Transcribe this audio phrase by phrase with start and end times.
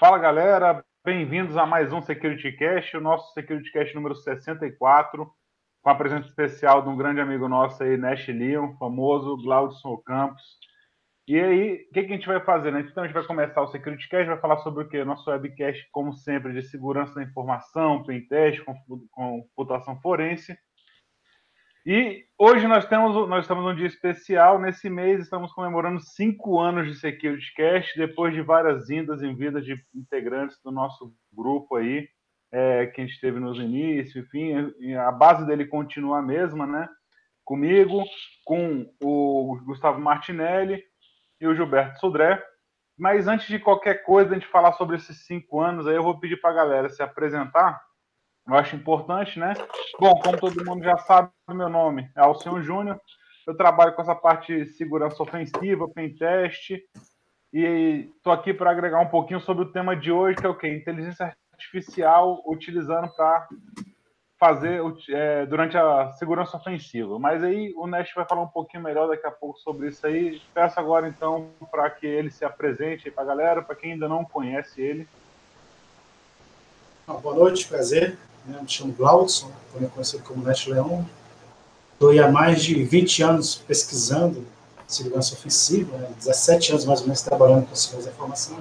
[0.00, 5.30] Fala galera, bem-vindos a mais um Security Cast, o nosso Security Cast número 64,
[5.82, 10.42] com a presença especial de um grande amigo nosso aí, Nash Leon, famoso Glaudson Campos.
[11.28, 12.72] E aí, o que, que, a gente vai fazer?
[12.72, 12.80] Né?
[12.80, 15.04] Então, a gente vai começar o Security Cast, vai falar sobre o quê?
[15.04, 18.64] Nosso webcast, como sempre, de segurança da informação, pentest,
[19.54, 20.56] computação forense.
[21.84, 24.58] E hoje nós temos nós estamos num dia especial.
[24.58, 29.62] Nesse mês estamos comemorando cinco anos de Security Cast, depois de várias indas em vida
[29.62, 32.06] de integrantes do nosso grupo aí,
[32.52, 34.52] é, que a gente teve nos inícios, enfim,
[34.94, 36.86] a base dele continua a mesma, né?
[37.44, 38.04] Comigo,
[38.44, 40.84] com o Gustavo Martinelli
[41.40, 42.42] e o Gilberto Sudré.
[42.98, 46.20] Mas antes de qualquer coisa, a gente falar sobre esses cinco anos, aí eu vou
[46.20, 47.80] pedir para a galera se apresentar
[48.54, 49.54] eu acho importante, né?
[49.98, 53.00] Bom, como todo mundo já sabe, meu nome é Alcion Júnior.
[53.46, 56.70] Eu trabalho com essa parte de segurança ofensiva, pentest,
[57.52, 60.54] e estou aqui para agregar um pouquinho sobre o tema de hoje, que é o
[60.54, 60.68] quê?
[60.68, 63.48] Inteligência artificial utilizando para
[64.38, 67.18] fazer é, durante a segurança ofensiva.
[67.18, 70.40] Mas aí o Nest vai falar um pouquinho melhor daqui a pouco sobre isso aí.
[70.54, 74.24] Peço agora então para que ele se apresente para a galera, para quem ainda não
[74.24, 75.06] conhece ele.
[77.06, 78.16] boa noite, prazer.
[78.46, 78.58] Né?
[78.60, 81.06] Me chamo Glaudson, também conhecido como Nete Leão.
[81.94, 84.46] Estou há mais de 20 anos pesquisando
[84.86, 86.08] segurança ofensiva, né?
[86.18, 88.58] 17 anos mais ou menos trabalhando com segurança da informação.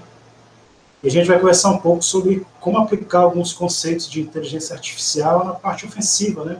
[1.01, 5.45] E a gente vai conversar um pouco sobre como aplicar alguns conceitos de inteligência artificial
[5.45, 6.59] na parte ofensiva, né?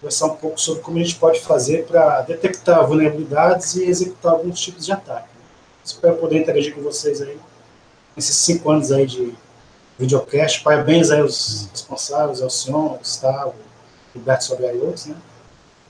[0.00, 4.58] Conversar um pouco sobre como a gente pode fazer para detectar vulnerabilidades e executar alguns
[4.60, 5.28] tipos de ataque.
[5.84, 7.38] Espero poder interagir com vocês aí
[8.16, 9.34] nesses cinco anos aí de
[9.98, 10.62] videocast.
[10.62, 13.54] Parabéns aí aos responsáveis, ao senhor, Gustavo,
[14.14, 15.16] Roberto Sobreira e outros, né?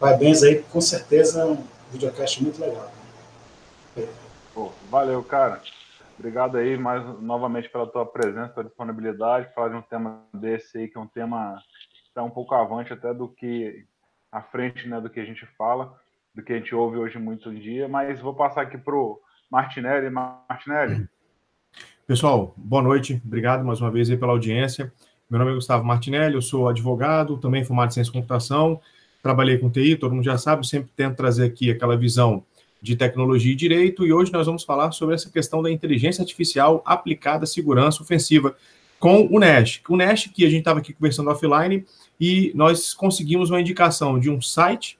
[0.00, 2.90] Parabéns aí, com certeza, um videocast muito legal.
[4.54, 5.60] Pô, valeu, cara.
[6.18, 10.88] Obrigado aí mais novamente pela tua presença, pela disponibilidade, falar de um tema desse aí,
[10.88, 13.86] que é um tema que está um pouco avante até do que
[14.32, 15.94] à frente, né, do que a gente fala,
[16.34, 19.20] do que a gente ouve hoje muito em dia, mas vou passar aqui pro
[19.50, 20.10] Martinelli.
[20.10, 21.08] Martinelli,
[22.08, 23.20] Pessoal, boa noite.
[23.22, 24.91] Obrigado mais uma vez pela audiência.
[25.28, 28.80] Meu nome é Gustavo Martinelli, eu sou advogado, também formado em ciência de computação,
[29.22, 32.42] trabalhei com TI, todo mundo já sabe, sempre tento trazer aqui aquela visão
[32.80, 36.82] de tecnologia e direito, e hoje nós vamos falar sobre essa questão da inteligência artificial
[36.86, 38.56] aplicada à segurança ofensiva
[38.98, 39.82] com o Nash.
[39.86, 41.84] O Nash, que a gente estava aqui conversando offline,
[42.18, 44.98] e nós conseguimos uma indicação de um site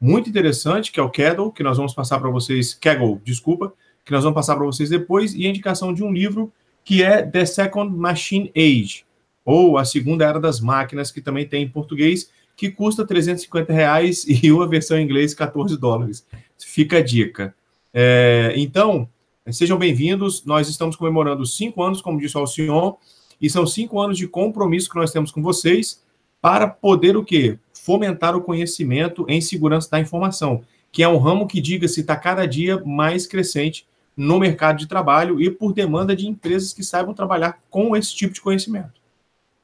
[0.00, 3.72] muito interessante, que é o Kaggle, que nós vamos passar para vocês, Kaggle, desculpa,
[4.10, 6.52] que nós vamos passar para vocês depois, e a indicação de um livro
[6.84, 9.04] que é The Second Machine Age,
[9.44, 14.26] ou A Segunda Era das Máquinas, que também tem em português, que custa 350 reais
[14.42, 16.26] e uma versão em inglês 14 dólares.
[16.58, 17.54] Fica a dica.
[17.94, 19.08] É, então,
[19.52, 20.44] sejam bem-vindos.
[20.44, 22.94] Nós estamos comemorando cinco anos, como disse o Alcion,
[23.40, 26.02] e são cinco anos de compromisso que nós temos com vocês
[26.40, 27.56] para poder o quê?
[27.72, 32.44] Fomentar o conhecimento em segurança da informação, que é um ramo que, diga-se, está cada
[32.44, 33.88] dia mais crescente
[34.20, 38.34] no mercado de trabalho e por demanda de empresas que saibam trabalhar com esse tipo
[38.34, 39.00] de conhecimento.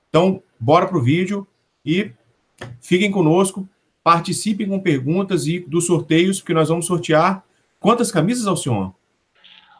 [0.09, 1.47] Então, bora para o vídeo
[1.85, 2.11] e
[2.81, 3.69] fiquem conosco,
[4.03, 7.45] participem com perguntas e dos sorteios, porque nós vamos sortear
[7.79, 8.93] quantas camisas, Alcion?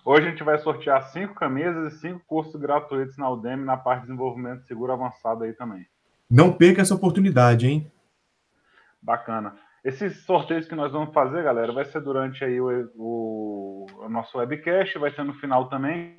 [0.05, 4.03] Hoje a gente vai sortear cinco camisas e cinco cursos gratuitos na Udemy na parte
[4.03, 5.87] de desenvolvimento seguro avançado aí também.
[6.29, 7.91] Não perca essa oportunidade, hein?
[9.01, 9.57] Bacana.
[9.87, 14.37] Esses sorteios que nós vamos fazer, galera, vai ser durante aí o, o, o nosso
[14.37, 16.17] webcast, vai ser no final também.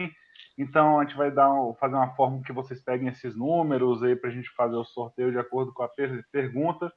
[0.57, 4.29] Então a gente vai dar, fazer uma forma que vocês peguem esses números aí para
[4.29, 6.89] a gente fazer o sorteio de acordo com a per pergunta.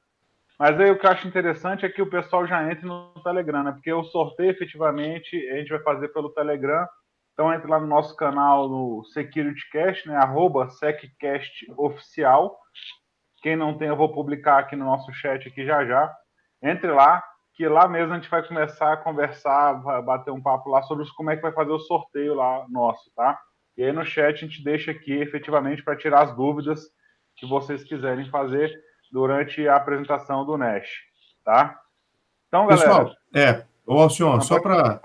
[0.57, 3.63] Mas aí o que eu acho interessante é que o pessoal já entre no Telegram,
[3.63, 3.73] né?
[3.73, 6.87] Porque o sorteio efetivamente a gente vai fazer pelo Telegram.
[7.33, 10.15] Então entre lá no nosso canal no SecurityCast, né?
[10.15, 12.57] Arroba SecCastOficial.
[13.43, 16.15] Quem não tem, eu vou publicar aqui no nosso chat aqui já já
[16.61, 17.23] entre lá,
[17.53, 19.73] que lá mesmo a gente vai começar a conversar,
[20.03, 23.39] bater um papo lá sobre como é que vai fazer o sorteio lá nosso, tá?
[23.77, 26.89] E aí no chat a gente deixa aqui efetivamente para tirar as dúvidas
[27.35, 28.71] que vocês quiserem fazer
[29.11, 30.89] durante a apresentação do Nash,
[31.43, 31.79] tá?
[32.47, 32.87] Então, galera.
[32.87, 35.01] Pessoal, é, ô Alcion, só para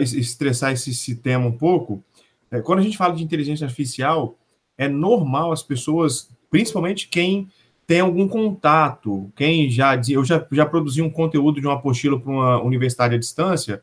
[0.00, 2.02] estressar esse, esse, tema um pouco,
[2.50, 4.36] é, quando a gente fala de inteligência artificial,
[4.76, 7.50] é normal as pessoas, principalmente quem
[7.88, 12.30] tem algum contato, quem já eu já, já produzi um conteúdo de uma apostila para
[12.30, 13.82] uma universidade à distância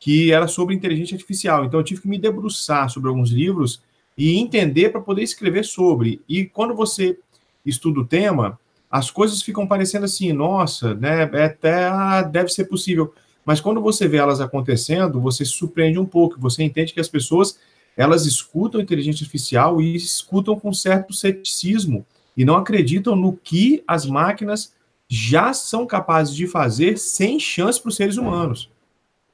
[0.00, 1.62] que era sobre inteligência artificial.
[1.62, 3.82] Então eu tive que me debruçar sobre alguns livros
[4.16, 6.22] e entender para poder escrever sobre.
[6.26, 7.18] E quando você
[7.64, 8.58] estuda o tema,
[8.90, 13.12] as coisas ficam parecendo assim, nossa, né, é até ah, deve ser possível.
[13.44, 17.08] Mas quando você vê elas acontecendo, você se surpreende um pouco, você entende que as
[17.08, 17.58] pessoas
[17.98, 22.06] elas escutam inteligência artificial e escutam com certo ceticismo
[22.36, 24.74] e não acreditam no que as máquinas
[25.08, 28.70] já são capazes de fazer sem chance para os seres humanos.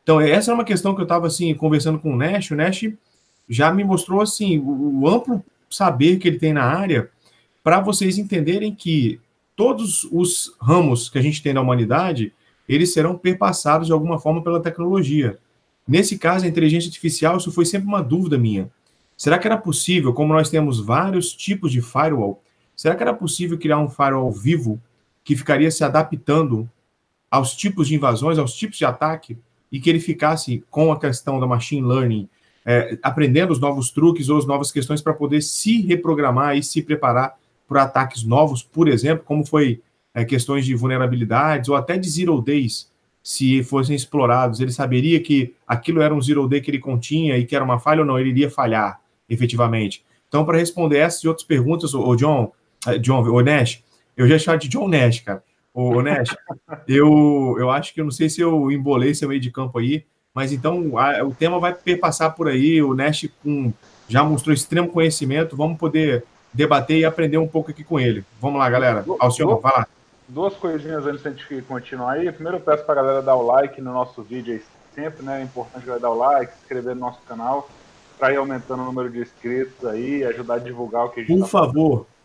[0.02, 2.50] Então, essa é uma questão que eu estava assim, conversando com o Nash.
[2.50, 2.84] O Nash
[3.48, 7.10] já me mostrou assim, o, o amplo saber que ele tem na área
[7.62, 9.20] para vocês entenderem que
[9.54, 12.32] todos os ramos que a gente tem na humanidade,
[12.68, 15.38] eles serão perpassados de alguma forma pela tecnologia.
[15.86, 18.70] Nesse caso, a inteligência artificial, isso foi sempre uma dúvida minha.
[19.16, 22.42] Será que era possível, como nós temos vários tipos de firewall,
[22.78, 24.80] será que era possível criar um firewall vivo
[25.24, 26.70] que ficaria se adaptando
[27.28, 29.36] aos tipos de invasões, aos tipos de ataque,
[29.70, 32.28] e que ele ficasse com a questão da machine learning,
[32.64, 36.80] é, aprendendo os novos truques ou as novas questões para poder se reprogramar e se
[36.80, 37.36] preparar
[37.66, 39.82] para ataques novos, por exemplo, como foi
[40.14, 42.88] é, questões de vulnerabilidades ou até de zero days,
[43.24, 47.44] se fossem explorados, ele saberia que aquilo era um zero day que ele continha e
[47.44, 50.04] que era uma falha ou não, ele iria falhar efetivamente.
[50.28, 52.52] Então, para responder essas e outras perguntas, o John,
[53.00, 53.82] John, o Nash,
[54.16, 55.42] eu já chamo de John Nash, cara.
[55.72, 56.34] Ô, Nash,
[56.88, 60.04] eu, eu acho que eu não sei se eu embolei seu meio de campo aí,
[60.34, 62.82] mas então a, o tema vai perpassar por aí.
[62.82, 63.72] O Nash com,
[64.08, 65.56] já mostrou extremo conhecimento.
[65.56, 68.24] Vamos poder debater e aprender um pouco aqui com ele.
[68.40, 69.04] Vamos lá, galera.
[69.20, 69.86] Alcione, vai lá.
[70.28, 72.30] Duas coisinhas antes de a gente continuar aí.
[72.32, 74.62] Primeiro, eu peço para a galera dar o like no nosso vídeo aí
[74.94, 75.40] sempre, né?
[75.40, 77.68] É importante dar o like, se inscrever no nosso canal,
[78.18, 81.38] para ir aumentando o número de inscritos aí, ajudar a divulgar o que a gente
[81.38, 81.98] Por tá favor.
[81.98, 82.17] Fazendo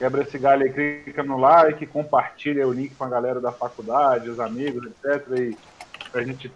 [0.00, 4.30] quebra esse galho aí, clica no like, compartilha o link com a galera da faculdade,
[4.30, 5.38] os amigos, etc.
[5.38, 5.58] E
[6.10, 6.50] pra gente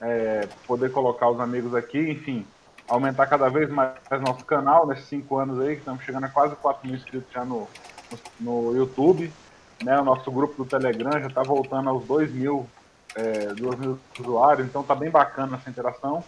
[0.00, 2.44] é, poder colocar os amigos aqui, enfim,
[2.88, 6.56] aumentar cada vez mais nosso canal nesses cinco anos aí, que estamos chegando a quase
[6.56, 7.68] 4 mil inscritos já no,
[8.40, 9.32] no, no YouTube.
[9.84, 12.68] Né, o nosso grupo do Telegram já está voltando aos 2 mil,
[13.14, 16.24] é, 2 mil usuários, então tá bem bacana essa interação.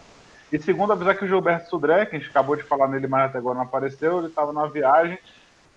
[0.51, 3.25] E segundo, avisar que o Gilberto Sudré, que a gente acabou de falar nele, mas
[3.25, 5.19] até agora não apareceu, ele estava na viagem,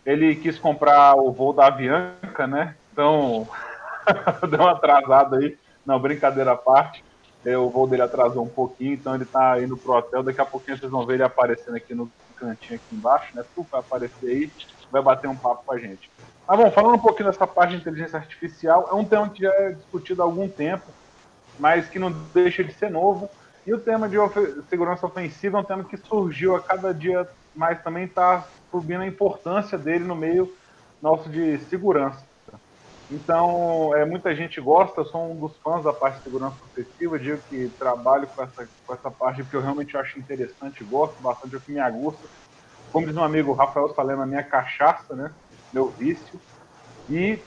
[0.07, 2.77] ele quis comprar o voo da Avianca, né?
[2.93, 3.47] Então,
[4.49, 5.59] deu uma atrasada aí.
[5.85, 7.05] Não, brincadeira à parte.
[7.45, 10.23] É, o voo dele atrasou um pouquinho, então ele tá indo pro hotel.
[10.23, 13.45] Daqui a pouquinho vocês vão ver ele aparecendo aqui no cantinho aqui embaixo, né?
[13.55, 14.53] Tu vai aparecer aí,
[14.91, 16.09] vai bater um papo com a gente.
[16.47, 19.51] Mas bom, falando um pouquinho dessa parte de inteligência artificial, é um tema que já
[19.51, 20.87] é discutido há algum tempo,
[21.59, 23.29] mas que não deixa de ser novo.
[23.67, 24.17] E o tema de
[24.69, 29.07] segurança ofensiva é um tema que surgiu a cada dia mais também está subindo a
[29.07, 30.53] importância dele no meio
[31.01, 32.25] nosso de segurança.
[33.11, 37.41] Então, é, muita gente gosta, sou um dos fãs da parte de segurança ofensiva, digo
[37.49, 41.59] que trabalho com essa, com essa parte porque eu realmente acho interessante, gosto bastante, é
[41.59, 42.27] o que me agusta.
[42.93, 45.31] Como diz meu amigo Rafael Salema, minha cachaça, né?
[45.73, 46.41] Meu vício.
[47.09, 47.39] E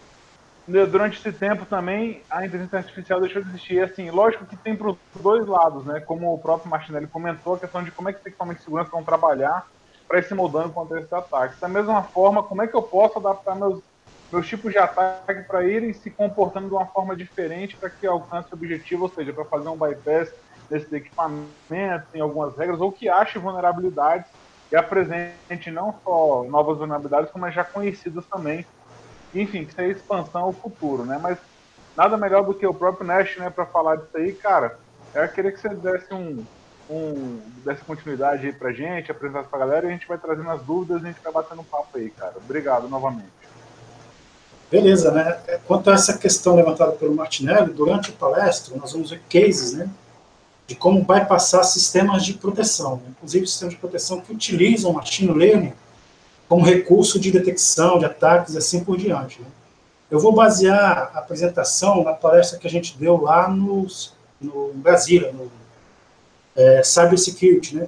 [0.66, 3.82] né, durante esse tempo também a inteligência artificial deixou de existir.
[3.82, 6.00] Assim, lógico que tem para os dois lados, né?
[6.00, 8.92] Como o próprio Martinelli comentou, a questão de como é que os equipamentos de segurança
[8.92, 9.68] vão trabalhar
[10.10, 11.60] para ir se moldando contra esses ataques.
[11.62, 13.82] Da mesma forma, como é que eu posso adaptar meus,
[14.32, 18.50] meus tipos de ataque para irem se comportando de uma forma diferente para que alcance
[18.54, 20.30] o objetivo, ou seja, para fazer um bypass
[20.70, 24.30] desses equipamentos, tem algumas regras, ou que ache vulnerabilidades
[24.72, 28.66] e apresente não só novas vulnerabilidades, como já conhecidas também.
[29.34, 31.20] Enfim, que seja expansão ao futuro, né?
[31.22, 31.40] Mas
[31.96, 34.76] nada melhor do que o próprio Nash, né, para falar disso aí, cara.
[35.16, 36.48] Eu queria que você desse um,
[36.90, 40.62] um, dessa continuidade aí pra gente, apresentar pra galera e a gente vai trazendo as
[40.62, 42.34] dúvidas e a gente vai batendo um papo aí, cara.
[42.38, 43.30] Obrigado novamente.
[44.72, 45.34] Beleza, né?
[45.66, 49.90] Quanto a essa questão levantada pelo Martinelli, durante a palestra, nós vamos ver cases, né?
[50.68, 53.04] De como bypassar sistemas de proteção, né?
[53.10, 55.74] inclusive sistemas de proteção que utilizam machine learning
[56.48, 59.42] como recurso de detecção de ataques e assim por diante.
[59.42, 59.48] Né?
[60.12, 65.32] Eu vou basear a apresentação na palestra que a gente deu lá nos, no Brasília,
[65.32, 65.52] no
[66.60, 67.88] é, cybersecurity, né?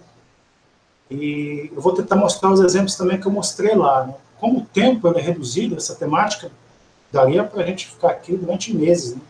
[1.10, 4.06] E eu vou tentar mostrar os exemplos também que eu mostrei lá.
[4.06, 4.16] Né?
[4.40, 6.50] Como o tempo é reduzido, essa temática
[7.12, 9.22] daria para a gente ficar aqui durante meses, né?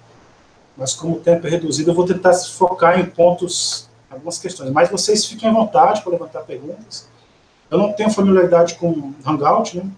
[0.78, 4.72] Mas como o tempo é reduzido, eu vou tentar focar em pontos, algumas questões.
[4.72, 7.08] Mas vocês fiquem à vontade para levantar perguntas.
[7.70, 9.90] Eu não tenho familiaridade com Hangout, né?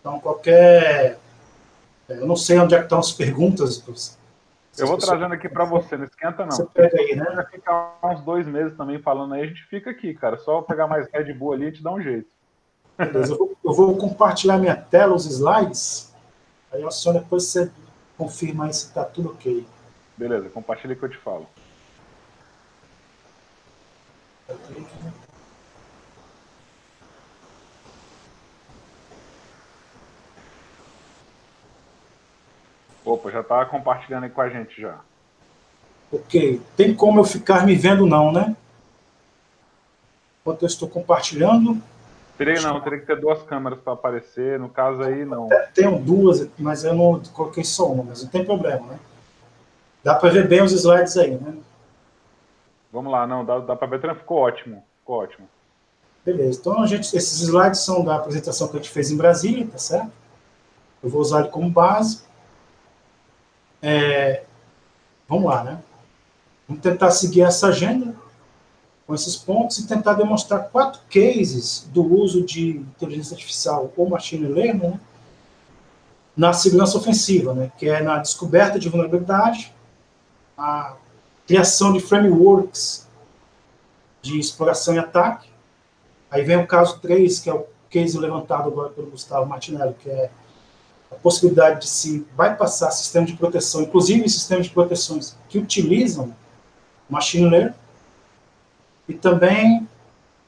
[0.00, 1.18] Então, qualquer...
[2.08, 3.82] É, eu não sei onde é que estão as perguntas,
[4.78, 6.52] eu vou trazendo aqui para você, não esquenta não.
[6.52, 7.24] Você pega aí, né?
[7.24, 10.38] Vai ficar uns dois meses também falando aí, a gente fica aqui, cara.
[10.38, 12.28] Só pegar mais Red Bull ali e te dá um jeito.
[12.96, 16.12] Beleza, eu vou, eu vou compartilhar minha tela, os slides.
[16.72, 17.70] Aí, ó, só depois você
[18.16, 19.66] confirma aí se está tudo ok.
[20.16, 21.48] Beleza, compartilha que eu te falo.
[33.12, 34.98] Opa, já está compartilhando aí com a gente já.
[36.12, 36.60] Ok.
[36.76, 38.56] Tem como eu ficar me vendo não, né?
[40.48, 41.80] enquanto eu estou compartilhando.
[42.36, 45.48] Teria não, teria que ter duas câmeras para aparecer, no caso aí não.
[45.74, 48.98] tenho duas, mas eu não coloquei só uma, mas não tem problema, né?
[50.04, 51.54] Dá para ver bem os slides aí, né?
[52.92, 55.48] Vamos lá, não, dá, dá para ver, ficou ótimo, ficou ótimo.
[56.24, 59.66] Beleza, então a gente, esses slides são da apresentação que a gente fez em Brasília,
[59.66, 60.12] tá certo?
[61.02, 62.22] Eu vou usar ele como base.
[63.82, 64.44] É,
[65.28, 65.78] vamos lá, né?
[66.66, 68.14] Vamos tentar seguir essa agenda
[69.06, 74.46] com esses pontos e tentar demonstrar quatro cases do uso de inteligência artificial ou machine
[74.46, 75.00] learning né,
[76.36, 79.74] na segurança ofensiva, né, que é na descoberta de vulnerabilidade,
[80.58, 80.94] a
[81.46, 83.08] criação de frameworks
[84.20, 85.48] de exploração e ataque.
[86.30, 90.10] Aí vem o caso 3, que é o case levantado agora pelo Gustavo Martinelli, que
[90.10, 90.30] é
[91.10, 96.34] a possibilidade de se bypassar sistema de proteção, inclusive sistemas de proteções que utilizam
[97.08, 97.74] machine learning,
[99.08, 99.88] e também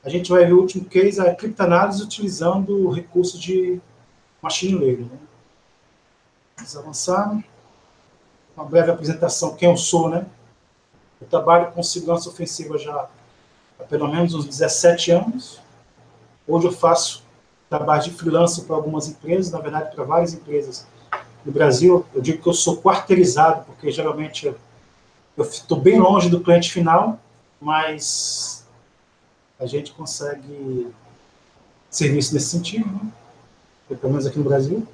[0.04, 3.80] a gente vai ver o último case, a criptanálise utilizando recursos de
[4.42, 5.04] machine learning.
[5.04, 5.18] Né?
[6.56, 7.44] Vamos avançar.
[8.56, 10.26] Uma breve apresentação, quem eu sou, né?
[11.20, 13.08] Eu trabalho com segurança ofensiva já
[13.78, 15.60] há pelo menos uns 17 anos.
[16.46, 17.22] Hoje eu faço
[17.70, 20.84] trabalho de freelancer para algumas empresas, na verdade para várias empresas
[21.44, 22.04] no Brasil.
[22.12, 24.52] Eu digo que eu sou quarteirizado, porque geralmente
[25.36, 27.18] eu estou bem longe do cliente final,
[27.60, 28.66] mas
[29.58, 30.88] a gente consegue
[31.88, 33.12] serviço nesse sentido, né?
[33.88, 34.86] pelo menos aqui no Brasil.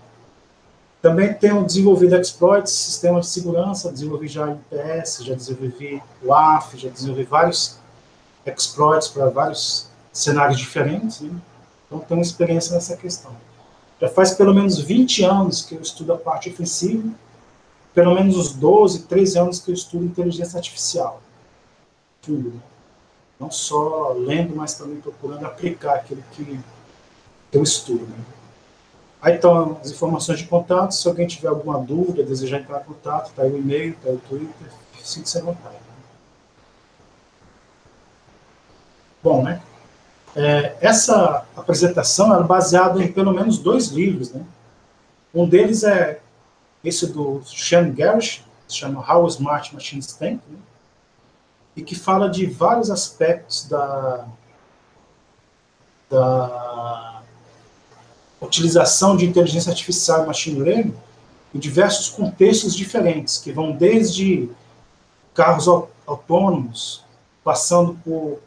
[1.00, 6.88] Também tenho desenvolvido exploits, sistemas de segurança, desenvolvi já IPS, já desenvolvi o AF, já
[6.88, 7.78] desenvolvi vários
[8.44, 11.30] exploits para vários cenários diferentes, né?
[11.86, 13.32] Então tenho experiência nessa questão.
[14.00, 17.08] Já faz pelo menos 20 anos que eu estudo a parte ofensiva,
[17.94, 21.22] pelo menos uns 12, 13 anos que eu estudo inteligência artificial
[22.26, 22.60] tudo.
[23.38, 26.58] Não só lendo, mas também procurando aplicar aquilo que
[27.52, 28.04] eu estudo.
[28.04, 28.18] Né?
[29.22, 30.92] Aí estão as informações de contato.
[30.92, 34.16] Se alguém tiver alguma dúvida, desejar entrar em contato, está aí o e-mail, está aí
[34.16, 34.68] o Twitter,
[35.02, 35.74] sinta-se à vontade.
[35.74, 35.80] Né?
[39.22, 39.62] Bom, né?
[40.36, 44.44] É, essa apresentação é baseada em pelo menos dois livros, né?
[45.34, 46.20] Um deles é
[46.84, 50.58] esse do Sean Garish, se chama How Smart Machines Think, né?
[51.74, 54.26] e que fala de vários aspectos da,
[56.08, 57.22] da
[58.40, 60.94] utilização de inteligência artificial e machine learning
[61.54, 64.50] em diversos contextos diferentes, que vão desde
[65.34, 65.66] carros
[66.06, 67.04] autônomos,
[67.42, 68.40] passando por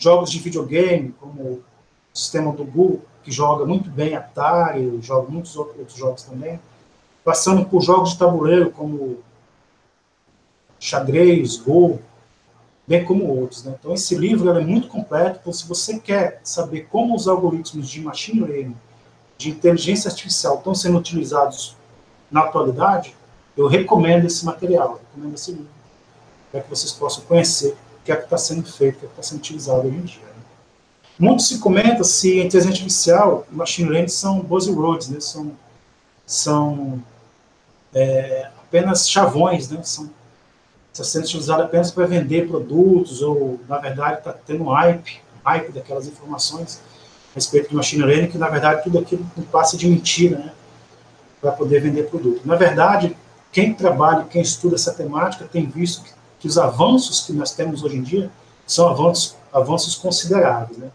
[0.00, 1.64] jogos de videogame, como o
[2.12, 6.58] sistema do Google, que joga muito bem Atari, joga muitos outros jogos também,
[7.22, 9.18] passando por jogos de tabuleiro, como
[10.80, 12.00] xadrez, Go,
[12.88, 13.62] bem como outros.
[13.62, 13.76] Né?
[13.78, 18.00] Então, esse livro é muito completo, então, se você quer saber como os algoritmos de
[18.00, 18.76] machine learning,
[19.36, 21.76] de inteligência artificial, estão sendo utilizados
[22.30, 23.14] na atualidade,
[23.54, 25.68] eu recomendo esse material, recomendo esse livro,
[26.50, 29.22] para que vocês possam conhecer que é que está sendo feito, que é que está
[29.22, 30.22] sendo utilizado hoje em dia.
[30.22, 30.42] Né?
[31.18, 35.20] Muito se comenta se a inteligência artificial e machine learning são buzzwords, né?
[35.20, 35.52] são,
[36.26, 37.02] são
[37.94, 39.82] é, apenas chavões, né?
[39.82, 40.10] são
[40.92, 45.72] está sendo utilizado apenas para vender produtos, ou, na verdade, está tendo um hype, hype
[45.72, 46.80] daquelas informações
[47.30, 50.52] a respeito de machine learning, que, na verdade, tudo aquilo passa de mentira, né,
[51.40, 52.42] para poder vender produto.
[52.44, 53.16] Na verdade,
[53.52, 57.84] quem trabalha, quem estuda essa temática, tem visto que, que os avanços que nós temos
[57.84, 58.30] hoje em dia
[58.66, 60.90] são avanços, avanços consideráveis, né.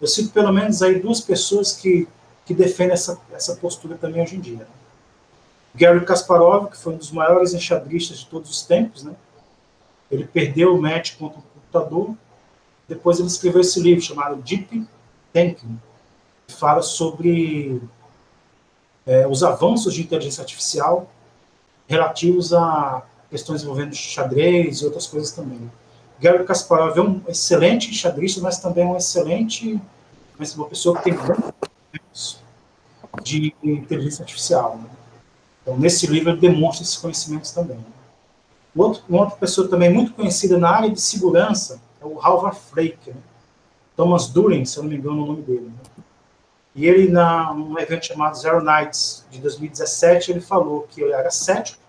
[0.00, 2.06] Eu cito pelo menos aí duas pessoas que,
[2.44, 4.58] que defendem essa, essa postura também hoje em dia.
[4.58, 4.66] Né?
[5.74, 9.14] Gary Kasparov, que foi um dos maiores enxadristas de todos os tempos, né?
[10.10, 12.14] Ele perdeu o match contra o computador.
[12.88, 14.86] Depois ele escreveu esse livro chamado Deep
[15.32, 15.78] Thinking,
[16.46, 17.82] que fala sobre
[19.04, 21.10] é, os avanços de inteligência artificial
[21.86, 25.70] relativos a questões envolvendo xadrez e outras coisas também.
[26.20, 29.80] Gary Kasparov é um excelente xadrista, mas também um excelente,
[30.38, 32.40] mas uma pessoa que tem grandes
[33.22, 34.78] de inteligência artificial.
[34.78, 34.88] Né?
[35.62, 37.76] Então, nesse livro ele demonstra esses conhecimentos também.
[37.76, 37.84] Né?
[38.74, 43.10] Outro, uma outra pessoa também muito conhecida na área de segurança é o Halvar Flake,
[43.10, 43.16] né?
[43.96, 45.66] Thomas Durin, se eu não me engano o nome dele.
[45.66, 46.04] Né?
[46.74, 51.82] E ele, num evento chamado Zero Nights, de 2017, ele falou que ele era cético,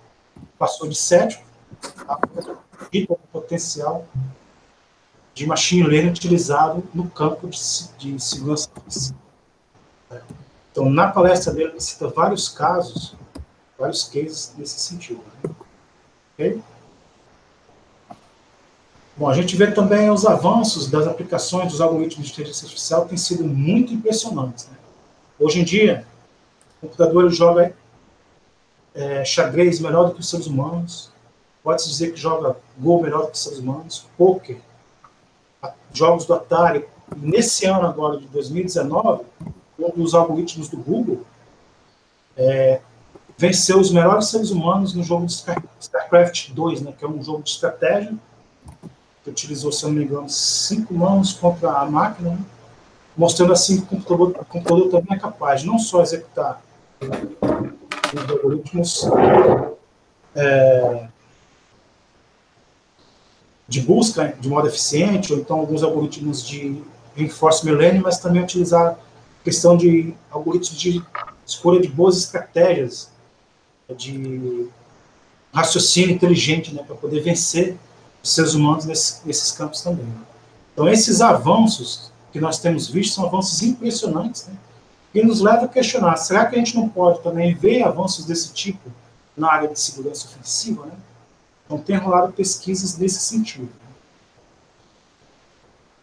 [0.58, 1.44] passou de cético
[2.08, 2.18] a
[3.10, 4.06] o potencial
[5.34, 7.60] de machine learning utilizado no campo de,
[7.98, 8.70] de segurança
[10.72, 13.16] Então, na palestra dele, ele cita vários casos,
[13.78, 15.22] vários cases nesse sentido.
[16.38, 16.62] Né?
[19.16, 23.18] Bom, a gente vê também os avanços das aplicações dos algoritmos de inteligência artificial têm
[23.18, 24.68] sido muito impressionantes.
[24.68, 24.78] Né?
[25.38, 26.06] Hoje em dia,
[26.78, 27.76] o computador joga
[29.00, 31.10] é, xadrez melhor do que os seres humanos,
[31.64, 34.60] pode-se dizer que joga Go melhor do que os seres humanos, poker,
[35.94, 36.86] jogos do Atari.
[37.16, 39.24] Nesse ano agora, de 2019,
[39.80, 41.22] um dos algoritmos do Google
[42.36, 42.82] é,
[43.38, 47.24] venceu os melhores seres humanos no jogo de Star, StarCraft 2, né, que é um
[47.24, 48.14] jogo de estratégia,
[49.24, 52.40] que utilizou, se não me engano, cinco mãos contra a máquina, né,
[53.16, 56.62] mostrando assim que o computador, o computador também é capaz de não só executar
[58.14, 59.08] os algoritmos
[60.36, 61.08] é,
[63.68, 66.82] de busca de modo eficiente, ou então alguns algoritmos de
[67.16, 68.98] reinforcement learning, mas também utilizar
[69.44, 71.04] questão de algoritmos de
[71.46, 73.10] escolha de boas estratégias
[73.96, 74.68] de
[75.54, 77.78] raciocínio inteligente, né, para poder vencer
[78.24, 80.06] os seres humanos nesse, nesses campos também.
[80.74, 84.54] Então, esses avanços que nós temos visto são avanços impressionantes, né,
[85.12, 88.54] que nos levam a questionar: será que a gente não pode também ver avanços desse
[88.54, 88.92] tipo
[89.36, 90.86] na área de segurança ofensiva?
[90.86, 90.94] Né?
[91.66, 93.70] Então, tem rolado pesquisas nesse sentido.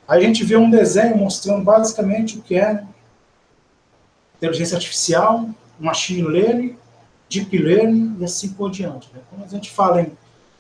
[0.09, 2.85] Aí a gente vê um desenho mostrando basicamente o que é
[4.37, 5.49] inteligência artificial,
[5.81, 6.77] machine learning
[7.29, 9.09] deep learning e assim por diante.
[9.13, 9.21] Né?
[9.31, 10.13] Quando a gente fala em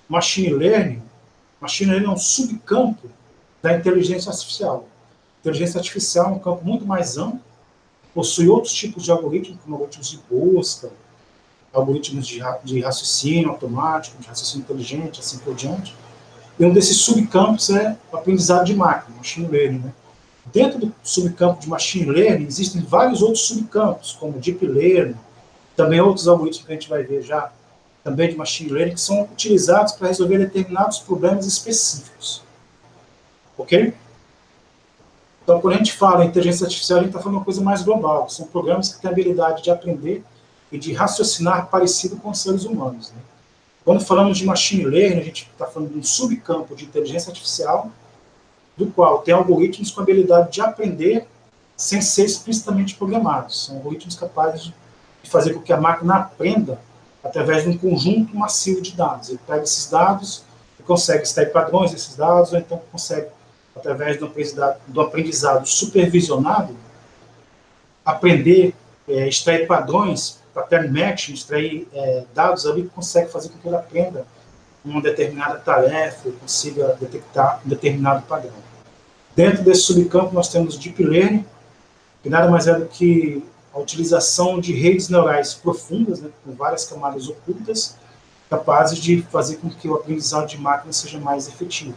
[0.08, 1.02] machine learning,
[1.60, 3.08] machine learning é um subcampo
[3.62, 4.88] da inteligência artificial.
[5.40, 7.40] Inteligência artificial é um campo muito mais amplo,
[8.16, 10.90] possui outros tipos de algoritmos, como algoritmos de busca,
[11.70, 15.94] algoritmos de, de raciocínio automático, de raciocínio inteligente, assim por diante.
[16.58, 19.80] E um desses subcampos é o aprendizado de máquina, machine learning.
[19.80, 19.92] Né?
[20.46, 25.16] Dentro do subcampo de machine learning, existem vários outros subcampos, como deep learning,
[25.76, 27.52] também outros algoritmos que a gente vai ver já,
[28.02, 32.42] também de machine learning, que são utilizados para resolver determinados problemas específicos.
[33.58, 33.92] Ok?
[35.46, 37.80] Então, quando a gente fala em inteligência artificial, a gente está falando uma coisa mais
[37.80, 38.28] global.
[38.28, 40.24] São programas que têm a habilidade de aprender
[40.72, 43.12] e de raciocinar parecido com os seres humanos.
[43.12, 43.18] Né?
[43.84, 47.92] Quando falamos de machine learning, a gente está falando de um subcampo de inteligência artificial,
[48.76, 51.28] do qual tem algoritmos com a habilidade de aprender
[51.76, 53.66] sem ser explicitamente programados.
[53.66, 54.72] São algoritmos capazes
[55.22, 56.80] de fazer com que a máquina aprenda
[57.22, 59.28] através de um conjunto massivo de dados.
[59.28, 60.42] Ele pega esses dados
[60.80, 63.28] e consegue extrair padrões desses dados, ou então consegue,
[63.76, 66.74] através do aprendizado, do aprendizado supervisionado,
[68.04, 68.74] aprender,
[69.08, 74.26] é, extrair padrões, pattern matching, extrair é, dados ali consegue fazer com que ele aprenda
[74.84, 78.54] uma determinada tarefa, consiga detectar um determinado padrão.
[79.34, 81.44] Dentro desse subcampo, nós temos Deep Learning,
[82.22, 86.86] que nada mais é do que a utilização de redes neurais profundas, né, com várias
[86.86, 87.96] camadas ocultas,
[88.48, 91.94] capazes de fazer com que o aprendizado de máquina seja mais efetivo.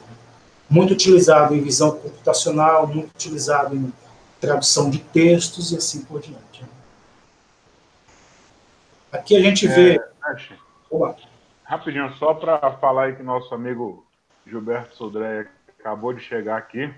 [0.70, 3.92] Muito utilizado em visão computacional, muito utilizado em
[4.40, 6.64] tradução de textos e assim por diante.
[9.12, 9.96] Aqui a gente vê.
[9.96, 10.10] É,
[11.64, 14.06] Rapidinho, só para falar aí que nosso amigo
[14.46, 15.48] Gilberto Sodré
[15.80, 16.92] acabou de chegar aqui.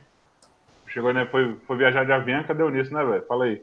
[0.87, 1.25] Chegou, né?
[1.25, 3.25] Foi, foi viajar de avião, cadê o nisso, né, velho?
[3.27, 3.61] Fala aí.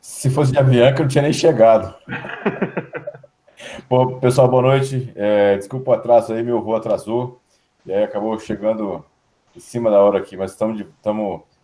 [0.00, 1.94] Se fosse de Avianca, eu não tinha nem chegado.
[3.88, 5.12] Pô, pessoal, boa noite.
[5.14, 7.40] É, desculpa o atraso aí, meu voo atrasou.
[7.86, 9.04] E aí acabou chegando
[9.54, 10.84] em cima da hora aqui, mas estamos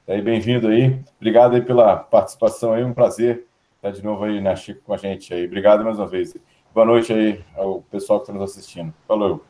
[0.07, 1.01] aí bem-vindo aí.
[1.17, 3.47] Obrigado aí pela participação aí, um prazer
[3.77, 5.47] estar de novo aí na Chico com a gente aí.
[5.47, 6.37] Obrigado mais uma vez.
[6.75, 8.93] Boa noite aí ao pessoal que está nos assistindo.
[9.07, 9.45] Falou.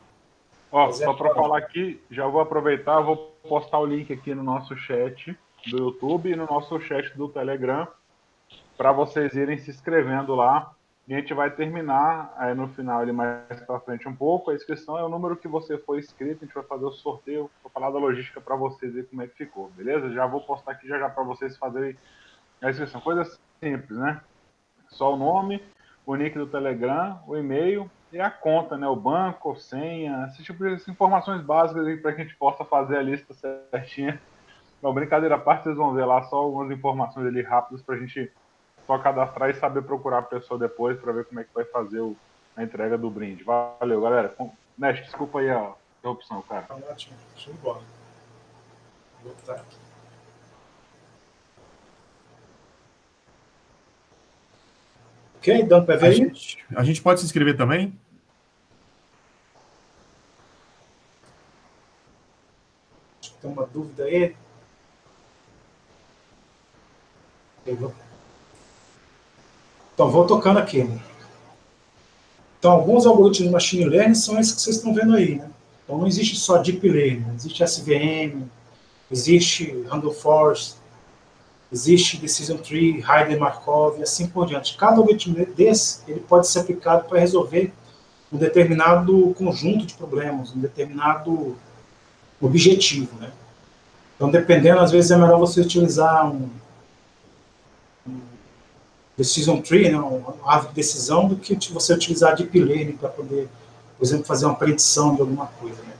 [0.71, 4.75] Ó, só para falar aqui, já vou aproveitar, vou postar o link aqui no nosso
[4.75, 7.87] chat do YouTube e no nosso chat do Telegram
[8.77, 10.73] para vocês irem se inscrevendo lá.
[11.09, 14.51] A gente vai terminar aí no final, ali mais para frente um pouco.
[14.51, 16.43] A inscrição é o número que você foi inscrito.
[16.43, 17.49] A gente vai fazer o sorteio.
[17.63, 20.11] Vou falar da logística para vocês ver como é que ficou, beleza?
[20.11, 21.95] Já vou postar aqui já já para vocês fazerem
[22.61, 22.99] a inscrição.
[22.99, 23.23] Coisa
[23.63, 24.19] simples, né?
[24.89, 25.63] Só o nome,
[26.05, 28.87] o nick do Telegram, o e-mail e a conta, né?
[28.87, 33.01] O banco, senha, esse tipo de informações básicas para que a gente possa fazer a
[33.01, 34.21] lista certinha.
[34.83, 37.97] Não, brincadeira à parte, vocês vão ver lá só algumas informações ali rápidas para a
[37.97, 38.29] gente
[38.87, 41.99] só cadastrar e saber procurar a pessoa depois para ver como é que vai fazer
[41.99, 42.15] o,
[42.55, 43.43] a entrega do brinde.
[43.43, 44.33] Valeu, galera.
[44.77, 46.63] Mestre, desculpa aí a interrupção, cara.
[46.63, 47.83] Tá ótimo, show de bola.
[49.21, 49.77] Vou botar aqui.
[55.37, 57.97] Ok, dando para ver a gente, a gente pode se inscrever também?
[63.41, 64.35] Tem uma dúvida aí?
[67.65, 67.93] Eu vou
[69.97, 70.87] então, vou tocando aqui.
[72.59, 75.39] Então, alguns algoritmos de machine learning são esses que vocês estão vendo aí.
[75.39, 75.49] Né?
[75.83, 78.43] Então, não existe só Deep Learning, existe SVM,
[79.11, 80.75] existe Random Forest,
[81.73, 84.77] existe Decision Tree, Heider Markov e assim por diante.
[84.77, 87.73] Cada algoritmo desse ele pode ser aplicado para resolver
[88.31, 91.55] um determinado conjunto de problemas, um determinado
[92.39, 93.31] objetivo, né?
[94.15, 96.47] Então, dependendo, às vezes é melhor você utilizar um
[99.17, 103.49] decision tree, né, uma árvore de decisão, do que você utilizar deep learning para poder,
[103.97, 105.81] por exemplo, fazer uma predição de alguma coisa.
[105.81, 105.93] Né?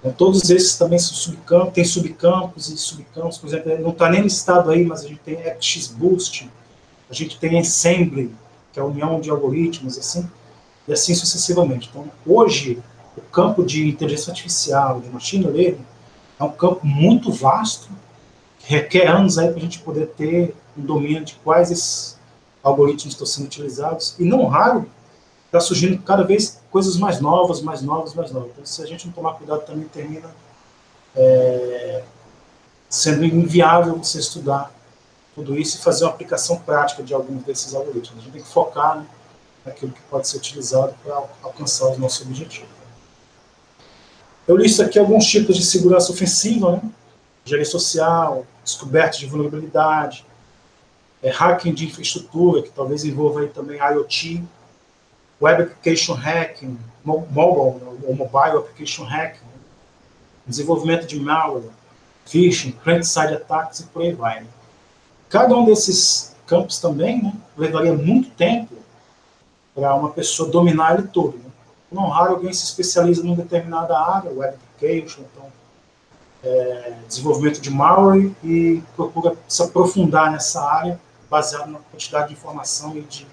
[0.00, 4.22] Então, todos esses também são subcampos, tem subcampos e subcampos, por exemplo, não está nem
[4.22, 6.50] listado aí, mas a gente tem XBoost,
[7.08, 8.34] a gente tem Ensemble,
[8.72, 10.28] que é a união de algoritmos, assim,
[10.88, 11.88] e assim sucessivamente.
[11.88, 12.82] Então, hoje,
[13.16, 15.86] o campo de inteligência artificial, de machine learning,
[16.40, 17.88] é um campo muito vasto,
[18.58, 22.18] que requer anos aí para a gente poder ter um domínio de quais esses
[22.62, 24.88] algoritmos estão sendo utilizados, e não raro,
[25.46, 28.50] está surgindo cada vez coisas mais novas, mais novas, mais novas.
[28.52, 30.30] Então, se a gente não tomar cuidado, também termina
[31.14, 32.02] é,
[32.88, 34.72] sendo inviável você estudar
[35.34, 38.18] tudo isso e fazer uma aplicação prática de alguns desses algoritmos.
[38.18, 39.06] A gente tem que focar né,
[39.64, 42.68] naquilo que pode ser utilizado para alcançar os nossos objetivos.
[44.46, 46.82] Eu listo aqui alguns tipos de segurança ofensiva, né?
[47.44, 50.26] engenharia social, descoberta de vulnerabilidade,
[51.22, 54.42] é, hacking de infraestrutura, que talvez envolva também IoT,
[55.40, 59.46] web application hacking, mobile, ou mobile application hacking,
[60.46, 61.70] desenvolvimento de malware,
[62.26, 64.40] phishing, client-side attacks e por aí vai.
[64.40, 64.46] Né?
[65.28, 68.74] Cada um desses campos também né, levaria muito tempo
[69.74, 71.38] para uma pessoa dominar ele todo.
[71.38, 71.44] Né?
[71.90, 75.52] Não raro alguém se especializa em determinada área, web application, então,
[76.44, 81.00] é, desenvolvimento de malware e procura se aprofundar nessa área
[81.32, 83.26] baseado na quantidade de informação e de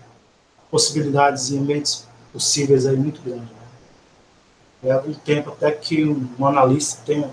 [0.72, 3.42] possibilidades e ambientes possíveis aí muito grande.
[3.42, 3.60] Né?
[4.82, 7.30] Leva um tempo até que um analista tenha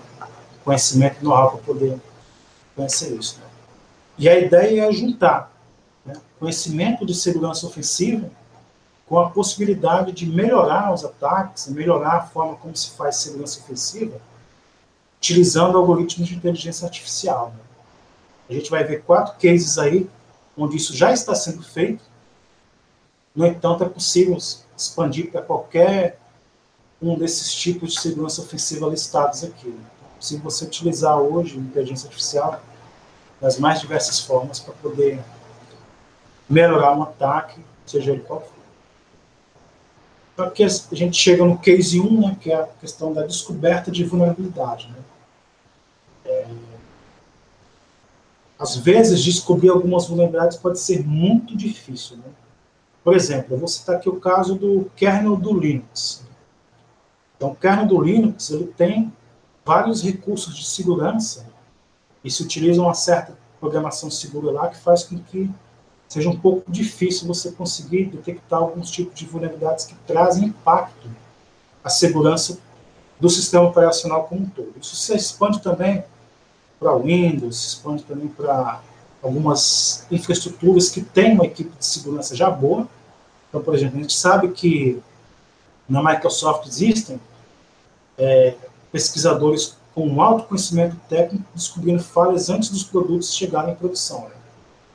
[0.65, 1.97] conhecimento e know-how para poder
[2.75, 3.39] conhecer isso.
[3.39, 3.45] Né?
[4.17, 5.53] E a ideia é juntar
[6.05, 8.29] né, conhecimento de segurança ofensiva
[9.07, 14.19] com a possibilidade de melhorar os ataques, melhorar a forma como se faz segurança ofensiva,
[15.17, 17.53] utilizando algoritmos de inteligência artificial.
[17.55, 17.63] Né?
[18.49, 20.09] A gente vai ver quatro cases aí,
[20.57, 22.03] onde isso já está sendo feito,
[23.35, 24.35] no entanto, é possível
[24.75, 26.19] expandir para qualquer
[26.99, 29.67] um desses tipos de segurança ofensiva listados aqui.
[29.67, 29.79] Né?
[30.13, 32.59] É possível você utilizar hoje inteligência artificial
[33.39, 35.23] das mais diversas formas para poder
[36.49, 38.57] melhorar um ataque, seja ele qual for.
[40.45, 44.03] Aqui a gente chega no case 1, né, que é a questão da descoberta de
[44.03, 44.87] vulnerabilidade.
[44.87, 44.97] Né?
[46.25, 46.47] É,
[48.59, 52.17] às vezes, descobrir algumas vulnerabilidades pode ser muito difícil.
[52.17, 52.23] Né?
[53.03, 56.25] Por exemplo, eu vou citar aqui o caso do kernel do Linux.
[57.35, 59.13] Então, o kernel do Linux ele tem
[59.63, 61.47] vários recursos de segurança
[62.23, 65.49] e se utiliza uma certa programação segura lá que faz com que
[66.07, 71.09] seja um pouco difícil você conseguir detectar alguns tipos de vulnerabilidades que trazem impacto
[71.83, 72.59] à segurança
[73.19, 74.73] do sistema operacional como um todo.
[74.81, 76.03] Isso se expande também
[76.79, 78.81] para Windows, expande também para
[79.21, 82.87] algumas infraestruturas que têm uma equipe de segurança já boa.
[83.49, 85.01] Então, por exemplo, a gente sabe que
[85.87, 87.19] na Microsoft existem
[88.17, 88.55] é,
[88.91, 94.25] pesquisadores com um alto conhecimento técnico descobrindo falhas antes dos produtos chegarem em produção.
[94.25, 94.35] Né?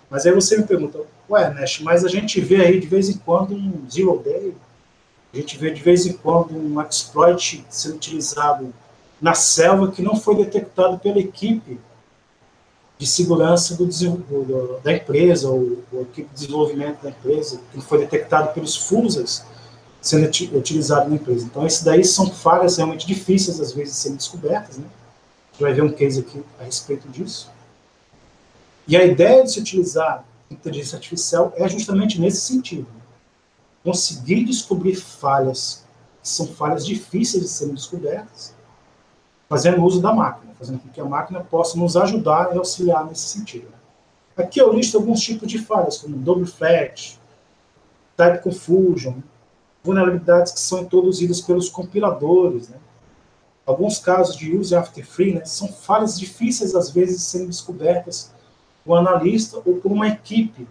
[0.09, 3.18] Mas aí você me pergunta, ué, Nash, mas a gente vê aí de vez em
[3.18, 4.55] quando um zero day,
[5.33, 8.73] a gente vê de vez em quando um exploit sendo utilizado
[9.22, 11.78] na selva que não foi detectado pela equipe
[12.98, 17.98] de segurança do, do, da empresa, ou, ou equipe de desenvolvimento da empresa, que foi
[17.98, 19.44] detectado pelos FUSAs
[20.00, 21.44] sendo utilizado na empresa.
[21.44, 24.85] Então, esses daí são falhas realmente difíceis, às vezes, de serem descobertas, né?
[24.85, 27.48] A gente vai ver um case aqui a respeito disso.
[28.88, 32.88] E a ideia de se utilizar inteligência artificial é justamente nesse sentido.
[33.85, 35.85] Conseguir descobrir falhas,
[36.20, 38.52] que são falhas difíceis de serem descobertas,
[39.53, 43.29] fazendo uso da máquina, fazendo com que a máquina possa nos ajudar e auxiliar nesse
[43.29, 43.69] sentido.
[44.35, 47.21] Aqui eu listo alguns tipos de falhas, como double flat,
[48.17, 49.17] type confusion,
[49.85, 52.79] vulnerabilidades que são introduzidas pelos compiladores, né?
[53.67, 58.33] Alguns casos de use after free né, são falhas difíceis às vezes de serem descobertas
[58.87, 60.67] o analista ou por uma equipe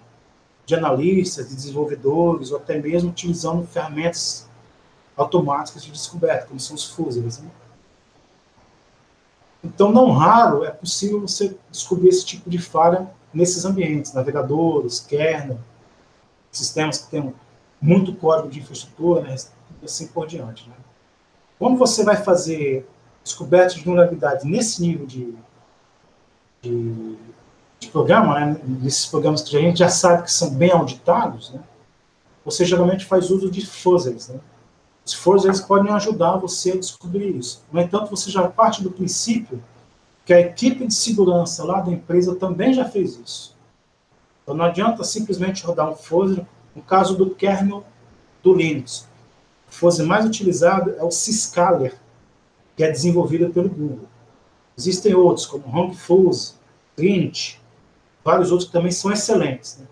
[0.65, 4.49] de analistas, de desenvolvedores, ou até mesmo utilizando ferramentas
[5.15, 7.37] automáticas de descoberta, como são os fuzzers.
[7.37, 7.51] Né?
[9.63, 15.59] Então, não raro é possível você descobrir esse tipo de falha nesses ambientes, navegadores, kernel,
[16.51, 17.33] sistemas que têm
[17.79, 19.35] muito código de infraestrutura, né,
[19.83, 20.67] assim por diante.
[20.67, 20.75] Né?
[21.57, 22.87] Quando você vai fazer
[23.23, 25.33] descobertas de vulnerabilidade nesse nível de,
[26.61, 27.17] de,
[27.79, 31.61] de programa, né, nesses programas que a gente já sabe que são bem auditados, né,
[32.43, 34.29] você geralmente faz uso de fuzzers.
[34.29, 34.39] Né?
[35.05, 37.63] Os fuzzers podem ajudar você a descobrir isso.
[37.71, 39.61] No entanto, você já parte do princípio
[40.25, 43.57] que a equipe de segurança lá da empresa também já fez isso.
[44.43, 46.45] Então não adianta simplesmente rodar um fuzzer.
[46.75, 47.83] No caso do kernel
[48.41, 49.07] do Linux,
[49.69, 51.95] o fuzzer mais utilizado é o Syscaler,
[52.77, 54.07] que é desenvolvido pelo Google.
[54.77, 56.57] Existem outros, como HomeFuzz,
[56.95, 57.59] Trinity,
[58.23, 59.77] vários outros que também são excelentes.
[59.77, 59.85] Né?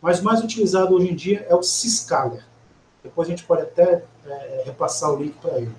[0.00, 2.44] Mas o mais utilizado hoje em dia é o Syscaler.
[3.06, 5.72] Depois a gente pode até é, repassar o link para ele.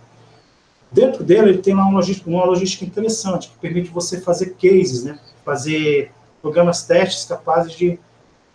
[0.90, 5.20] Dentro dele, ele tem uma logística, uma logística interessante, que permite você fazer cases, né?
[5.44, 6.12] fazer
[6.42, 8.00] programas testes capazes de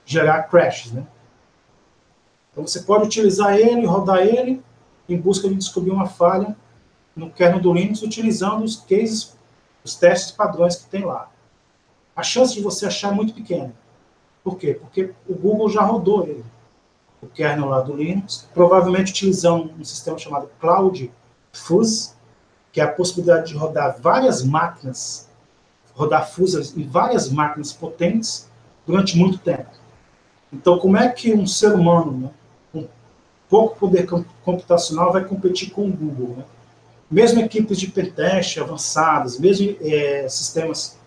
[0.06, 0.92] gerar crashes.
[0.92, 1.06] Né?
[2.50, 4.62] Então, você pode utilizar ele, rodar ele,
[5.06, 6.56] em busca de descobrir uma falha
[7.14, 9.37] no kernel do Linux, utilizando os cases,
[9.85, 11.30] os testes padrões que tem lá.
[12.16, 13.74] A chance de você achar é muito pequena.
[14.42, 14.72] Por quê?
[14.72, 16.44] Porque o Google já rodou ele,
[17.22, 21.11] o kernel lá do Linux, provavelmente utilizando um sistema chamado Cloud
[21.52, 22.16] Fuzz,
[22.72, 25.28] que é a possibilidade de rodar várias máquinas,
[25.94, 28.50] rodar fuzzers em várias máquinas potentes
[28.87, 29.70] durante muito tempo.
[30.52, 32.30] Então, como é que um ser humano, né,
[32.72, 32.88] com
[33.48, 34.06] pouco poder
[34.42, 36.37] computacional, vai competir com o Google?
[36.38, 36.44] Né?
[37.11, 40.98] Mesmo equipes de pentest avançadas, mesmo é, sistemas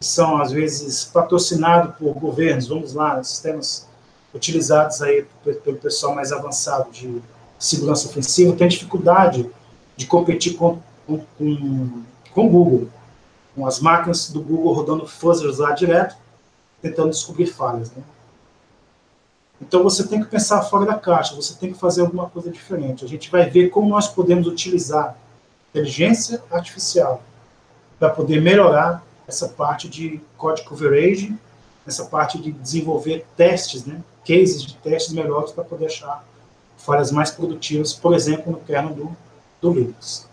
[0.00, 3.88] que são, às vezes, patrocinados por governos, vamos lá, sistemas
[4.34, 7.22] utilizados aí pelo pessoal mais avançado de
[7.58, 9.48] segurança ofensiva, tem dificuldade
[9.96, 11.18] de competir com com,
[12.32, 12.88] com, o Google,
[13.54, 16.16] com as máquinas do Google rodando fuzzers lá direto,
[16.80, 17.90] tentando descobrir falhas.
[17.92, 18.02] Né?
[19.60, 23.04] Então você tem que pensar fora da caixa, você tem que fazer alguma coisa diferente.
[23.04, 25.16] A gente vai ver como nós podemos utilizar
[25.70, 27.22] inteligência artificial
[27.98, 31.36] para poder melhorar essa parte de code coverage,
[31.86, 36.24] essa parte de desenvolver testes, né, cases de testes melhores para poder achar
[36.78, 39.16] falhas mais produtivas, por exemplo, no kernel do,
[39.60, 40.28] do Linux.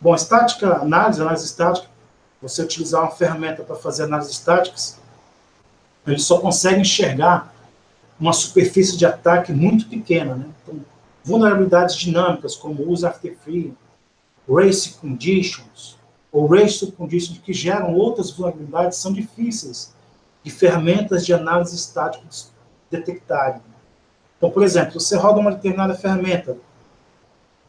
[0.00, 1.86] Bom, estática, análise, análise estática,
[2.40, 4.98] você utilizar uma ferramenta para fazer análises estáticas,
[6.06, 7.54] ele só consegue enxergar
[8.18, 10.34] uma superfície de ataque muito pequena.
[10.34, 10.46] Né?
[10.62, 10.80] Então,
[11.22, 13.74] vulnerabilidades dinâmicas, como use after free,
[14.48, 15.98] race conditions,
[16.32, 19.92] ou race conditions, que geram outras vulnerabilidades, são difíceis
[20.42, 22.24] de ferramentas de análise estática
[22.90, 23.60] detectarem.
[24.36, 26.56] Então, por exemplo, você roda uma determinada ferramenta,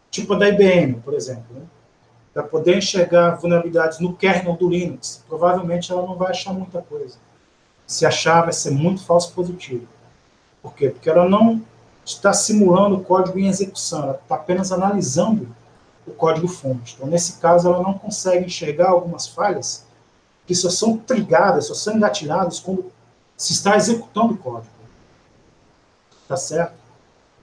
[0.10, 1.62] tipo a da IBM, por exemplo, né?
[2.34, 7.18] para poder enxergar vulnerabilidades no kernel do Linux, provavelmente ela não vai achar muita coisa.
[7.86, 9.86] Se achar, vai ser muito falso positivo.
[10.62, 10.90] Por quê?
[10.90, 11.62] Porque ela não
[12.06, 15.54] está simulando o código em execução, ela está apenas analisando
[16.08, 16.96] o código-fonte.
[16.96, 19.86] Então, nesse caso, ela não consegue enxergar algumas falhas
[20.52, 22.92] que só são trigadas, só são engatilhadas quando
[23.38, 24.74] se está executando o código.
[26.28, 26.74] Tá certo?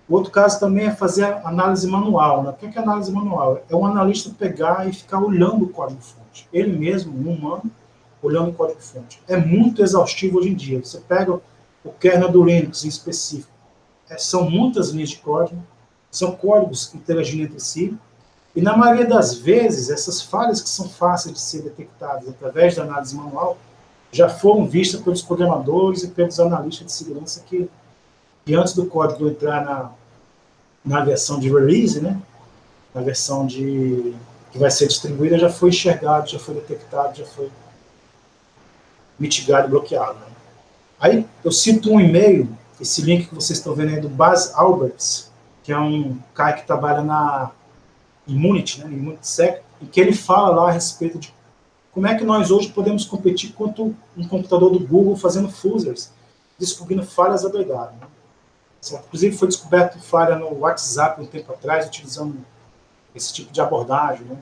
[0.06, 2.42] O outro caso também é fazer análise manual.
[2.42, 2.50] Né?
[2.50, 3.62] O que é, que é análise manual?
[3.66, 6.46] É um analista pegar e ficar olhando o código-fonte.
[6.52, 7.70] Ele mesmo, um humano,
[8.22, 9.22] olhando o código-fonte.
[9.26, 10.84] É muito exaustivo hoje em dia.
[10.84, 11.40] Você pega
[11.82, 13.52] o kernel do Linux em específico.
[14.10, 15.62] É, são muitas linhas de código,
[16.10, 17.96] são códigos interagindo entre si,
[18.58, 22.82] e na maioria das vezes, essas falhas que são fáceis de ser detectadas através da
[22.82, 23.56] análise manual
[24.10, 27.70] já foram vistas pelos programadores e pelos analistas de segurança que,
[28.44, 29.92] que antes do código entrar na,
[30.84, 32.20] na versão de release, né,
[32.92, 34.12] na versão de
[34.50, 37.48] que vai ser distribuída, já foi enxergado, já foi detectado, já foi
[39.20, 40.18] mitigado e bloqueado.
[40.18, 40.26] Né.
[40.98, 42.48] Aí eu cito um e-mail,
[42.80, 45.30] esse link que vocês estão vendo aí do Baz Alberts,
[45.62, 47.52] que é um cara que trabalha na
[48.28, 51.34] Immunity, né, ImmunitySec, e que ele fala lá a respeito de
[51.92, 56.12] como é que nós hoje podemos competir contra um computador do Google fazendo fuzzers,
[56.58, 57.94] descobrindo falhas adoidadas.
[57.94, 58.06] Né?
[58.80, 59.06] Certo?
[59.06, 62.36] Inclusive, foi descoberto falha no WhatsApp um tempo atrás, utilizando
[63.14, 64.36] esse tipo de abordagem, né?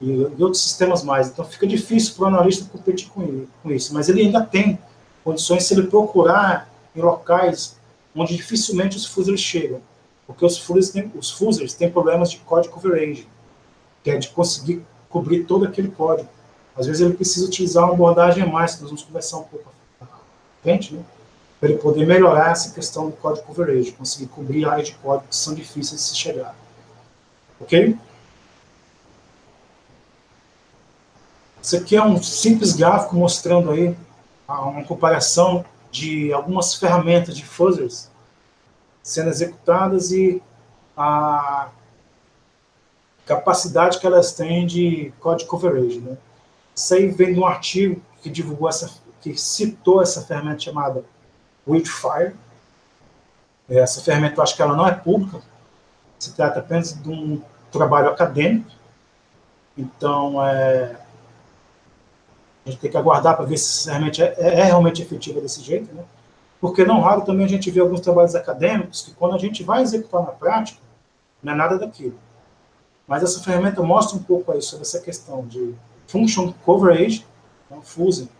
[0.00, 1.28] e, e outros sistemas mais.
[1.28, 3.94] Então, fica difícil para o analista competir com, ele, com isso.
[3.94, 4.78] Mas ele ainda tem
[5.22, 7.76] condições se ele procurar em locais
[8.14, 9.80] onde dificilmente os fuzzers chegam.
[10.32, 13.28] Porque os fuzzers têm, os têm problemas de code coverage,
[14.02, 16.28] que é de conseguir cobrir todo aquele código.
[16.74, 19.70] Às vezes ele precisa utilizar uma abordagem a mais, que nós vamos conversar um pouco
[20.62, 21.02] frente, né?
[21.60, 25.36] para ele poder melhorar essa questão do código coverage, conseguir cobrir áreas de código que
[25.36, 26.56] são difíceis de se chegar.
[27.60, 27.96] Ok?
[31.62, 33.96] Isso aqui é um simples gráfico mostrando aí
[34.48, 38.08] uma comparação de algumas ferramentas de fuzzers
[39.02, 40.42] sendo executadas e
[40.96, 41.70] a
[43.26, 46.00] capacidade que elas têm de code coverage.
[46.00, 46.16] Né?
[46.74, 51.04] Isso aí vem de um artigo que divulgou essa, que citou essa ferramenta chamada
[51.66, 52.34] Wildfire.
[53.68, 55.40] Essa ferramenta, eu acho que ela não é pública,
[56.18, 58.70] se trata apenas de um trabalho acadêmico.
[59.76, 60.96] Então, é,
[62.66, 65.92] a gente tem que aguardar para ver se realmente é, é, realmente efetiva desse jeito,
[65.94, 66.04] né?
[66.62, 69.82] Porque não raro também a gente vê alguns trabalhos acadêmicos que quando a gente vai
[69.82, 70.78] executar na prática,
[71.42, 72.14] não é nada daquilo.
[73.04, 75.74] Mas essa ferramenta mostra um pouco aí sobre essa questão de
[76.06, 77.26] function coverage,
[77.66, 78.30] então, fuse,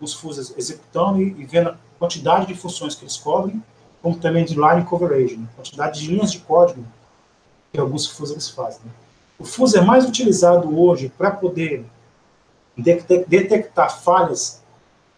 [0.00, 3.62] os fuses executando e, e, vendo a quantidade de funções que eles cobrem,
[4.02, 5.46] como também de line coverage, né?
[5.54, 6.84] quantidade de linhas de código
[7.72, 8.80] que alguns fuses fazem.
[8.84, 8.90] Né?
[9.38, 11.86] O fuse é mais utilizado hoje para poder
[12.76, 14.64] detectar falhas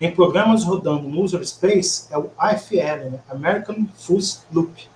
[0.00, 3.20] em programas rodando no user space é o AFL, né?
[3.28, 4.88] American Fuse Loop.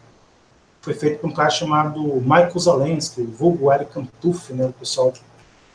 [0.80, 5.12] Foi feito por um cara chamado Michael Zalensky, vulgo Eric Cantuf, né, o pessoal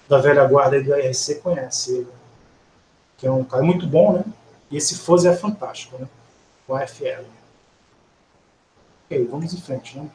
[0.07, 2.07] da velha guarda do IRC conhece ele,
[3.17, 4.25] que é um cara muito bom, né,
[4.69, 6.07] e esse Fuzzy é fantástico, né,
[6.67, 7.23] o AFL.
[9.05, 10.09] Ok, vamos em frente, né.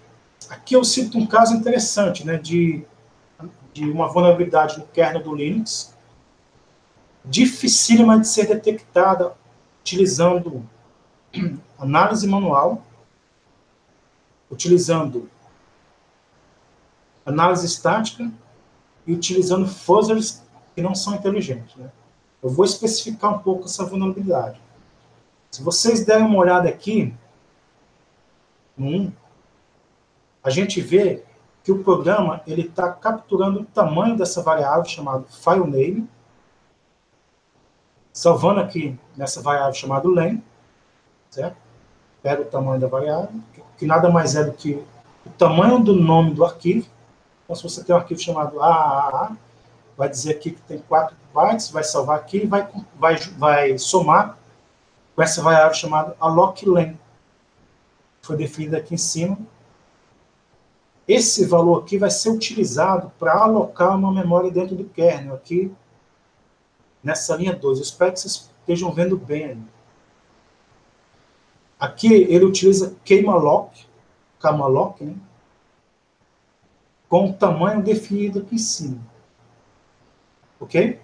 [0.51, 2.85] Aqui eu cito um caso interessante, né, de,
[3.73, 5.92] de uma vulnerabilidade no kernel do Linux,
[7.25, 9.35] dificílima de ser detectada
[9.81, 10.69] utilizando
[11.79, 12.83] análise manual,
[14.51, 15.29] utilizando
[17.25, 18.31] análise estática
[19.07, 20.43] e utilizando fuzzers
[20.75, 21.75] que não são inteligentes.
[21.77, 21.91] Né?
[22.43, 24.61] Eu vou especificar um pouco essa vulnerabilidade.
[25.51, 27.15] Se vocês derem uma olhada aqui,
[28.77, 29.13] no
[30.43, 31.23] a gente vê
[31.63, 36.09] que o programa ele está capturando o tamanho dessa variável chamada filename,
[38.13, 40.43] salvando aqui nessa variável chamada len,
[41.31, 41.57] certo?
[42.23, 43.41] Pega o tamanho da variável,
[43.79, 44.83] que nada mais é do que
[45.25, 46.87] o tamanho do nome do arquivo.
[47.45, 49.37] Então, se você tem um arquivo chamado AAA,
[49.97, 54.39] vai dizer aqui que tem 4 bytes, vai salvar aqui e vai, vai, vai somar
[55.15, 56.99] com essa variável chamada alloclen,
[58.21, 59.39] foi definida aqui em cima.
[61.07, 65.75] Esse valor aqui vai ser utilizado para alocar uma memória dentro do kernel, aqui
[67.03, 67.79] nessa linha 2.
[67.79, 69.67] Eu espero que vocês estejam vendo bem.
[71.79, 73.87] Aqui ele utiliza queima-lock,
[74.39, 75.15] camalloc, né?
[77.09, 78.99] com o tamanho definido aqui em cima.
[80.59, 81.01] Ok?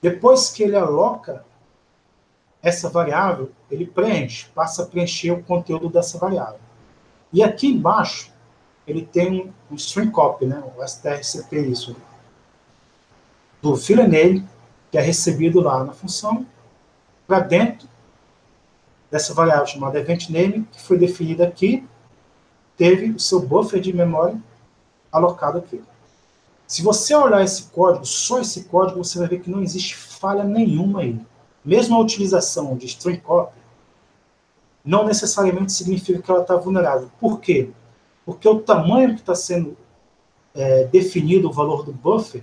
[0.00, 1.44] Depois que ele aloca
[2.62, 6.60] essa variável, ele preenche, passa a preencher o conteúdo dessa variável.
[7.32, 8.32] E aqui embaixo,
[8.86, 10.62] ele tem um string copy, né?
[10.76, 11.96] o strcp, isso,
[13.60, 14.48] do filename,
[14.90, 16.46] que é recebido lá na função,
[17.26, 17.88] para dentro
[19.10, 21.86] dessa variável chamada event name, que foi definida aqui,
[22.76, 24.40] teve o seu buffer de memória
[25.12, 25.82] alocado aqui.
[26.66, 30.44] Se você olhar esse código, só esse código, você vai ver que não existe falha
[30.44, 31.20] nenhuma aí.
[31.64, 33.58] Mesmo a utilização de string copy,
[34.84, 37.10] não necessariamente significa que ela está vulnerável.
[37.20, 37.70] Por quê?
[38.24, 39.76] Porque o tamanho que está sendo
[40.54, 42.42] é, definido, o valor do buffer,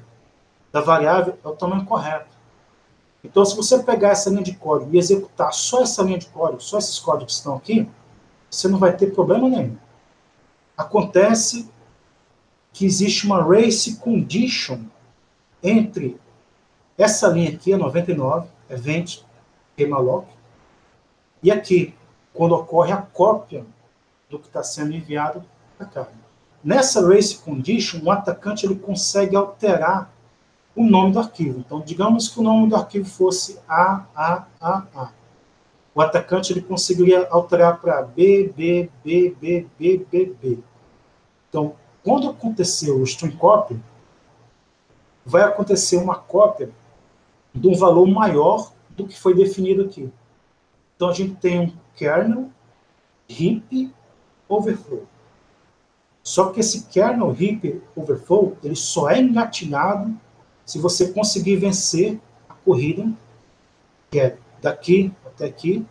[0.71, 2.37] da variável, é o tamanho correto.
[3.30, 6.62] Então, se você pegar essa linha de código e executar só essa linha de código,
[6.62, 7.88] só esses códigos que estão aqui,
[8.50, 9.76] você não vai ter problema nenhum.
[10.78, 11.70] Acontece
[12.72, 14.80] que existe uma race condition
[15.62, 16.18] entre
[16.98, 19.20] essa linha aqui, a 99, event
[19.90, 20.26] malloc,
[21.44, 21.94] e aqui,
[22.34, 23.66] quando ocorre a cópia
[24.30, 25.44] do que está sendo enviado
[25.78, 26.08] para cá.
[26.63, 30.12] Nessa race condition, o atacante ele consegue alterar
[30.78, 31.60] o nome do arquivo.
[31.60, 35.12] Então, digamos que o nome do arquivo fosse AAAA.
[35.96, 40.60] O atacante ele conseguiria alterar para B, B, B, B, B, B, B.
[41.50, 43.82] Então, quando acontecer o string copy,
[45.26, 46.70] vai acontecer uma cópia
[47.56, 50.13] de um valor maior do que foi definido aqui.
[50.96, 52.52] Então, a gente tem um kernel
[53.28, 53.92] heap
[54.48, 55.08] overflow.
[56.22, 60.15] Só que esse kernel heap overflow, ele só é engatilhado
[60.68, 63.10] se você conseguir vencer a corrida,
[64.12, 65.86] que é daqui até aqui,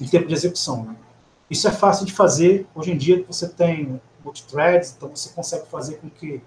[0.00, 0.84] em tempo de execução.
[0.84, 0.96] Né?
[1.50, 2.64] Isso é fácil de fazer.
[2.76, 6.40] Hoje em dia você tem multithreads, então você consegue fazer com que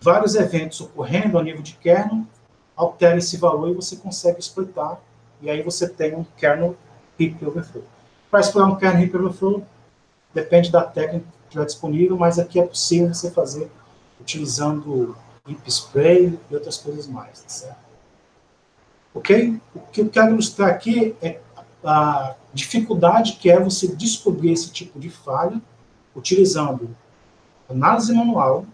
[0.00, 2.24] vários eventos ocorrendo a nível de kernel
[2.76, 5.00] alterem esse valor e você consegue exploitar.
[5.40, 6.76] E aí você tem um kernel
[7.18, 7.84] heap overflow.
[8.28, 9.64] Para explorar um kernel heap overflow,
[10.34, 13.70] depende da técnica que estiver disponível, mas aqui é possível você fazer
[14.20, 15.16] utilizando
[15.48, 17.88] hip spray e outras coisas mais, tá certo?
[19.14, 19.60] Ok?
[19.74, 21.40] O que eu quero ilustrar aqui é
[21.84, 25.60] a dificuldade que é você descobrir esse tipo de falha
[26.14, 26.94] utilizando
[27.68, 28.66] análise manual,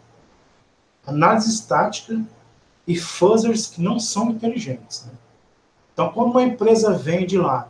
[1.06, 2.22] análise estática
[2.86, 5.04] e fuzzers que não são inteligentes.
[5.06, 5.12] Né?
[5.92, 7.68] Então, quando uma empresa vende lá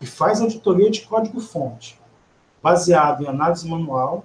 [0.00, 1.98] e faz auditoria de código-fonte,
[2.62, 4.24] baseado em análise manual,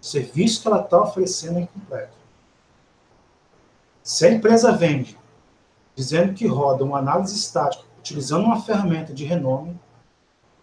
[0.00, 2.23] o serviço que ela está oferecendo é incompleto.
[4.04, 5.18] Se a empresa vende
[5.96, 9.80] dizendo que roda uma análise estática utilizando uma ferramenta de renome,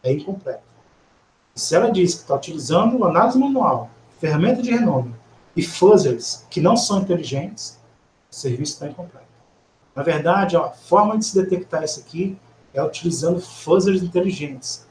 [0.03, 0.61] é incompleto.
[1.55, 3.89] Se ela diz que está utilizando análise manual,
[4.19, 5.15] ferramenta de renome
[5.55, 7.79] e fuzzers que não são inteligentes,
[8.31, 9.25] o serviço está incompleto.
[9.95, 12.37] Na verdade, a forma de se detectar isso aqui
[12.75, 14.85] é utilizando fuzzers inteligentes,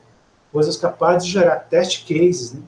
[0.50, 2.62] coisas capazes de gerar test cases, né?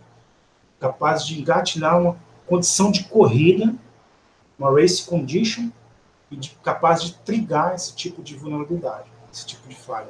[0.79, 2.17] capazes de engatilhar uma
[2.47, 3.75] condição de corrida,
[4.63, 5.71] uma race condition,
[6.31, 10.09] e de, capaz de trigar esse tipo de vulnerabilidade, esse tipo de falha.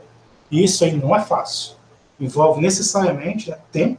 [0.51, 1.75] E isso aí não é fácil.
[2.21, 3.99] Envolve necessariamente né, tempo,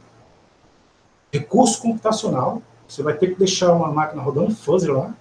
[1.32, 5.14] recurso computacional, você vai ter que deixar uma máquina rodando fuzzer lá,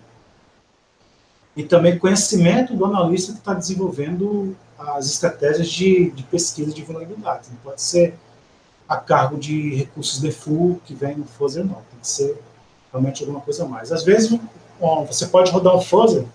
[1.55, 7.49] e também conhecimento do analista que está desenvolvendo as estratégias de, de pesquisa de vulnerabilidade.
[7.49, 8.15] Não pode ser
[8.87, 11.75] a cargo de recursos default que vem no fuzzer, não.
[11.75, 12.41] Tem que ser
[12.91, 13.91] realmente alguma coisa a mais.
[13.91, 14.31] Às vezes,
[15.05, 16.25] você pode rodar um fuzzer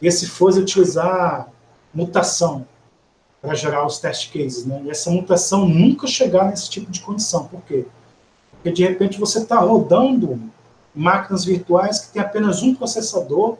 [0.00, 1.48] e esse fuzzer utilizar
[1.92, 2.66] mutação
[3.40, 4.82] para gerar os test cases, né?
[4.84, 7.46] E essa mutação nunca chegar nesse tipo de condição.
[7.46, 7.86] Por quê?
[8.52, 10.40] Porque de repente você está rodando
[10.94, 13.58] máquinas virtuais que tem apenas um processador,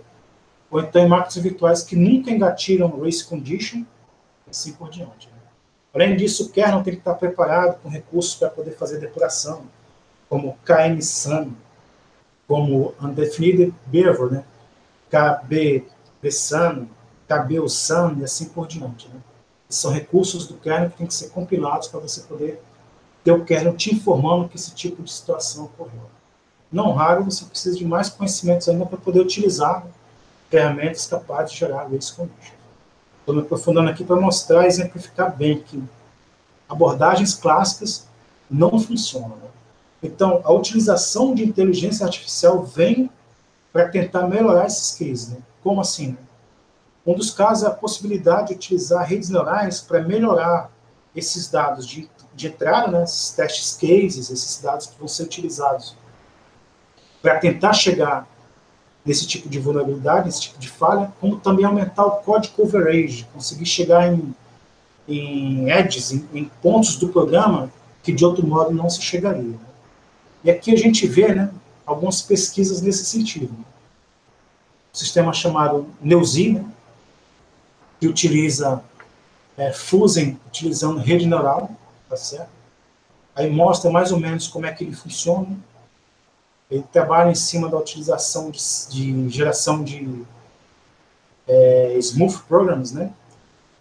[0.71, 3.85] ou então em máquinas virtuais que nunca engatilham race condition,
[4.47, 5.29] e assim por diante.
[5.29, 5.35] Né?
[5.95, 9.63] Além disso, o kernel tem que estar preparado com recursos para poder fazer depuração,
[10.29, 11.51] como KMSAN,
[12.47, 14.45] como Undefined Behavior, né?
[15.11, 16.87] KBSAN,
[17.29, 19.09] KBUSAN e assim por diante.
[19.09, 19.21] Né?
[19.69, 22.63] São recursos do kernel que têm que ser compilados para você poder
[23.25, 26.09] ter o kernel te informando que esse tipo de situação ocorreu.
[26.71, 29.85] Não raro, você precisa de mais conhecimentos ainda para poder utilizar
[30.49, 32.55] ferramentas capazes de gerar race condition.
[33.21, 35.83] Estou me aprofundando aqui para mostrar e exemplificar bem que
[36.69, 38.07] abordagens clássicas
[38.49, 39.37] não funcionam.
[39.37, 39.49] Né?
[40.07, 43.11] Então, a utilização de inteligência artificial vem
[43.73, 45.31] para tentar melhorar esses cases.
[45.31, 45.39] Né?
[45.63, 46.09] Como assim?
[46.09, 46.17] Né?
[47.07, 50.71] Um dos casos é a possibilidade de utilizar redes neurais para melhorar
[51.15, 55.97] esses dados de de entrada, né, esses testes cases, esses dados que vão ser utilizados
[57.23, 58.29] para tentar chegar
[59.05, 63.65] nesse tipo de vulnerabilidade, nesse tipo de falha, como também aumentar o code coverage, conseguir
[63.65, 64.35] chegar em,
[65.09, 67.71] em edges, em, em pontos do programa
[68.03, 69.55] que de outro modo não se chegaria.
[70.47, 70.53] Né?
[70.53, 71.51] E aqui a gente vê né,
[71.85, 73.53] algumas pesquisas nesse sentido.
[73.53, 73.65] Um
[74.93, 76.65] sistema chamado Neuzi, né,
[78.01, 78.83] que utiliza
[79.57, 81.71] é, Fusen utilizando rede neural,
[82.09, 82.51] tá certo?
[83.35, 85.49] Aí mostra mais ou menos como é que ele funciona.
[86.71, 88.59] Ele trabalha em cima da utilização de,
[88.91, 90.25] de geração de
[91.47, 93.13] é, smooth programs, né?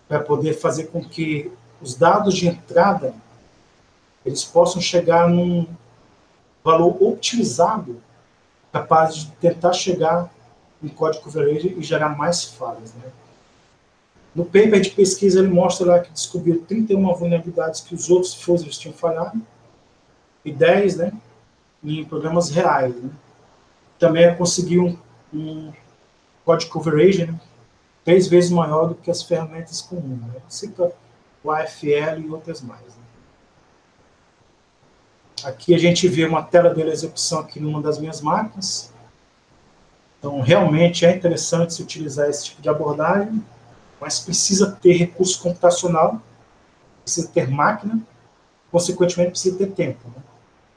[0.07, 1.51] Para poder fazer com que
[1.81, 3.13] os dados de entrada
[4.25, 5.67] eles possam chegar num
[6.65, 8.01] valor otimizado
[8.73, 10.33] capaz de tentar chegar
[10.83, 13.11] em código verde e gerar mais falhas, né?
[14.33, 18.77] No paper de pesquisa, ele mostra lá que descobriu 31 vulnerabilidades que os outros fuzzers
[18.77, 19.41] tinham falhado
[20.43, 21.13] e 10 né,
[21.81, 22.93] em programas reais.
[22.93, 23.09] Né.
[23.97, 24.99] Também conseguiu
[25.33, 25.73] um, um
[26.43, 27.39] code coverage né,
[28.03, 30.19] três vezes maior do que as ferramentas comuns.
[30.19, 30.41] Né.
[30.49, 30.91] Cita
[31.41, 32.81] o AFL e outras mais.
[32.81, 33.04] Né.
[35.45, 38.91] Aqui a gente vê uma tela de execução aqui numa das minhas máquinas.
[40.19, 43.43] Então, realmente é interessante se utilizar esse tipo de abordagem
[43.99, 46.21] mas precisa ter recurso computacional,
[47.01, 47.99] precisa ter máquina,
[48.71, 50.07] consequentemente precisa ter tempo.
[50.09, 50.21] Né?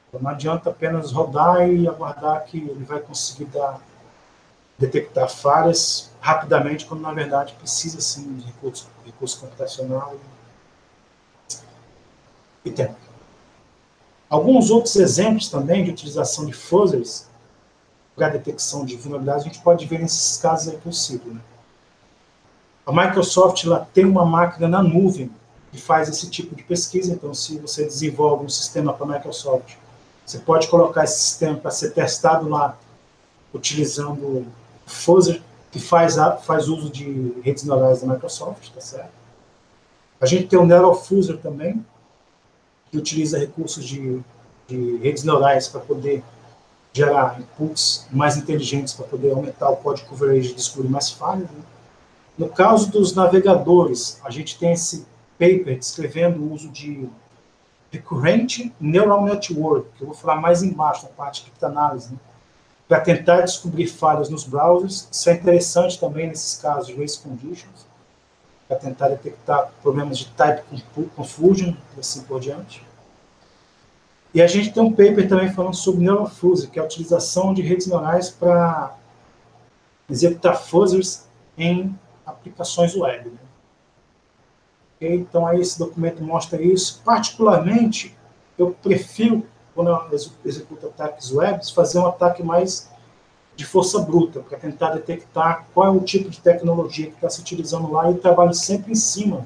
[0.09, 3.81] Então não adianta apenas rodar e aguardar que ele vai conseguir dar,
[4.79, 10.17] detectar falhas rapidamente, quando na verdade precisa sim de recurso, recurso computacional
[12.65, 13.08] e, e tempo.
[14.29, 17.27] Alguns outros exemplos também de utilização de fuzzers
[18.15, 21.33] para detecção de vulnerabilidades, a gente pode ver nesses casos aí possível.
[21.33, 21.41] Né?
[22.85, 25.31] A Microsoft ela tem uma máquina na nuvem
[25.71, 27.13] que faz esse tipo de pesquisa.
[27.13, 29.77] Então, se você desenvolve um sistema para a Microsoft,
[30.25, 32.77] você pode colocar esse sistema para ser testado lá,
[33.55, 34.47] utilizando o
[34.87, 39.11] Fuzzer, que faz, faz uso de redes neurais da Microsoft, tá certo?
[40.21, 41.85] A gente tem o NeuroFuser também,
[42.91, 44.21] que utiliza recursos de,
[44.67, 46.23] de redes neurais para poder
[46.93, 51.49] gerar inputs mais inteligentes para poder aumentar o código coverage descobrir mais falhas.
[51.51, 51.63] Né?
[52.37, 55.07] No caso dos navegadores, a gente tem esse
[55.39, 57.09] paper descrevendo o uso de
[57.91, 62.19] Recurrent Neural Network, que eu vou falar mais embaixo, na parte de criptanálise, né?
[62.87, 65.09] para tentar descobrir falhas nos browsers.
[65.11, 67.87] Isso é interessante também nesses casos de race conditions,
[68.69, 70.63] para tentar detectar problemas de type
[71.17, 72.87] confusion e assim por diante.
[74.35, 77.63] E a gente tem um paper também falando sobre neurofuzzer, que é a utilização de
[77.63, 78.95] redes neurais para
[80.09, 83.31] executar fuzzers em aplicações web.
[83.31, 83.39] Né?
[85.01, 87.01] Então, aí esse documento mostra isso.
[87.05, 88.15] Particularmente,
[88.59, 92.91] eu prefiro, quando eu executo ataques web, fazer um ataque mais
[93.59, 97.41] de força bruta, para tentar detectar qual é o tipo de tecnologia que está se
[97.41, 99.45] utilizando lá e trabalho sempre em cima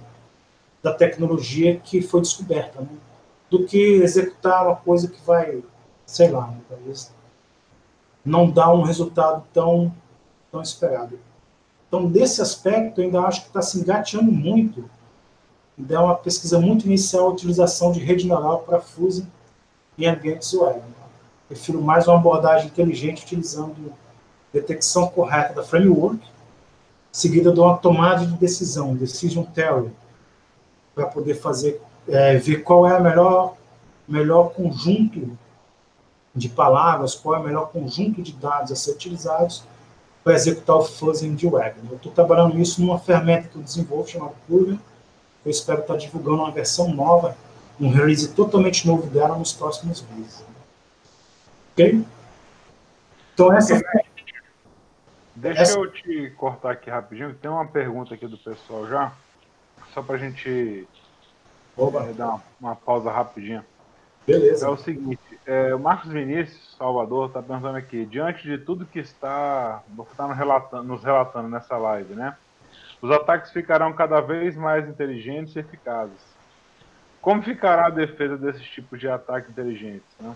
[0.83, 2.89] da tecnologia que foi descoberta, né?
[3.51, 5.63] do que executar uma coisa que vai,
[6.05, 6.59] sei lá, né?
[6.69, 7.11] talvez
[8.23, 9.91] não dar um resultado tão,
[10.51, 11.19] tão esperado.
[11.89, 14.85] Então, desse aspecto, eu ainda acho que está se engateando muito
[15.79, 19.27] Ainda é uma pesquisa muito inicial a utilização de rede neural para fuse
[19.99, 20.81] em ambientes web.
[21.53, 23.93] Prefiro mais uma abordagem inteligente utilizando
[24.51, 26.19] detecção correta da framework,
[27.13, 29.91] seguida de uma tomada de decisão, decision theory,
[30.95, 31.79] para poder fazer,
[32.09, 33.55] é, ver qual é o melhor,
[34.09, 35.37] melhor conjunto
[36.35, 39.63] de palavras, qual é o melhor conjunto de dados a ser utilizados
[40.25, 41.77] para executar o fuzzing de web.
[41.91, 44.81] Eu estou trabalhando isso numa ferramenta que eu desenvolvo chamada Curve,
[45.45, 47.37] eu espero estar divulgando uma versão nova,
[47.79, 50.52] um release totalmente novo dela nos próximos meses.
[51.73, 52.05] Ok?
[53.35, 53.81] Então, essa.
[55.35, 55.79] Deixa essa...
[55.79, 59.13] eu te cortar aqui rapidinho, tem uma pergunta aqui do pessoal já,
[59.95, 60.87] só para a gente
[61.79, 63.65] é, dar uma, uma, pausa rapidinha.
[64.27, 64.67] Beleza.
[64.67, 69.01] É o seguinte, é, o Marcos Vinícius, Salvador, está perguntando aqui, diante de tudo que
[69.01, 72.37] está, está nos, relatando, nos relatando nessa live, né?
[73.01, 76.33] Os ataques ficarão cada vez mais inteligentes e eficazes.
[77.21, 80.07] Como ficará a defesa desses tipos de ataques inteligentes?
[80.21, 80.35] Né?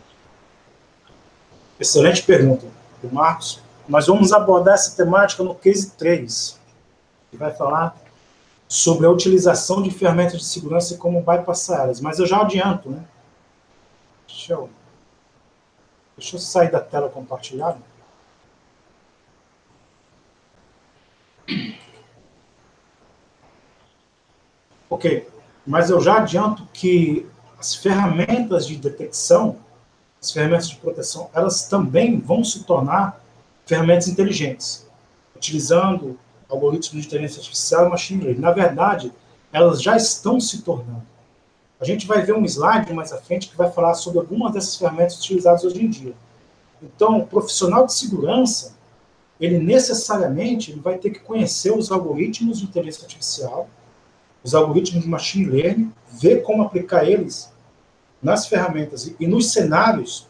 [1.79, 2.67] Excelente pergunta,
[3.13, 3.61] Marcos.
[3.87, 6.59] Nós vamos abordar essa temática no case 3,
[7.31, 7.97] que vai falar
[8.67, 12.01] sobre a utilização de ferramentas de segurança como bypassar elas.
[12.01, 13.05] Mas eu já adianto, né?
[14.27, 14.71] Deixa eu,
[16.17, 17.79] deixa eu sair da tela compartilhada.
[24.89, 25.29] Ok,
[25.67, 27.27] mas eu já adianto que
[27.59, 29.59] as ferramentas de detecção,
[30.27, 33.23] as ferramentas de proteção, elas também vão se tornar
[33.65, 34.87] ferramentas inteligentes,
[35.37, 36.19] utilizando
[36.49, 38.41] algoritmos de inteligência artificial e machine learning.
[38.41, 39.13] Na verdade,
[39.53, 41.03] elas já estão se tornando.
[41.81, 44.77] A gente vai ver um slide mais à frente que vai falar sobre algumas dessas
[44.77, 46.15] ferramentas utilizadas hoje em dia.
[46.83, 48.75] Então, o profissional de segurança,
[49.41, 53.69] ele necessariamente ele vai ter que conhecer os algoritmos de inteligência artificial,
[54.43, 57.53] os algoritmos de machine learning, ver como aplicar eles
[58.27, 60.27] nas ferramentas e nos cenários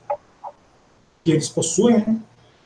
[1.25, 2.21] que eles possuem, né?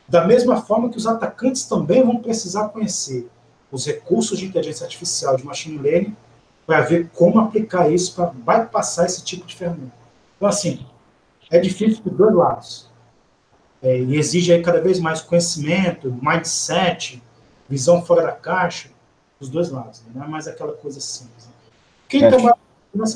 [0.09, 3.31] da mesma forma que os atacantes também vão precisar conhecer
[3.71, 6.17] os recursos de inteligência artificial de machine learning
[6.67, 9.95] para ver como aplicar isso para bypassar esse tipo de ferramenta.
[10.37, 10.85] Então, assim,
[11.49, 12.91] é difícil dos dois lados.
[13.81, 17.23] É, e exige aí cada vez mais conhecimento, mindset,
[17.69, 18.91] visão fora da caixa,
[19.39, 20.11] dos dois lados, né?
[20.13, 21.47] não é mais aquela coisa simples.
[21.47, 21.53] Né?
[22.09, 22.29] Quem é.
[22.29, 22.59] trabalha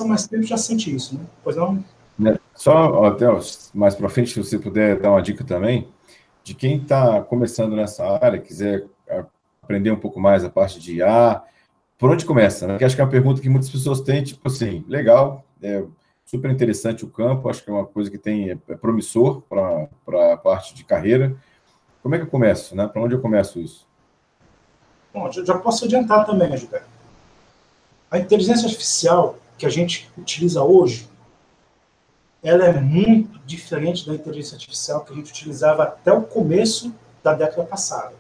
[0.06, 1.20] mais tempo já sente isso, né?
[1.42, 1.82] Pois não?
[2.24, 3.26] É, só até
[3.72, 5.88] mais para frente, se você puder dar uma dica também,
[6.42, 8.86] de quem está começando nessa área, quiser
[9.62, 11.42] aprender um pouco mais a parte de IA,
[11.98, 12.66] por onde começa?
[12.66, 12.78] Né?
[12.78, 15.82] Que acho que é uma pergunta que muitas pessoas têm, tipo assim, legal, é
[16.24, 20.32] super interessante o campo, acho que é uma coisa que tem é, é promissor para
[20.32, 21.36] a parte de carreira.
[22.02, 22.86] Como é que eu começo, né?
[22.86, 23.86] Para onde eu começo isso?
[25.12, 26.86] Bom, já posso adiantar também, né, Gilberto?
[28.10, 31.08] A inteligência artificial que a gente utiliza hoje,
[32.45, 37.32] ela é muito diferente da inteligência artificial que a gente utilizava até o começo da
[37.32, 38.12] década passada.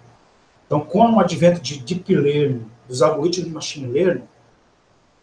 [0.66, 4.24] Então, com o advento de deep learning, dos algoritmos de machine learning,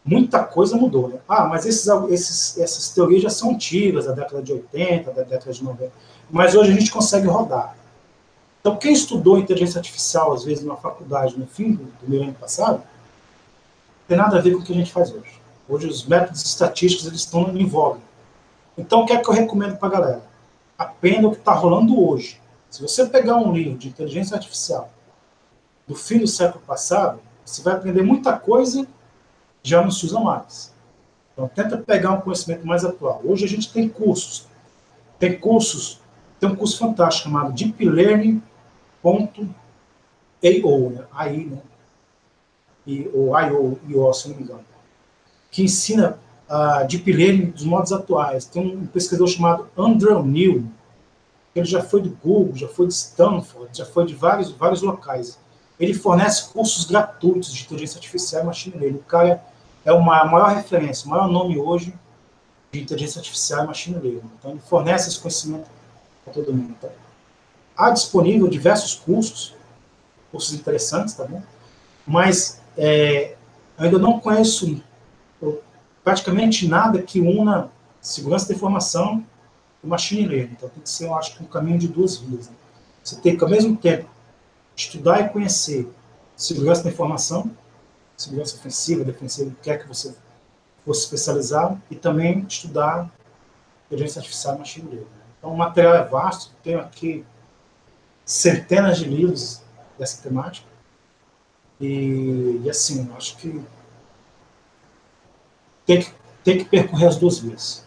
[0.06, 1.10] muita coisa mudou.
[1.10, 1.20] Né?
[1.28, 5.52] Ah, mas esses, esses, essas teorias já são antigas, da década de 80, da década
[5.52, 5.92] de 90.
[6.30, 7.76] Mas hoje a gente consegue rodar.
[8.60, 12.34] Então, quem estudou inteligência artificial, às vezes, na faculdade, no fim do, do meu ano
[12.34, 12.84] passado,
[14.08, 15.42] tem nada a ver com o que a gente faz hoje.
[15.68, 18.00] Hoje, os métodos estatísticos eles estão em voga.
[18.78, 20.24] Então, o que é que eu recomendo para a galera?
[20.78, 22.42] Aprenda o que está rolando hoje.
[22.70, 24.90] Se você pegar um livro de inteligência artificial
[25.88, 28.88] do fim do século passado, você vai aprender muita coisa
[29.64, 30.74] já não se usa mais.
[31.34, 33.22] Então, tenta pegar um conhecimento mais atual.
[33.24, 34.48] Hoje a gente tem cursos.
[35.20, 36.00] Tem cursos,
[36.40, 38.42] tem um curso fantástico chamado Deep Learning
[40.42, 41.06] .io, né?
[41.12, 41.62] AI, né?
[42.86, 44.66] E, ou IO, IO, se não me engano,
[45.52, 46.20] que ensina
[46.52, 48.44] a Deep Learning dos modos atuais.
[48.44, 50.66] Tem um pesquisador chamado Andrew Neil,
[51.56, 55.40] Ele já foi do Google, já foi de Stanford, já foi de vários, vários locais.
[55.80, 58.98] Ele fornece cursos gratuitos de inteligência artificial e machine learning.
[58.98, 59.42] O cara
[59.86, 61.94] é uma, maior referência, o maior nome hoje
[62.72, 64.32] de inteligência artificial e machine learning.
[64.38, 65.70] Então, ele fornece esse conhecimento
[66.26, 66.76] para todo mundo.
[66.78, 66.90] Então,
[67.78, 69.56] há disponível diversos cursos,
[70.30, 71.42] cursos interessantes, tá bom?
[72.06, 73.36] Mas é,
[73.78, 74.82] ainda não conheço
[76.04, 77.70] praticamente nada que una
[78.02, 79.26] segurança da informação
[79.84, 80.54] e machine learning.
[80.54, 82.50] Então, tem que ser, eu acho, um caminho de duas vias.
[82.50, 82.56] Né?
[83.04, 84.10] Você tem que, ao mesmo tempo,
[84.76, 85.92] estudar e conhecer
[86.36, 87.52] segurança da informação,
[88.18, 90.16] segurança ofensiva, defensiva, o que é que você
[90.86, 93.10] fosse especializar, e também estudar
[93.88, 95.08] inteligência artificial e machine learning.
[95.38, 97.26] Então, o material é vasto, tenho aqui
[98.26, 99.62] centenas de livros
[99.98, 100.68] dessa temática,
[101.80, 103.62] e, e assim, acho que
[105.92, 106.12] tem que,
[106.44, 107.86] tem que percorrer as duas vias.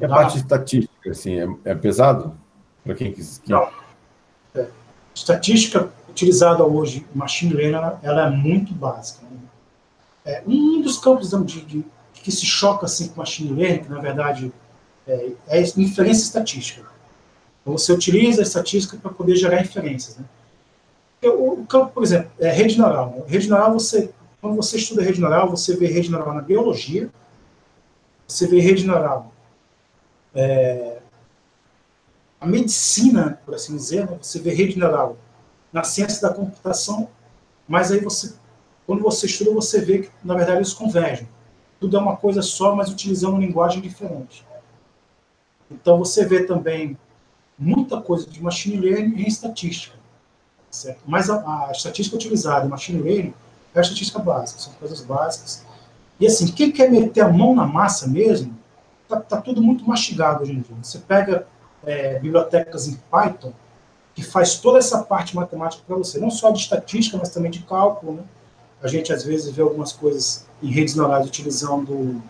[0.00, 2.34] E a parte estatística, assim, é, é pesado?
[2.82, 3.38] Para quem quis.
[3.38, 3.54] Quem...
[3.54, 3.68] Não.
[4.54, 4.66] É.
[5.14, 9.24] Estatística utilizada hoje, machine learning, ela, é muito básica.
[9.30, 9.38] Né?
[10.24, 14.00] É, um dos campos de, de, que se choca assim, com machine learning, que na
[14.00, 14.52] verdade
[15.06, 16.82] é, é inferência estatística.
[17.62, 20.16] Então, você utiliza a estatística para poder gerar inferências.
[20.16, 20.24] Né?
[21.28, 23.14] O, campo, por exemplo, é rede neural.
[23.16, 23.22] Né?
[23.26, 27.10] Rede neural, você, quando você estuda rede neural, você vê rede neural na biologia,
[28.34, 29.34] você vê rede neural
[30.34, 30.98] é,
[32.40, 34.18] a medicina, por assim dizer, né?
[34.20, 35.16] você vê rede neural
[35.72, 37.08] na ciência da computação,
[37.66, 38.34] mas aí você,
[38.86, 41.28] quando você estuda, você vê que, na verdade, eles convergem.
[41.80, 44.44] Tudo é uma coisa só, mas utilizando uma linguagem diferente.
[45.70, 46.98] Então, você vê também
[47.58, 49.96] muita coisa de machine learning em estatística.
[50.70, 51.00] Certo?
[51.06, 53.34] Mas a, a estatística utilizada em machine learning
[53.74, 55.64] é a estatística básica, são coisas básicas.
[56.18, 58.56] E assim, quem quer meter a mão na massa mesmo,
[59.08, 60.76] tá, tá tudo muito mastigado hoje em dia.
[60.82, 61.46] Você pega
[61.84, 63.52] é, bibliotecas em Python,
[64.14, 67.60] que faz toda essa parte matemática para você, não só de estatística, mas também de
[67.60, 68.14] cálculo.
[68.14, 68.22] Né?
[68.82, 72.22] A gente, às vezes, vê algumas coisas em redes neurais utilizando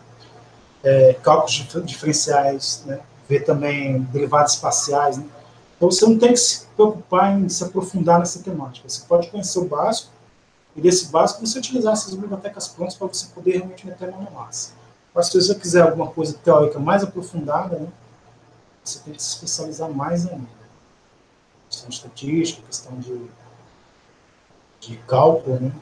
[0.83, 3.01] é, cálculos diferenciais, né?
[3.29, 5.19] vê também derivados espaciais.
[5.19, 5.25] Né?
[5.77, 8.89] Então, você não tem que se preocupar em se aprofundar nessa temática.
[8.89, 10.11] Você pode conhecer o básico,
[10.77, 14.23] e desse básico você utilizar essas bibliotecas prontas para você poder realmente meter a mão
[14.23, 14.75] na massa.
[15.15, 17.89] Mas se você quiser alguma coisa teórica mais aprofundada, né,
[18.83, 20.49] você tem que se especializar mais ainda.
[21.69, 23.31] Questão de estatística, questão de,
[24.81, 25.73] de cálculo, né,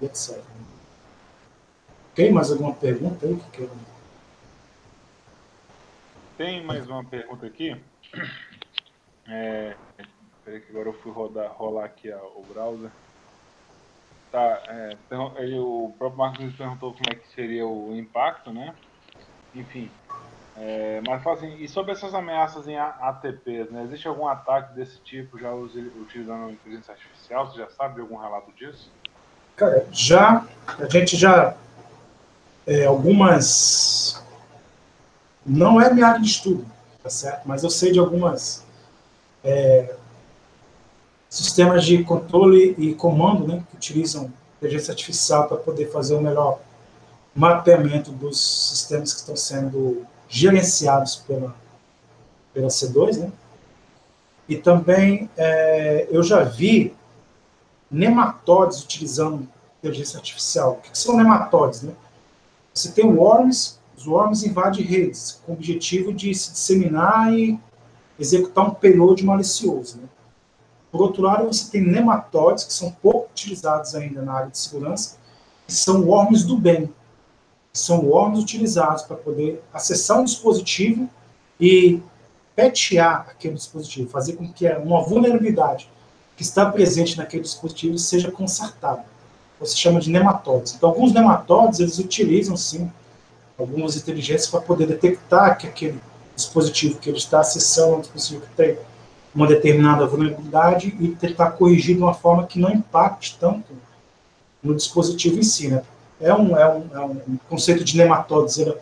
[0.00, 0.42] e etc.
[2.14, 3.68] Tem mais alguma pergunta aí que
[6.36, 7.80] Tem mais uma pergunta aqui.
[9.28, 9.76] É,
[10.44, 12.90] peraí que agora eu fui rodar, rolar aqui ó, o browser.
[14.30, 14.96] Tá, é,
[15.38, 18.74] ele, o próprio Marcos perguntou como é que seria o impacto, né?
[19.54, 19.90] Enfim.
[20.58, 23.82] É, mas fala assim, e sobre essas ameaças em ATPs, né?
[23.84, 27.46] Existe algum ataque desse tipo já utilizando inteligência artificial?
[27.46, 28.90] Você já sabe de algum relato disso?
[29.54, 30.46] Cara, já,
[30.78, 31.54] a gente já,
[32.66, 34.24] é, algumas,
[35.44, 36.66] não é minha área de estudo,
[37.02, 37.46] tá certo?
[37.46, 38.66] Mas eu sei de algumas
[39.44, 39.94] é,
[41.36, 46.60] sistemas de controle e comando, né, que utilizam inteligência artificial para poder fazer o melhor
[47.34, 51.54] mapeamento dos sistemas que estão sendo gerenciados pela,
[52.54, 53.32] pela C2, né?
[54.48, 56.94] E também é, eu já vi
[57.90, 59.46] nematóides utilizando
[59.78, 60.72] inteligência artificial.
[60.72, 61.92] O que, são nematóides, né?
[62.72, 67.58] Você tem worms, os worms invadem redes com o objetivo de se disseminar e
[68.18, 70.08] executar um payload malicioso, né?
[70.96, 75.18] Por outro lado, você tem nematóides, que são pouco utilizados ainda na área de segurança,
[75.66, 76.90] que são worms do bem.
[77.70, 81.06] São worms utilizados para poder acessar um dispositivo
[81.60, 82.00] e
[82.54, 85.90] petear aquele dispositivo, fazer com que uma vulnerabilidade
[86.34, 89.04] que está presente naquele dispositivo seja consertada.
[89.60, 90.74] Você chama de nematóides.
[90.74, 92.90] Então, alguns nematóides, eles utilizam, sim,
[93.58, 96.00] algumas inteligências para poder detectar que aquele
[96.34, 98.78] dispositivo que ele está acessando um dispositivo que tem
[99.36, 103.74] uma determinada vulnerabilidade e tentar corrigir de uma forma que não impacte tanto
[104.62, 105.68] no dispositivo em si.
[105.68, 105.82] Né?
[106.18, 108.74] É, um, é, um, é um conceito de nematóides, ele,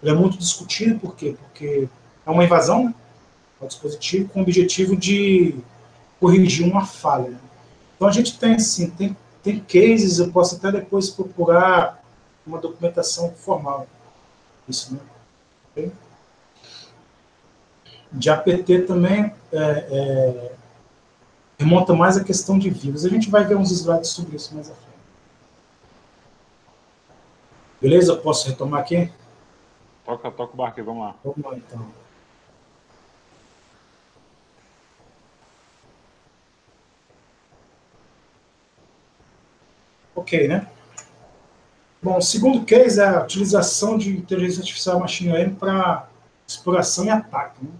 [0.00, 1.34] ele, é muito discutido, por quê?
[1.42, 1.88] Porque
[2.24, 2.94] é uma invasão né,
[3.60, 5.56] ao dispositivo com o objetivo de
[6.20, 7.30] corrigir uma falha.
[7.30, 7.38] Né?
[7.96, 12.00] Então a gente tem, assim, tem, tem cases, eu posso até depois procurar
[12.46, 13.88] uma documentação formal.
[14.68, 15.00] Isso, né?
[15.72, 15.90] Okay?
[18.12, 20.52] de APT também é, é,
[21.58, 23.04] remonta mais à questão de vírus.
[23.04, 24.86] A gente vai ver uns slides sobre isso mais à frente.
[27.80, 28.16] Beleza?
[28.16, 29.10] Posso retomar aqui?
[30.04, 31.14] Toca, toca o barco vamos lá.
[31.24, 31.86] Vamos lá, então.
[40.14, 40.66] Ok, né?
[42.02, 46.08] Bom, o segundo case é a utilização de inteligência artificial machine learning para
[46.46, 47.64] exploração e ataque.
[47.64, 47.70] Né?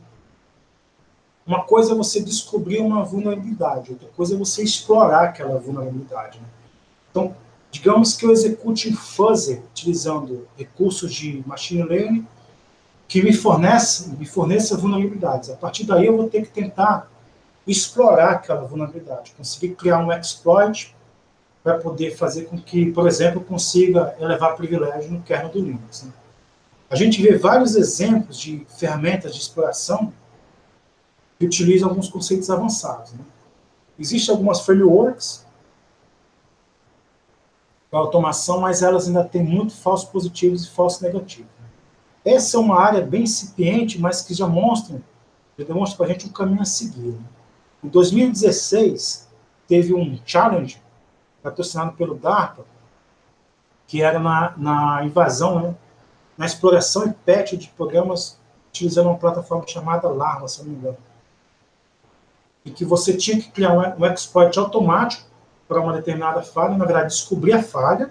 [1.46, 6.40] Uma coisa é você descobrir uma vulnerabilidade, outra coisa é você explorar aquela vulnerabilidade.
[6.40, 6.46] Né?
[7.10, 7.36] Então,
[7.70, 12.26] digamos que eu execute um fuzzer utilizando recursos de machine learning
[13.06, 15.50] que me fornece, me forneça vulnerabilidades.
[15.50, 17.08] A partir daí eu vou ter que tentar
[17.64, 20.94] explorar aquela vulnerabilidade, conseguir criar um exploit
[21.62, 26.02] para poder fazer com que, por exemplo, consiga elevar privilégio no kernel do Linux.
[26.02, 26.12] Né?
[26.88, 30.12] A gente vê vários exemplos de ferramentas de exploração
[31.38, 33.12] que utilizam alguns conceitos avançados.
[33.12, 33.20] Né?
[33.98, 35.44] Existem algumas frameworks
[37.90, 41.50] para automação, mas elas ainda têm muito falsos positivos e falsos negativos.
[41.60, 42.34] Né?
[42.34, 45.00] Essa é uma área bem incipiente, mas que já mostra,
[45.58, 47.12] já demonstra para a gente um caminho a seguir.
[47.12, 47.24] Né?
[47.84, 49.28] Em 2016,
[49.68, 50.80] teve um challenge
[51.42, 52.64] patrocinado pelo DARPA,
[53.86, 55.74] que era na, na invasão, né,
[56.36, 60.96] na exploração e patch de programas utilizando uma plataforma chamada Larva, se não me engano.
[62.66, 65.24] E que você tinha que criar um, exploit automático
[65.68, 68.10] para uma determinada falha, na verdade, descobrir a falha,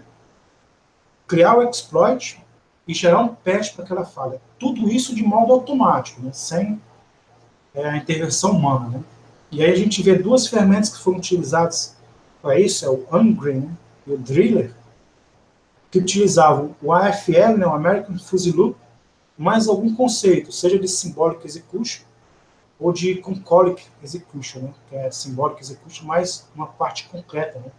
[1.27, 2.41] criar o exploit
[2.87, 4.41] e gerar um patch para aquela falha.
[4.57, 6.81] Tudo isso de modo automático, né, sem
[7.73, 8.87] é, a intervenção humana.
[8.87, 9.03] Né?
[9.51, 11.95] E aí a gente vê duas ferramentas que foram utilizadas
[12.41, 13.69] para isso, é o Ungreen
[14.07, 14.73] e o Driller,
[15.91, 18.77] que utilizavam o AFL, né, o American Fuzzy Loop,
[19.37, 22.03] mais algum conceito, seja de Symbolic Execution
[22.79, 27.71] ou de Concolic Execution, né, que é Symbolic Execution, mais uma parte concreta, né,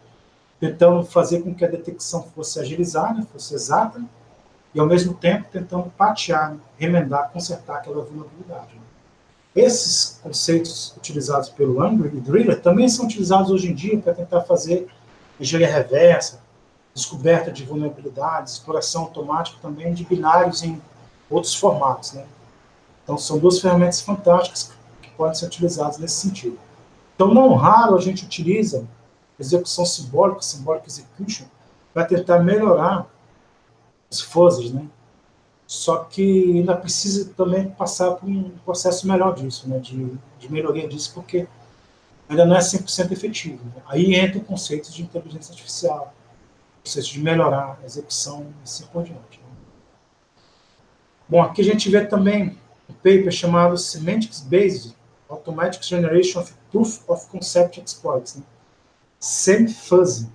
[0.58, 4.02] tentando fazer com que a detecção fosse agilizada, fosse exata,
[4.74, 8.74] e ao mesmo tempo tentando patear, né, remendar, consertar aquela vulnerabilidade.
[8.74, 8.82] Né.
[9.54, 14.42] Esses conceitos utilizados pelo Angry e Driller também são utilizados hoje em dia para tentar
[14.42, 14.86] fazer
[15.40, 16.40] engenharia reversa,
[16.94, 20.80] descoberta de vulnerabilidades, exploração automática também de binários em
[21.30, 22.12] outros formatos.
[22.12, 22.24] Né?
[23.02, 24.75] Então, são duas ferramentas fantásticas
[25.16, 26.58] podem ser utilizadas nesse sentido.
[27.14, 28.86] Então, não raro a gente utiliza
[29.38, 31.46] execução simbólica, symbolic execution,
[31.92, 33.06] para tentar melhorar
[34.10, 34.86] os fuzzers, né?
[35.66, 40.86] Só que ainda precisa também passar por um processo melhor disso, né, de, de melhoria
[40.86, 41.48] disso, porque
[42.28, 43.64] ainda não é 100% efetivo.
[43.64, 43.82] Né?
[43.86, 46.14] Aí entra o conceito de inteligência artificial,
[46.78, 49.40] o conceito de melhorar a execução e assim por diante.
[49.40, 49.46] Né?
[51.28, 52.56] Bom, aqui a gente vê também
[52.88, 54.95] um paper chamado Semantics Based
[55.28, 58.42] Automatic Generation of Proof of Concept Exploits, né?
[59.18, 60.30] SEMFuzzy.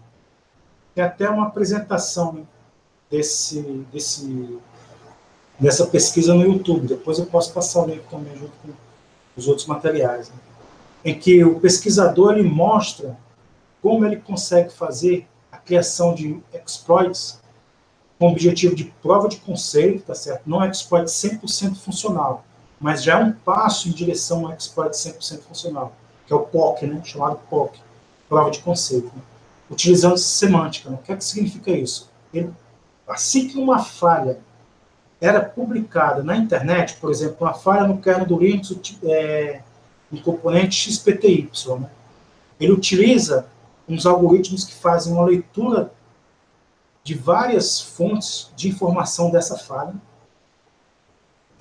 [0.94, 2.44] Tem até uma apresentação né,
[3.10, 3.62] desse,
[3.92, 4.60] desse
[5.62, 6.88] dessa pesquisa no YouTube.
[6.88, 8.70] Depois eu posso passar o link também junto com
[9.38, 10.30] os outros materiais.
[10.30, 10.36] Né?
[11.06, 13.16] Em que o pesquisador ele mostra
[13.82, 17.40] como ele consegue fazer a criação de exploits
[18.18, 20.44] com objetivo de prova de conceito, tá certo?
[20.46, 22.44] Não é exploit 100% funcional,
[22.82, 25.94] mas já é um passo em direção a exploit 100% funcional,
[26.26, 27.00] que é o POC, né?
[27.04, 27.80] chamado POC,
[28.28, 29.06] prova de conceito.
[29.16, 29.22] Né?
[29.70, 30.90] Utilizando semântica.
[30.90, 30.98] Né?
[31.00, 32.10] O que, é que significa isso?
[32.34, 32.52] Ele,
[33.08, 34.40] assim que uma falha
[35.22, 39.62] era publicada na internet, por exemplo, uma falha no kernel do Linux é,
[40.12, 41.52] no componente XPTY.
[41.80, 41.90] Né?
[42.60, 43.46] Ele utiliza
[43.88, 45.92] uns algoritmos que fazem uma leitura
[47.04, 49.94] de várias fontes de informação dessa falha.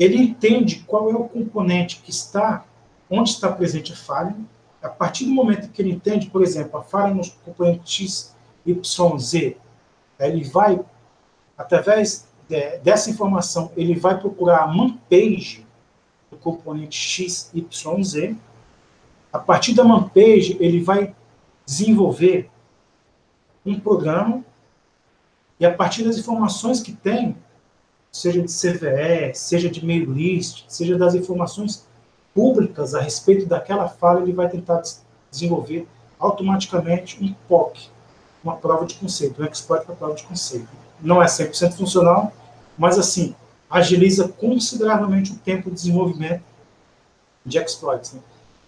[0.00, 2.64] Ele entende qual é o componente que está,
[3.10, 4.34] onde está presente a falha.
[4.82, 8.08] A partir do momento que ele entende, por exemplo, a falha no componente
[8.66, 9.56] XYZ,
[10.18, 10.80] ele vai,
[11.56, 12.26] através
[12.82, 15.66] dessa informação, ele vai procurar a manpage
[16.30, 18.36] do componente XYZ.
[19.30, 21.14] A partir da manpage, ele vai
[21.66, 22.50] desenvolver
[23.66, 24.42] um programa
[25.60, 27.36] e a partir das informações que tem,
[28.10, 31.86] seja de CVE, seja de mail list, seja das informações
[32.34, 34.82] públicas a respeito daquela falha, ele vai tentar
[35.30, 35.86] desenvolver
[36.18, 37.88] automaticamente um POC,
[38.42, 40.68] uma prova de conceito, um exploit para prova de conceito.
[41.00, 42.32] Não é 100% funcional,
[42.76, 43.34] mas assim,
[43.68, 46.42] agiliza consideravelmente o tempo de desenvolvimento
[47.44, 48.12] de exploits.
[48.12, 48.20] Né?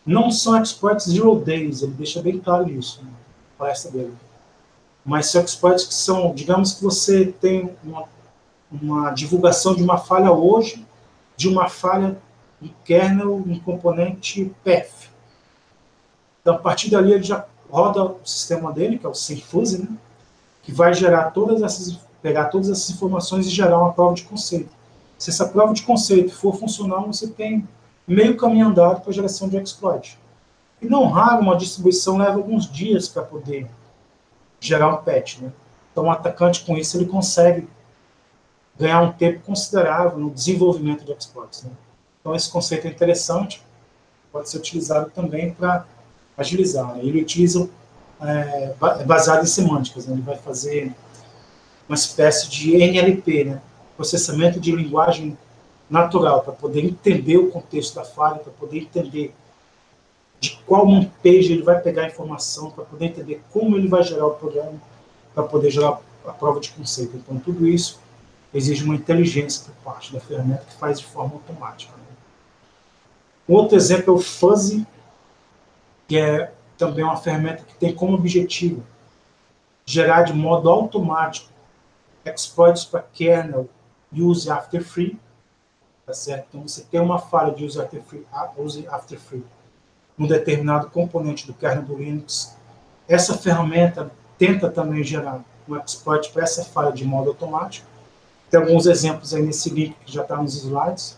[0.06, 3.10] Não são exploits zero days, ele deixa bem claro isso, né?
[3.58, 4.14] palestra dele.
[5.04, 8.04] Mas são exploits que são, digamos que você tem uma,
[8.80, 10.86] uma divulgação de uma falha hoje,
[11.36, 12.18] de uma falha
[12.60, 15.10] em kernel, em componente PEF.
[16.40, 19.88] Então, a partir dali, ele já roda o sistema dele, que é o Synfuse, né?
[20.62, 24.70] que vai gerar todas essas pegar todas essas informações e gerar uma prova de conceito.
[25.18, 27.68] Se essa prova de conceito for funcional, você tem
[28.06, 30.16] meio caminho andado para a geração de exploit.
[30.80, 33.68] E não raro, uma distribuição leva alguns dias para poder
[34.60, 35.38] gerar um patch.
[35.38, 35.52] Né?
[35.90, 37.68] Então, o atacante, com isso, ele consegue
[38.78, 41.62] ganhar um tempo considerável no desenvolvimento de exploits.
[41.64, 41.70] Né?
[42.20, 43.62] Então, esse conceito é interessante,
[44.32, 45.84] pode ser utilizado também para
[46.36, 46.94] agilizar.
[46.94, 47.00] Né?
[47.04, 47.68] Ele utiliza
[48.20, 50.14] é, baseado em semânticas, né?
[50.14, 50.94] ele vai fazer
[51.88, 53.62] uma espécie de NLP, né?
[53.96, 55.36] processamento de linguagem
[55.90, 59.34] natural, para poder entender o contexto da falha, para poder entender
[60.40, 60.86] de qual
[61.22, 64.80] page ele vai pegar a informação, para poder entender como ele vai gerar o programa,
[65.34, 67.16] para poder gerar a prova de conceito.
[67.16, 68.00] Então, tudo isso
[68.54, 71.92] exige uma inteligência por parte da ferramenta que faz de forma automática.
[71.96, 72.02] Né?
[73.48, 74.86] Um outro exemplo é o Fuzzy,
[76.06, 78.82] que é também uma ferramenta que tem como objetivo
[79.84, 81.50] gerar de modo automático
[82.24, 83.68] exploits para kernel
[84.12, 85.18] use after free,
[86.06, 86.46] tá certo?
[86.48, 88.26] Então você tem uma falha de use after free,
[88.56, 89.44] use after free
[90.16, 92.56] num determinado componente do kernel do Linux.
[93.08, 97.86] Essa ferramenta tenta também gerar um exploit para essa falha de modo automático.
[98.52, 101.16] Tem alguns exemplos aí nesse link que já está nos slides.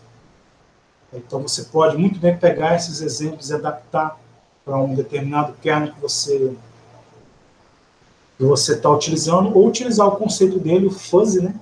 [1.13, 4.17] Então você pode muito bem pegar esses exemplos e adaptar
[4.63, 6.55] para um determinado kernel que você
[8.37, 11.55] que você está utilizando, ou utilizar o conceito dele, o fuzzy, né,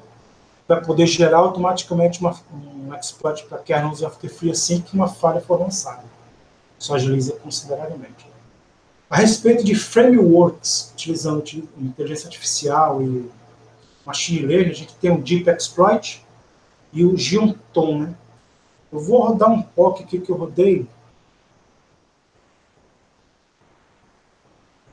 [0.68, 5.42] para poder gerar automaticamente uma, um exploit para kernels after free assim que uma falha
[5.42, 6.04] for lançada.
[6.80, 8.28] Isso agiliza consideravelmente.
[9.10, 11.44] A respeito de frameworks, utilizando
[11.78, 13.30] inteligência artificial e
[14.06, 16.26] machine learning, a gente tem o Deep Exploit
[16.92, 18.16] e o Geonton, né?
[18.92, 20.88] Eu vou rodar um POC aqui que eu rodei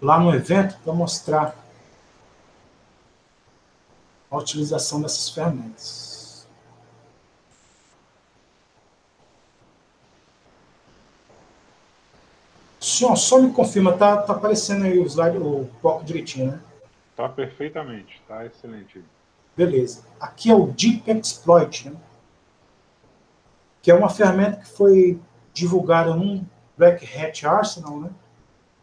[0.01, 1.55] lá no evento para mostrar
[4.31, 6.47] a utilização dessas ferramentas.
[12.81, 16.61] Senhor, só me confirma, tá, tá aparecendo aí o slide, o foco direitinho, né?
[17.21, 19.05] Tá perfeitamente, tá excelente.
[19.55, 20.07] Beleza.
[20.19, 21.97] Aqui é o Deep Exploit, né?
[23.83, 25.21] que é uma ferramenta que foi
[25.53, 26.43] divulgada num
[26.79, 28.11] Black Hat Arsenal, né?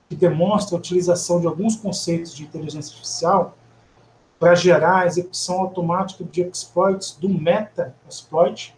[0.08, 3.58] que demonstra a utilização de alguns conceitos de inteligência artificial
[4.38, 8.78] para gerar a execução automática de exploits do meta-exploit,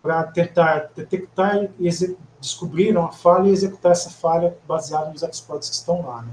[0.00, 1.90] para tentar detectar e
[2.40, 6.22] descobrir uma falha e executar essa falha baseada nos exploits que estão lá.
[6.22, 6.32] Né?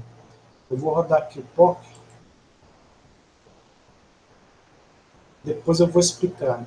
[0.70, 1.93] Eu vou rodar aqui o POC.
[5.44, 6.66] Depois eu vou explicar.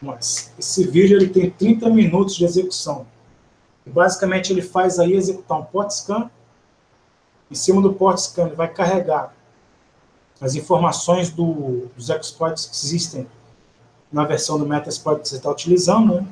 [0.00, 3.06] Mas esse vídeo ele tem 30 minutos de execução.
[3.84, 6.30] Basicamente ele faz aí executar um port scan.
[7.50, 9.34] Em cima do port scan ele vai carregar
[10.40, 13.26] as informações do, dos exploits que existem
[14.12, 16.16] na versão do Metasploit que você está utilizando.
[16.16, 16.26] Né?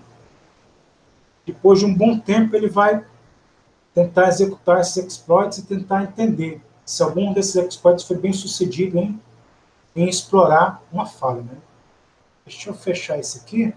[1.47, 3.05] Depois de um bom tempo ele vai
[3.95, 9.21] tentar executar esses exploits e tentar entender se algum desses exploits foi bem sucedido em,
[9.95, 11.43] em explorar uma falha.
[11.43, 11.57] Né?
[12.45, 13.73] Deixa eu fechar esse aqui.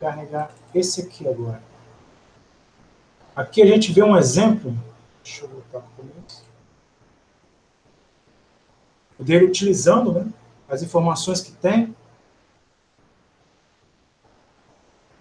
[0.00, 1.62] Carregar esse aqui agora.
[3.36, 4.76] Aqui a gente vê um exemplo.
[5.22, 6.42] Deixa eu voltar para o começo.
[9.18, 10.26] Dele utilizando né,
[10.68, 11.94] as informações que tem.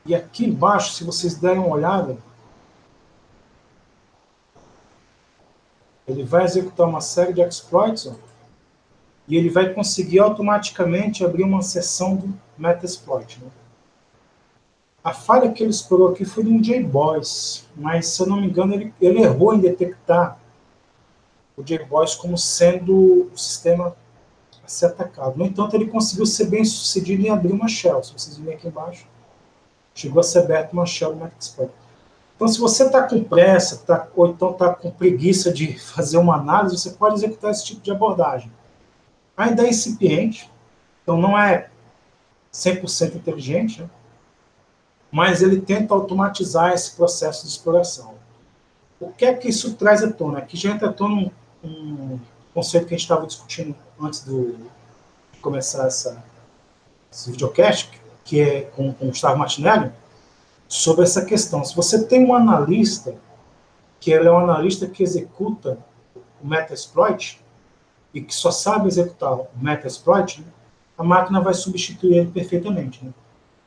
[0.06, 2.18] E aqui embaixo, se vocês derem uma olhada,
[6.08, 8.08] ele vai executar uma série de exploits.
[8.08, 8.32] Ó
[9.32, 13.40] e ele vai conseguir automaticamente abrir uma seção do Metasploit.
[13.42, 13.50] Né?
[15.02, 18.74] A falha que ele explorou aqui foi no JBoss, mas se eu não me engano
[18.74, 20.38] ele, ele errou em detectar
[21.56, 23.96] o JBoss como sendo o sistema
[24.62, 25.38] a ser atacado.
[25.38, 28.04] No entanto, ele conseguiu ser bem sucedido em abrir uma shell.
[28.04, 29.08] Se vocês verem aqui embaixo,
[30.02, 31.72] chegou a ser aberta uma shell do Metasploit.
[32.36, 36.36] Então, se você está com pressa, tá, ou então está com preguiça de fazer uma
[36.36, 38.52] análise, você pode executar esse tipo de abordagem
[39.42, 40.50] ainda é incipiente,
[41.02, 41.70] então não é
[42.54, 43.90] 100% inteligente, né?
[45.12, 48.16] mas ele tenta automatizar esse processo de exploração.
[49.00, 50.40] O que é que isso traz à tona?
[50.40, 51.32] Aqui já entra à tona um,
[51.64, 52.20] um
[52.54, 54.56] conceito que a gente estava discutindo antes do,
[55.34, 56.24] de começar essa,
[57.12, 59.92] esse videocast, que é com, com Gustavo Martinelli,
[60.68, 61.64] sobre essa questão.
[61.64, 63.16] Se você tem um analista,
[64.00, 65.78] que ele é um analista que executa
[66.42, 67.42] o Metasploit,
[68.14, 70.48] e que só sabe executar o Metasploit, né,
[70.98, 73.04] a máquina vai substituir ele perfeitamente.
[73.04, 73.12] Né?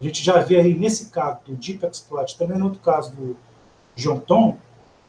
[0.01, 3.37] A gente já vê aí nesse caso do Deep Exploit, também no outro caso do
[3.97, 4.59] John Tom,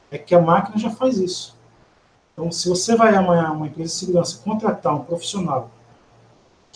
[0.10, 1.58] é que a máquina já faz isso.
[2.34, 5.72] Então, se você vai amanhã uma empresa de segurança contratar um profissional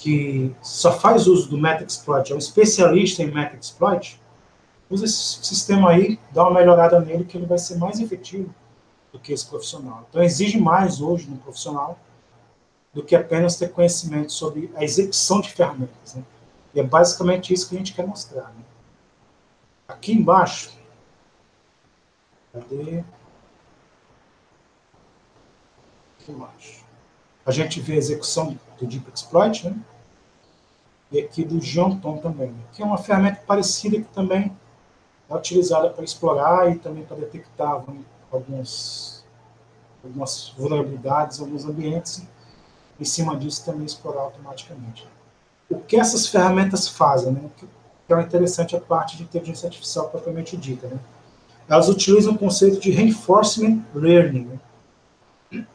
[0.01, 4.19] que só faz uso do Metaxploit, é um especialista em Metaxploit,
[4.89, 8.53] usa esse sistema aí, dá uma melhorada nele que ele vai ser mais efetivo
[9.11, 10.05] do que esse profissional.
[10.09, 11.99] Então exige mais hoje no profissional
[12.93, 16.15] do que apenas ter conhecimento sobre a execução de ferramentas.
[16.15, 16.23] Né?
[16.73, 18.49] E é basicamente isso que a gente quer mostrar.
[18.49, 18.63] Né?
[19.87, 20.71] Aqui embaixo,
[22.53, 23.03] cadê?
[26.19, 26.85] Aqui embaixo.
[27.45, 29.75] A gente vê a execução do Deep Exploit, né?
[31.11, 32.63] E aqui do Jonton também, né?
[32.71, 34.55] que é uma ferramenta parecida que também
[35.27, 37.83] é utilizada para explorar e também para detectar
[38.31, 39.23] alguns,
[40.03, 42.21] algumas vulnerabilidades, alguns ambientes,
[42.99, 45.07] em cima disso também explorar automaticamente.
[45.67, 47.49] O que essas ferramentas fazem, né?
[47.57, 50.87] que é interessante a parte de inteligência artificial propriamente dita.
[50.87, 50.99] Né?
[51.67, 54.59] Elas utilizam o conceito de reinforcement learning.
[55.51, 55.67] Né?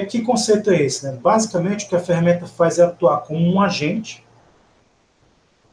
[0.00, 1.04] Que, que conceito é esse?
[1.04, 1.12] Né?
[1.20, 4.24] Basicamente, o que a ferramenta faz é atuar como um agente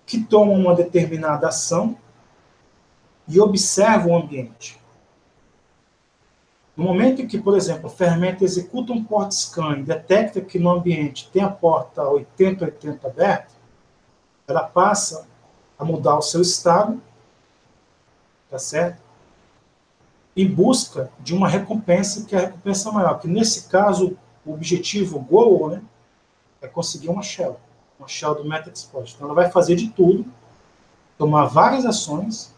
[0.06, 1.98] que toma uma determinada ação
[3.28, 4.80] e observa o ambiente.
[6.76, 10.60] No momento em que, por exemplo, a ferramenta executa um port scan e detecta que
[10.60, 13.54] no ambiente tem a porta 8080 aberta,
[14.48, 15.28] ela passa
[15.78, 17.02] a mudar o seu estado,
[18.50, 19.02] tá certo?
[20.36, 25.18] Em busca de uma recompensa que é a recompensa maior, que nesse caso o objetivo,
[25.18, 25.82] o goal, né,
[26.62, 27.60] é conseguir uma shell
[28.02, 29.14] uma shell do MetaExploit.
[29.14, 30.26] Então, ela vai fazer de tudo,
[31.18, 32.54] tomar várias ações,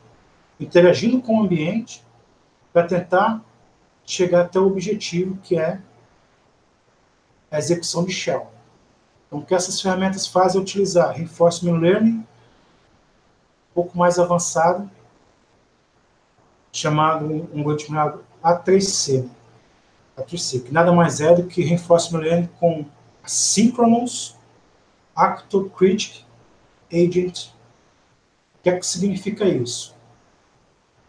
[0.60, 2.04] interagindo com o ambiente,
[2.72, 3.42] para tentar
[4.06, 5.80] chegar até o objetivo, que é
[7.52, 8.48] a execução de shell.
[9.28, 14.90] Então, o que essas ferramentas fazem é utilizar Reinforcement Learning, um pouco mais avançado,
[16.74, 19.30] chamado um grupo chamado A3C,
[20.18, 22.86] A3C, que nada mais é do que Reinforcement Learning com
[23.24, 24.36] Synchronous
[25.16, 26.26] Actor Critic
[26.92, 27.50] Agent.
[28.56, 29.96] O que é que significa isso?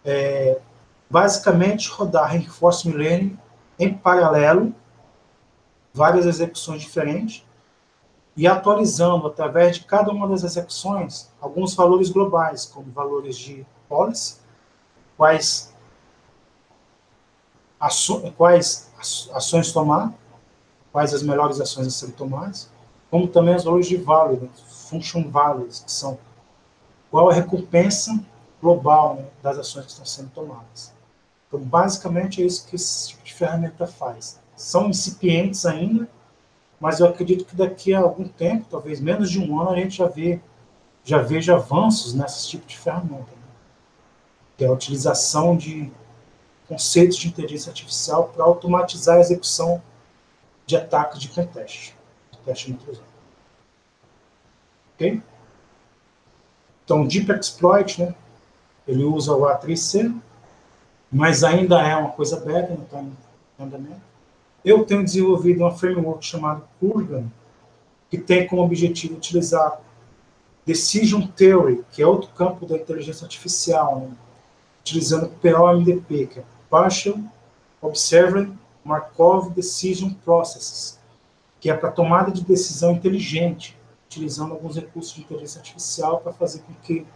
[0.05, 0.61] É,
[1.09, 3.39] basicamente, rodar Reinforcement Learning
[3.79, 4.75] em paralelo,
[5.93, 7.45] várias execuções diferentes,
[8.37, 14.44] e atualizando, através de cada uma das execuções, alguns valores globais, como valores de policy,
[15.17, 15.73] quais,
[17.79, 18.91] aço, quais
[19.33, 20.13] ações tomar,
[20.93, 22.71] quais as melhores ações a serem tomadas,
[23.11, 24.49] como também os valores de value, né?
[24.69, 26.19] function values, que são
[27.11, 28.25] qual a recompensa
[28.61, 30.93] global né, das ações que estão sendo tomadas.
[31.47, 34.41] Então, basicamente, é isso que esse tipo de ferramenta faz.
[34.57, 36.09] São incipientes ainda,
[36.81, 39.99] mas eu acredito que daqui a algum tempo, talvez menos de um ano, a gente
[39.99, 40.41] já, vê,
[41.05, 43.44] já veja avanços nesse tipo de ferramenta.
[44.57, 45.91] Que é a utilização de
[46.69, 49.83] conceitos de inteligência artificial para automatizar a execução
[50.67, 51.95] de ataques de pentest
[52.45, 53.05] teste de intrusão.
[54.95, 55.23] Ok?
[56.85, 58.15] Então, Deep Exploit, né,
[58.87, 60.15] ele usa o A3C,
[61.11, 63.17] mas ainda é uma coisa beta, não está em
[63.59, 64.03] andamento.
[64.65, 67.27] Eu tenho desenvolvido uma framework chamada Kurgan,
[68.11, 69.81] que tem como objetivo utilizar
[70.67, 74.11] Decision Theory, que é outro campo da inteligência artificial, né,
[74.85, 77.17] utilizando POMDP, que é Partial
[77.81, 78.55] Observant
[78.85, 80.99] Markov Decision Processes,
[81.59, 86.61] que é para tomada de decisão inteligente, utilizando alguns recursos de inteligência artificial para fazer
[86.61, 87.07] com que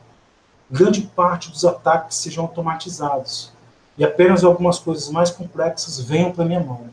[0.70, 3.52] grande parte dos ataques sejam automatizados
[3.98, 6.88] e apenas algumas coisas mais complexas venham para minha mão.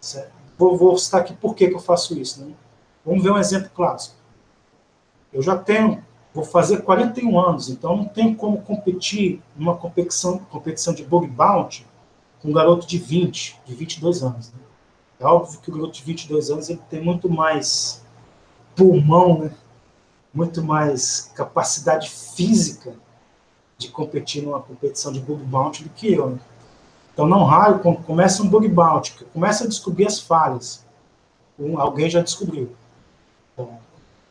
[0.00, 0.32] Certo?
[0.58, 2.44] Vou, vou citar aqui por que, que eu faço isso.
[2.44, 2.52] Né?
[3.06, 4.16] Vamos ver um exemplo clássico.
[5.32, 6.04] Eu já tenho,
[6.34, 11.86] vou fazer 41 anos, então não tenho como competir numa competição, competição de bug bounty
[12.40, 14.52] com um garoto de 20, de 22 anos.
[14.52, 14.60] Né?
[15.20, 18.04] É óbvio que o garoto de 22 anos ele tem muito mais
[18.76, 19.54] pulmão, né?
[20.32, 22.94] muito mais capacidade física
[23.76, 26.30] de competir numa competição de bug bounty do que eu.
[26.30, 26.40] Né?
[27.12, 30.86] Então, não raro, quando começa um bug bounty, começa a descobrir as falhas,
[31.58, 32.70] um, alguém já descobriu.
[33.52, 33.80] Então,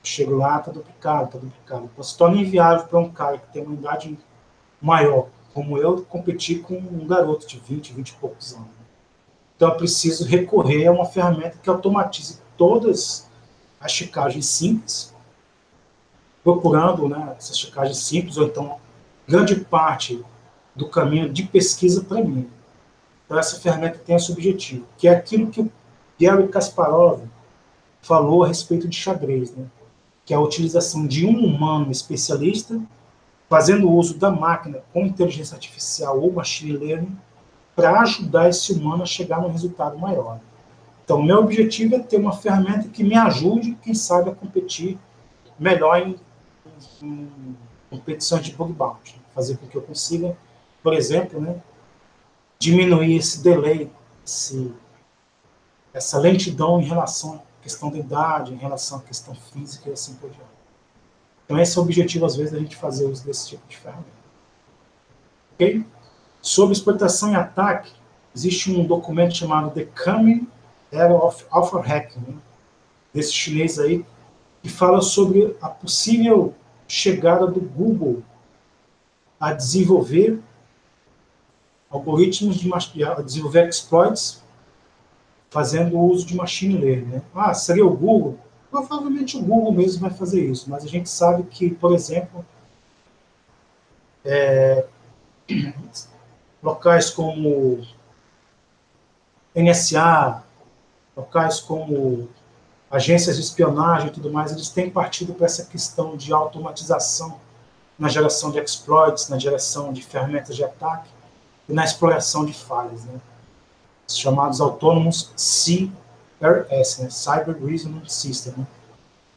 [0.03, 1.89] chego lá, está duplicado, está duplicado.
[1.91, 4.17] Então, se torna inviável para um cara que tem uma idade
[4.81, 8.67] maior, como eu, competir com um garoto de 20, 20 e poucos anos.
[9.55, 13.27] Então, é preciso recorrer a uma ferramenta que automatize todas
[13.79, 15.13] as checagens simples,
[16.43, 18.77] procurando né, essas checagens simples, ou então
[19.27, 20.23] grande parte
[20.75, 22.49] do caminho de pesquisa para mim.
[23.25, 25.71] Então, essa ferramenta tem esse objetivo, que é aquilo que o
[26.19, 27.23] Gary Kasparov
[28.01, 29.65] falou a respeito de xadrez, né?
[30.27, 32.77] Que é a utilização de um humano especialista
[33.49, 37.17] fazendo uso da máquina com inteligência artificial ou machine learning
[37.73, 40.41] para ajudar esse humano a chegar num resultado maior.
[41.05, 44.99] Então, meu objetivo é ter uma ferramenta que me ajude, quem sabe, a competir
[45.57, 46.19] melhor em,
[47.01, 47.29] em
[47.89, 49.15] competições de bug bounty.
[49.33, 50.35] Fazer com que eu consiga,
[50.83, 51.61] por exemplo, né,
[52.59, 53.89] diminuir esse delay,
[54.25, 54.73] esse,
[55.93, 60.29] essa lentidão em relação questão da idade, em relação à questão física e assim por
[60.29, 60.47] diante.
[61.43, 64.07] Então, esse é o objetivo, às vezes, da gente fazer uso desse tipo de ferramenta.
[65.53, 65.85] Ok?
[66.41, 67.91] Sobre exploitação e ataque,
[68.33, 70.47] existe um documento chamado The Coming
[70.91, 72.35] Era of Alpha Hacking, né?
[73.13, 74.05] desse chinês aí,
[74.61, 76.55] que fala sobre a possível
[76.87, 78.23] chegada do Google
[79.37, 80.39] a desenvolver
[81.89, 82.71] algoritmos de
[83.03, 84.41] a desenvolver exploits
[85.57, 87.05] fazendo uso de machine learning.
[87.05, 87.21] Né?
[87.33, 88.37] Ah, seria o Google?
[88.69, 92.45] Provavelmente o Google mesmo vai fazer isso, mas a gente sabe que, por exemplo,
[94.23, 94.85] é,
[96.61, 97.83] locais como
[99.55, 100.43] NSA,
[101.15, 102.29] locais como
[102.91, 107.39] agências de espionagem e tudo mais, eles têm partido para essa questão de automatização
[107.97, 111.09] na geração de exploits, na geração de ferramentas de ataque
[111.67, 113.19] e na exploração de falhas, né?
[114.07, 117.09] Os chamados autônomos CRS, né?
[117.09, 118.53] Cyber Reasoning System.
[118.57, 118.67] Né?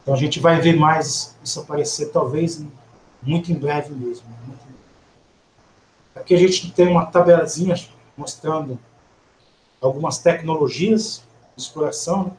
[0.02, 2.64] Então a gente vai ver mais isso aparecer, talvez
[3.22, 4.26] muito em breve mesmo.
[4.28, 4.54] Né?
[6.14, 7.74] Aqui a gente tem uma tabelazinha
[8.16, 8.78] mostrando
[9.80, 11.22] algumas tecnologias
[11.56, 12.24] de exploração.
[12.24, 12.32] Né?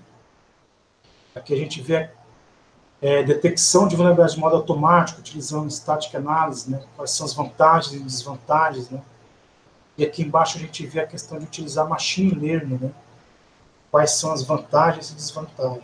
[1.36, 2.09] Aqui a gente vê
[3.01, 6.84] é, detecção de vulnerabilidade de modo automático, utilizando static analysis, né?
[6.95, 8.89] quais são as vantagens e desvantagens.
[8.89, 9.01] Né?
[9.97, 12.91] E aqui embaixo a gente vê a questão de utilizar machine learning, né?
[13.89, 15.83] quais são as vantagens e desvantagens.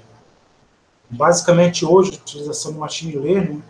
[1.09, 3.63] Basicamente, hoje, a utilização de machine learning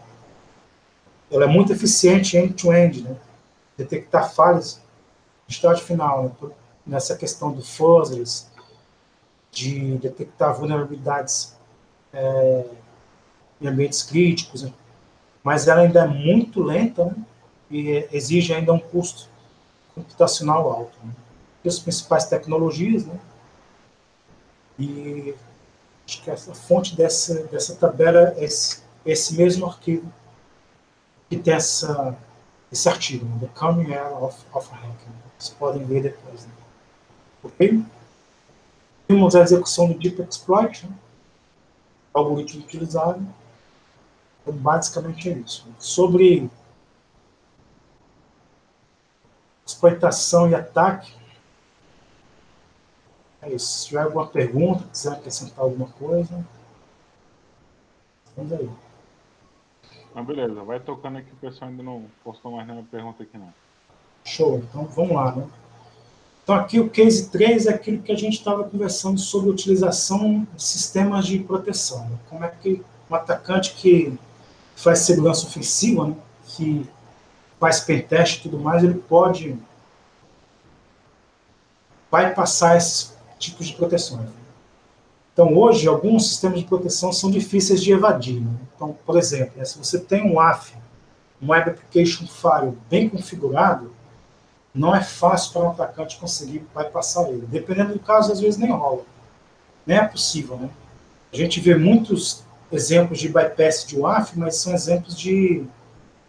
[1.30, 3.18] ela é muito eficiente end-to-end, -end, né?
[3.78, 4.82] detectar falhas
[5.46, 6.50] de estágio final, né?
[6.86, 8.48] nessa questão do fuzzers,
[9.52, 11.58] de detectar vulnerabilidades
[12.14, 12.66] é,
[13.60, 14.74] em ambientes críticos, né?
[15.44, 17.16] mas ela ainda é muito lenta né?
[17.70, 19.30] e exige ainda um custo
[19.98, 20.98] computacional alto.
[21.04, 21.12] Né?
[21.64, 23.20] E as principais tecnologias, né?
[24.78, 25.36] e
[26.06, 30.12] acho que essa fonte dessa, dessa tabela é esse, esse mesmo arquivo
[31.30, 32.16] que tem essa,
[32.72, 33.38] esse artigo, né?
[33.42, 35.12] The Coming Era of, of Hacking.
[35.38, 36.46] Vocês podem ver depois.
[36.46, 36.52] Né?
[37.44, 37.84] Ok?
[39.08, 40.96] Temos a execução do Deep Exploit, né?
[42.14, 43.26] algoritmo utilizado.
[44.42, 45.68] Então, basicamente é isso.
[45.80, 46.50] Sobre
[49.68, 51.14] exploitação e ataque,
[53.42, 53.80] é isso.
[53.80, 56.46] Se tiver alguma pergunta, quiser acrescentar alguma coisa,
[58.36, 58.70] vamos aí.
[60.16, 63.54] Ah, beleza, vai tocando aqui, o pessoal ainda não postou mais nenhuma pergunta aqui não.
[64.26, 65.48] Show, então vamos lá, né?
[66.44, 70.48] Então aqui o case 3 é aquilo que a gente estava conversando sobre a utilização
[70.56, 72.10] de sistemas de proteção.
[72.10, 72.18] Né?
[72.30, 74.18] Como é que um atacante que
[74.76, 76.16] faz segurança ofensiva, né?
[76.46, 76.90] que
[77.60, 79.58] faz pentest e tudo mais, ele pode
[82.10, 84.30] vai passar esses tipos de proteções.
[85.34, 88.42] Então, hoje, alguns sistemas de proteção são difíceis de evadir.
[88.42, 88.52] Né?
[88.76, 90.74] Então, por exemplo, né, se você tem um AF,
[91.42, 93.94] um Web Application File bem configurado,
[94.74, 97.46] não é fácil para um atacante conseguir bypassar ele.
[97.46, 99.04] Dependendo do caso, às vezes nem rola.
[99.86, 100.58] Nem é possível.
[100.58, 100.70] Né?
[101.32, 105.64] A gente vê muitos exemplos de bypass de WAF, mas são exemplos de,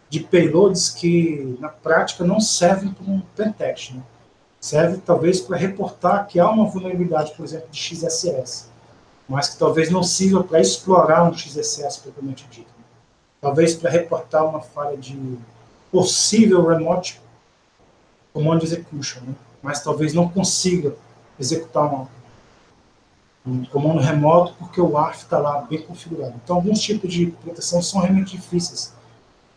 [0.09, 3.93] de payloads que, na prática, não servem para um pentest.
[3.93, 4.01] Né?
[4.59, 8.69] Serve, talvez, para reportar que há uma vulnerabilidade, por exemplo, de XSS
[9.29, 12.67] mas que talvez não sirva para explorar um XSS propriamente dito.
[13.39, 15.37] Talvez para reportar uma falha de
[15.91, 17.21] possível remote
[18.33, 19.35] command execution, né?
[19.61, 20.95] mas talvez não consiga
[21.39, 22.07] executar uma,
[23.45, 26.33] um comando remoto porque o ARF está lá bem configurado.
[26.43, 28.93] Então, alguns tipos de proteção são realmente difíceis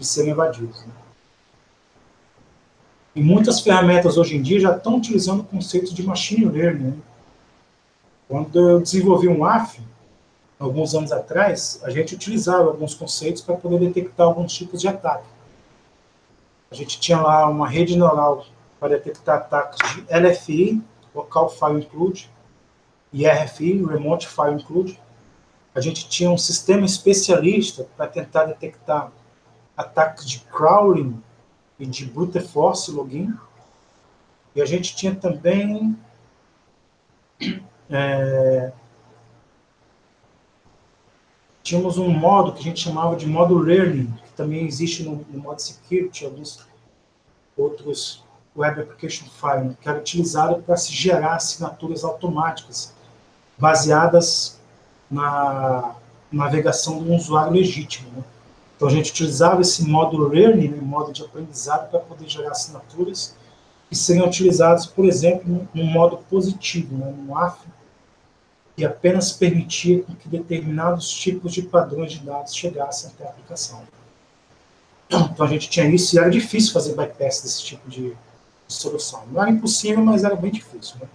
[0.03, 0.81] de serem evadidos.
[0.85, 0.93] Né?
[3.15, 6.97] E muitas ferramentas hoje em dia já estão utilizando conceitos de machine learning, né?
[8.29, 9.83] Quando eu desenvolvi um AF,
[10.59, 15.27] alguns anos atrás, a gente utilizava alguns conceitos para poder detectar alguns tipos de ataque.
[16.71, 18.47] A gente tinha lá uma rede neural
[18.81, 20.83] para detectar ataques de LFI,
[21.15, 22.31] Local File Include,
[23.13, 24.99] e RFI, Remote File Include.
[25.75, 29.13] A gente tinha um sistema especialista para tentar detectar
[29.77, 31.23] ataques de crawling
[31.79, 33.35] e de brute force login.
[34.55, 35.99] E a gente tinha também
[37.91, 38.73] é,
[41.63, 45.39] tínhamos um modo que a gente chamava de modo learning, que também existe no, no
[45.39, 46.67] modo security, alguns
[47.57, 48.25] outros
[48.55, 52.95] web application file, que era utilizado para se gerar assinaturas automáticas
[53.57, 54.61] baseadas
[55.11, 55.95] na
[56.31, 58.11] navegação do usuário legítimo.
[58.17, 58.25] Né?
[58.83, 63.33] Então a gente utilizava esse modo learning, né, modo de aprendizado, para poder gerar assinaturas
[63.89, 67.65] que seriam utilizados, por exemplo, num modo positivo, né, no AF,
[68.77, 73.85] que apenas permitia que determinados tipos de padrões de dados chegassem até a aplicação.
[75.09, 78.17] Então a gente tinha isso e era difícil fazer bypass desse tipo de
[78.67, 79.23] solução.
[79.31, 80.97] Não era impossível, mas era bem difícil.
[81.01, 81.07] Né?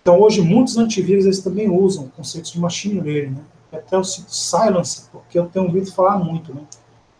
[0.00, 3.34] Então hoje muitos antivírus eles também usam conceitos de machine learning.
[3.34, 3.44] Né?
[3.72, 6.54] Até eu cito Silence, porque eu tenho ouvido falar muito.
[6.54, 6.62] Né?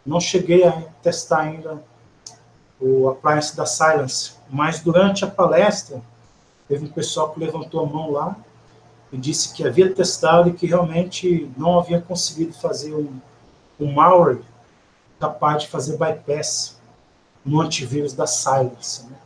[0.04, 0.72] Não cheguei a
[1.02, 1.82] testar ainda
[2.80, 6.00] o appliance da Silence, mas durante a palestra
[6.66, 8.36] teve um pessoal que levantou a mão lá
[9.12, 13.20] e disse que havia testado e que realmente não havia conseguido fazer um,
[13.78, 14.40] um malware
[15.18, 16.80] capaz de fazer bypass
[17.44, 19.04] no antivírus da Silence.
[19.06, 19.16] Né?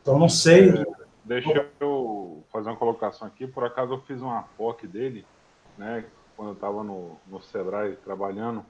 [0.00, 0.70] Então, não sei.
[0.70, 0.86] É,
[1.24, 3.46] deixa eu fazer uma colocação aqui.
[3.46, 5.26] Por acaso, eu fiz uma POC dele,
[5.76, 6.04] né,
[6.36, 8.64] quando eu estava no, no Sebrae trabalhando.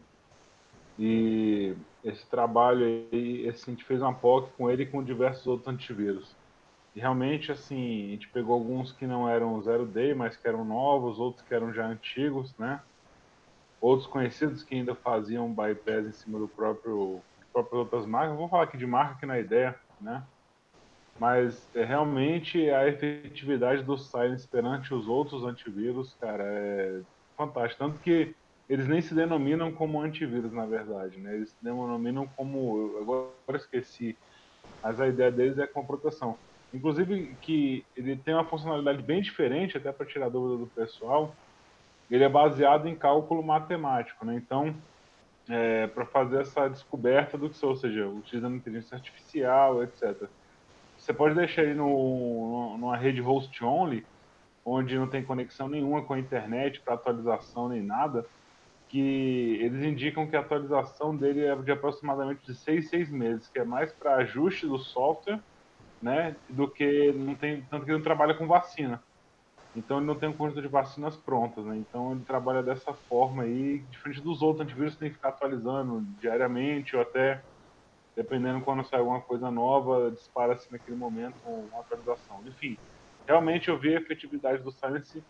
[0.98, 5.46] E esse trabalho aí, assim, a gente fez uma POC com ele e com diversos
[5.46, 6.34] outros antivírus.
[6.94, 10.64] E realmente, assim, a gente pegou alguns que não eram zero day, mas que eram
[10.64, 12.80] novos, outros que eram já antigos, né?
[13.80, 17.20] Outros conhecidos que ainda faziam bypass em cima do próprio
[17.52, 18.36] próprias outras marcas.
[18.36, 20.22] Vou falar aqui de marca que na ideia, né?
[21.18, 27.00] Mas é, realmente a efetividade do Silence perante os outros antivírus, cara, é
[27.36, 27.82] fantástico.
[27.84, 28.34] Tanto que
[28.68, 31.34] eles nem se denominam como antivírus, na verdade, né?
[31.36, 32.98] Eles se denominam como.
[33.00, 34.16] Agora esqueci.
[34.82, 36.36] Mas a ideia deles é com proteção.
[36.74, 41.34] Inclusive que ele tem uma funcionalidade bem diferente, até para tirar dúvida do pessoal.
[42.10, 44.34] Ele é baseado em cálculo matemático, né?
[44.34, 44.74] Então,
[45.48, 50.28] é, para fazer essa descoberta do que, ou seja, utilizando inteligência artificial, etc.
[51.06, 54.04] Você pode deixar ele no, numa rede host only,
[54.64, 58.26] onde não tem conexão nenhuma com a internet para atualização nem nada,
[58.88, 63.60] que eles indicam que a atualização dele é de aproximadamente de 6, 6 meses, que
[63.60, 65.40] é mais para ajuste do software
[66.02, 69.00] né, do que não tem tanto que ele não trabalha com vacina.
[69.76, 71.76] Então ele não tem um conjunto de vacinas prontas, né?
[71.76, 76.02] Então ele trabalha dessa forma aí, diferente dos outros antivírus que tem que ficar atualizando
[76.18, 77.44] diariamente ou até
[78.16, 82.40] dependendo quando sai alguma coisa nova, dispara-se naquele momento uma atualização.
[82.46, 82.78] Enfim,
[83.26, 85.22] realmente eu vi a efetividade do Silence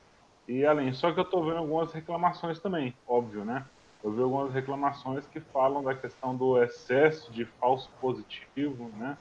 [0.46, 3.66] e além, só que eu estou vendo algumas reclamações também, óbvio, né?
[4.04, 9.18] Eu vi algumas reclamações que falam da questão do excesso de falso positivo, né?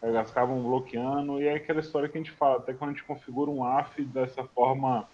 [0.00, 3.04] elas acabam bloqueando, e é aquela história que a gente fala, até quando a gente
[3.04, 5.08] configura um AF dessa forma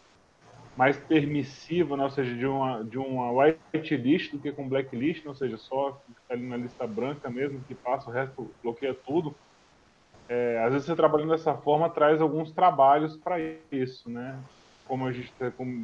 [0.76, 2.04] mais permissiva, né?
[2.04, 6.20] ou seja, de uma, de uma whitelist do que com blacklist, ou seja, só fica
[6.30, 9.34] ali na lista branca mesmo, que passa, o resto bloqueia tudo.
[10.28, 13.38] É, às vezes você trabalhando dessa forma traz alguns trabalhos para
[13.70, 14.42] isso, né?
[14.86, 15.32] Como a gente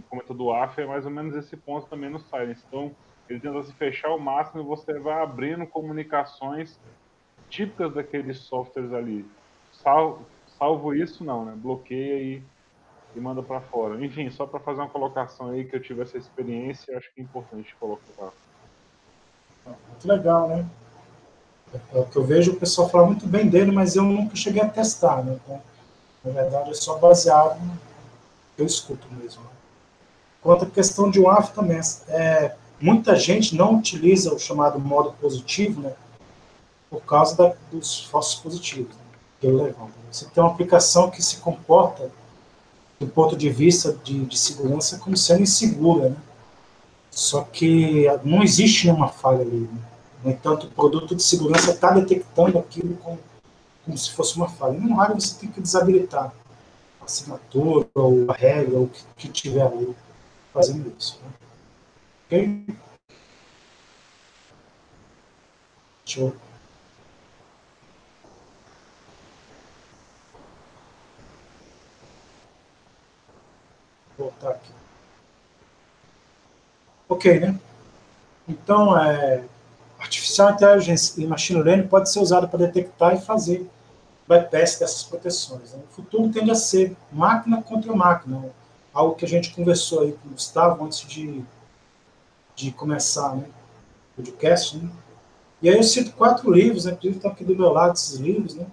[0.08, 2.64] comentou do AF, é mais ou menos esse ponto também no Silence.
[2.66, 2.94] Então,
[3.28, 6.80] ele tenta se fechar ao máximo e você vai abrindo comunicações
[7.50, 9.24] típicas daqueles softwares ali.
[9.70, 11.54] Salvo, salvo isso, não, né?
[11.56, 12.42] Bloqueia e,
[13.14, 14.04] e manda para fora.
[14.04, 17.24] Enfim, só para fazer uma colocação aí que eu tive essa experiência, acho que é
[17.24, 18.32] importante colocar.
[19.66, 20.66] Muito legal, né?
[21.92, 24.62] É o que eu vejo o pessoal falar muito bem dele, mas eu nunca cheguei
[24.62, 25.38] a testar, né?
[25.44, 25.60] Então,
[26.24, 27.78] na verdade, é só baseado no
[28.56, 29.42] que eu escuto mesmo.
[30.40, 35.80] Quanto à questão de WAF também, é, muita gente não utiliza o chamado modo positivo,
[35.80, 35.94] né?
[36.90, 39.02] por causa da, dos falsos positivos né,
[39.40, 39.92] que ele levanta.
[40.10, 42.10] Você tem uma aplicação que se comporta,
[42.98, 46.10] do ponto de vista de, de segurança, como sendo insegura.
[46.10, 46.16] Né?
[47.10, 49.60] Só que não existe nenhuma falha ali.
[49.60, 49.80] Né?
[50.24, 53.18] No entanto, o produto de segurança está detectando aquilo como,
[53.84, 54.76] como se fosse uma falha.
[54.76, 56.32] E, no área você tem que desabilitar
[57.00, 59.94] a assinatura, ou a regra, ou o que, que tiver ali
[60.52, 61.20] fazendo isso.
[61.22, 61.30] Né?
[62.26, 62.78] Ok?
[66.04, 66.47] Deixa eu
[74.18, 74.72] voltar aqui.
[77.08, 77.58] Ok, né?
[78.46, 79.44] Então, é,
[79.98, 83.68] Artificial Intelligence e Machine Learning pode ser usado para detectar e fazer
[84.28, 85.72] bypass dessas proteções.
[85.72, 85.80] Né?
[85.90, 88.50] O futuro tende a ser máquina contra máquina, né?
[88.92, 91.42] algo que a gente conversou aí com o Gustavo antes de,
[92.54, 93.44] de começar né?
[94.12, 94.76] o podcast.
[94.76, 94.90] Né?
[95.62, 96.92] E aí eu cito quatro livros, né?
[96.92, 98.66] inclusive estão aqui do meu lado esses livros, né?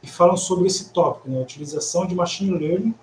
[0.00, 1.38] que falam sobre esse tópico, né?
[1.38, 2.94] a utilização de Machine Learning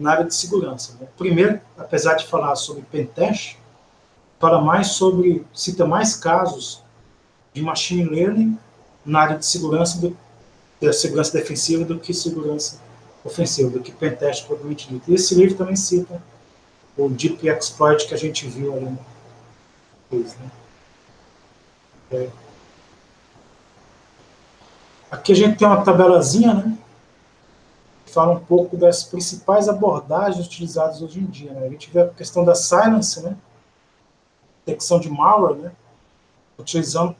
[0.00, 0.96] na área de segurança.
[1.00, 1.06] Né?
[1.16, 3.56] Primeiro, apesar de falar sobre pentest,
[4.38, 6.82] fala mais sobre, cita mais casos
[7.52, 8.58] de machine learning
[9.04, 10.16] na área de segurança, do,
[10.80, 12.80] da segurança defensiva do que segurança
[13.24, 15.10] ofensivo, do que pentest propriamente dito.
[15.10, 16.22] E esse livro também cita
[16.96, 18.96] o Deep Exploit que a gente viu ali
[20.10, 20.50] né?
[22.12, 22.28] é.
[25.10, 26.78] Aqui a gente tem uma tabelazinha, né?
[28.10, 31.52] Fala um pouco das principais abordagens utilizadas hoje em dia.
[31.52, 31.66] Né?
[31.66, 33.36] A gente vê a questão da silence, né?
[34.66, 35.72] Detecção de malware, né?
[36.58, 37.14] Utilizando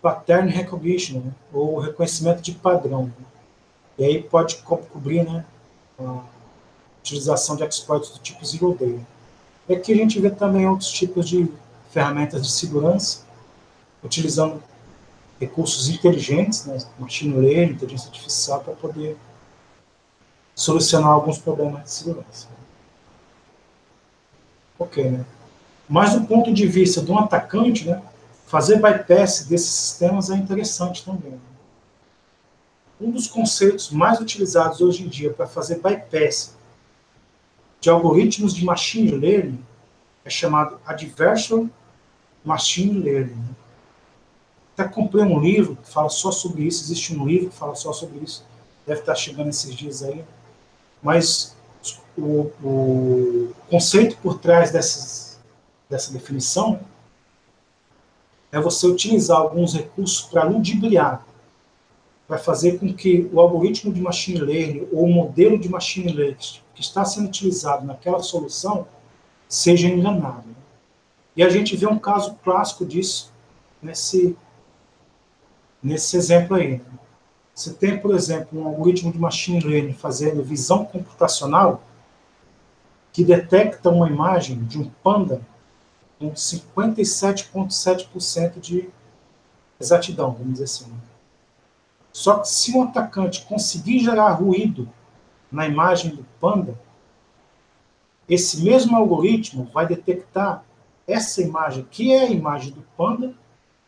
[0.00, 1.32] pattern recognition, né?
[1.52, 3.04] ou reconhecimento de padrão.
[3.04, 3.12] Né?
[3.98, 5.44] E aí pode cobrir, né?
[5.98, 6.22] A
[7.00, 9.00] utilização de exploits do tipo zero day.
[9.68, 11.52] E aqui a gente vê também outros tipos de
[11.90, 13.24] ferramentas de segurança,
[14.02, 14.62] utilizando
[15.38, 19.16] recursos inteligentes, né, machine learning, inteligência artificial, para poder
[20.54, 22.48] solucionar alguns problemas de segurança.
[24.78, 25.24] Ok, né?
[25.88, 28.02] Mas do ponto de vista de um atacante, né,
[28.46, 31.32] fazer bypass desses sistemas é interessante também.
[31.32, 31.38] Né?
[33.00, 36.56] Um dos conceitos mais utilizados hoje em dia para fazer bypass
[37.80, 39.64] de algoritmos de machine learning
[40.24, 41.68] é chamado Adversarial
[42.44, 43.56] Machine Learning.
[44.74, 47.92] Até comprei um livro que fala só sobre isso, existe um livro que fala só
[47.92, 48.44] sobre isso,
[48.86, 50.24] deve estar chegando esses dias aí,
[51.02, 51.56] mas
[52.16, 55.40] o, o conceito por trás dessas,
[55.90, 56.80] dessa definição
[58.50, 61.26] é você utilizar alguns recursos para ludibriar,
[62.28, 66.36] para fazer com que o algoritmo de machine learning ou o modelo de machine learning
[66.74, 68.86] que está sendo utilizado naquela solução
[69.48, 70.44] seja enganado.
[71.34, 73.32] E a gente vê um caso clássico disso
[73.82, 74.36] nesse,
[75.82, 76.80] nesse exemplo aí.
[77.54, 81.82] Você tem, por exemplo, um algoritmo de machine learning fazendo visão computacional
[83.12, 85.42] que detecta uma imagem de um panda
[86.18, 88.88] com 57,7% de
[89.78, 90.90] exatidão, vamos dizer assim.
[92.12, 94.88] Só que se um atacante conseguir gerar ruído
[95.50, 96.80] na imagem do panda,
[98.28, 100.64] esse mesmo algoritmo vai detectar
[101.06, 103.34] essa imagem, que é a imagem do panda,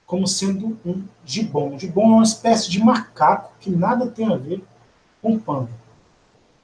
[0.07, 1.75] como sendo um gibon.
[1.75, 4.63] Um gibon é uma espécie de macaco que nada tem a ver
[5.23, 5.71] com panda.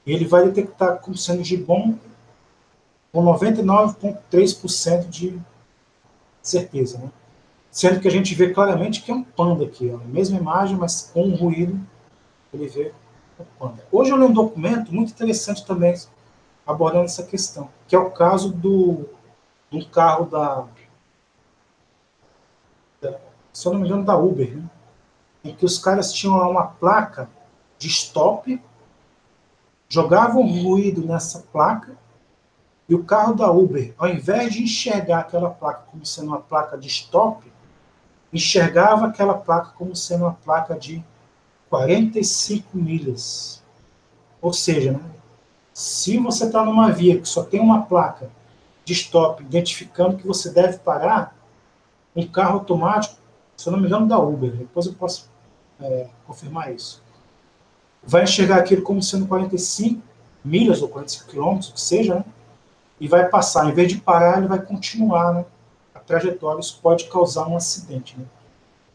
[0.07, 1.95] Ele vai detectar como sendo gibon
[3.12, 5.41] com 99,3% de
[6.43, 6.99] certeza.
[6.99, 7.11] Né?
[7.71, 9.91] Sendo que a gente vê claramente que é um panda aqui.
[9.93, 9.97] Ó.
[9.97, 11.79] A mesma imagem, mas com um ruído,
[12.53, 12.93] ele vê
[13.39, 13.85] o panda.
[13.91, 15.95] Hoje eu li um documento muito interessante também
[16.67, 19.09] abordando essa questão, que é o caso do
[19.73, 20.67] um carro da,
[23.52, 24.64] se eu não me engano, da Uber, né?
[25.43, 27.28] em que os caras tinham uma placa
[27.78, 28.60] de stop,
[29.89, 31.97] jogavam ruído nessa placa,
[32.89, 36.77] e o carro da Uber, ao invés de enxergar aquela placa como sendo uma placa
[36.77, 37.51] de stop,
[38.32, 41.02] enxergava aquela placa como sendo uma placa de
[41.68, 43.62] 45 milhas.
[44.43, 45.10] Ou seja, né,
[45.72, 48.28] se você está numa via que só tem uma placa
[48.85, 51.36] de stop, identificando que você deve parar,
[52.14, 53.19] um carro automático,
[53.61, 55.28] se eu não me engano, da Uber, depois eu posso
[55.81, 57.03] é, confirmar isso,
[58.03, 60.03] vai enxergar aquilo como sendo 45
[60.43, 62.24] milhas ou 45 quilômetros, o que seja, né?
[62.99, 63.69] e vai passar.
[63.69, 65.45] Em vez de parar, ele vai continuar né?
[65.95, 66.61] a trajetória.
[66.61, 68.16] Isso pode causar um acidente.
[68.19, 68.24] Né?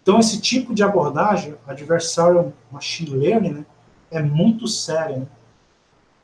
[0.01, 3.65] Então, esse tipo de abordagem, adversarial machine learning, né?
[4.09, 5.19] é muito sério.
[5.19, 5.27] Né?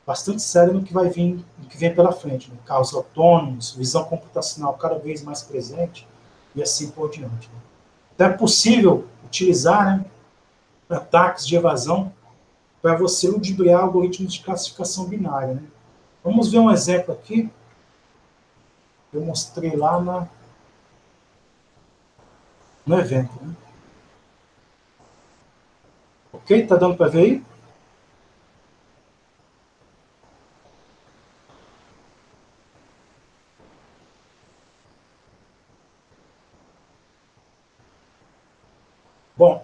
[0.04, 2.56] bastante séria no que vai vir, no que vem pela frente, né?
[2.66, 6.08] carros autônomos, visão computacional cada vez mais presente
[6.56, 7.48] e assim por diante.
[7.48, 7.71] Né?
[8.22, 10.04] Então é possível utilizar né,
[10.88, 12.12] ataques de evasão
[12.80, 15.54] para você ludibriar algoritmos de classificação binária.
[15.54, 15.62] Né?
[16.22, 17.50] Vamos ver um exemplo aqui.
[19.12, 20.28] Eu mostrei lá na,
[22.86, 23.32] no evento.
[23.42, 23.56] Né?
[26.32, 26.64] Ok?
[26.68, 27.44] Tá dando para ver aí?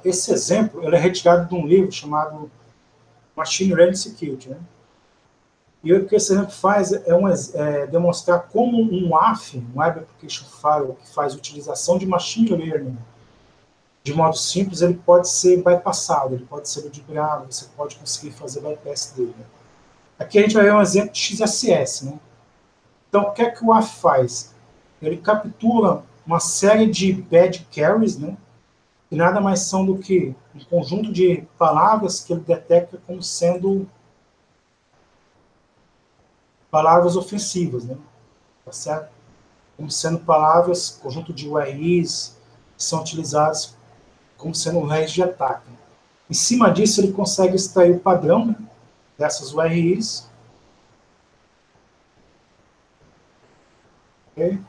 [0.05, 2.51] Esse exemplo ele é retirado de um livro chamado
[3.37, 4.51] Machine Learning Security.
[4.51, 4.59] Né?
[5.83, 10.01] E o que esse exemplo faz é, um, é demonstrar como um AF, um Web
[10.01, 12.99] Application Firewall, que faz utilização de Machine Learning
[14.09, 18.61] de modo simples, ele pode ser bypassado, ele pode ser ludibriado, você pode conseguir fazer
[18.61, 19.35] bypass dele.
[20.19, 22.07] Aqui a gente vai ver um exemplo de XSS.
[22.07, 22.19] Né?
[23.09, 24.55] Então, o que é que o AF faz?
[25.03, 28.37] Ele captura uma série de bad carries, né?
[29.09, 33.89] Que nada mais são do que um conjunto de palavras que ele detecta como sendo
[36.71, 37.97] palavras ofensivas, né?
[38.65, 39.11] Tá certo?
[39.77, 42.37] Como sendo palavras, conjunto de URIs
[42.77, 43.77] que são utilizadas
[44.37, 45.69] como sendo URIs de ataque.
[46.29, 48.57] Em cima disso, ele consegue extrair o padrão, né?
[49.19, 50.29] dessas URIs.
[54.33, 54.61] Okay?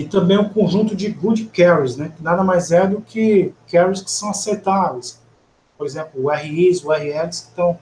[0.00, 2.10] E também um conjunto de good carries, né?
[2.16, 5.20] que nada mais é do que carries que são aceitáveis.
[5.76, 7.78] Por exemplo, URIs, URLs que estão,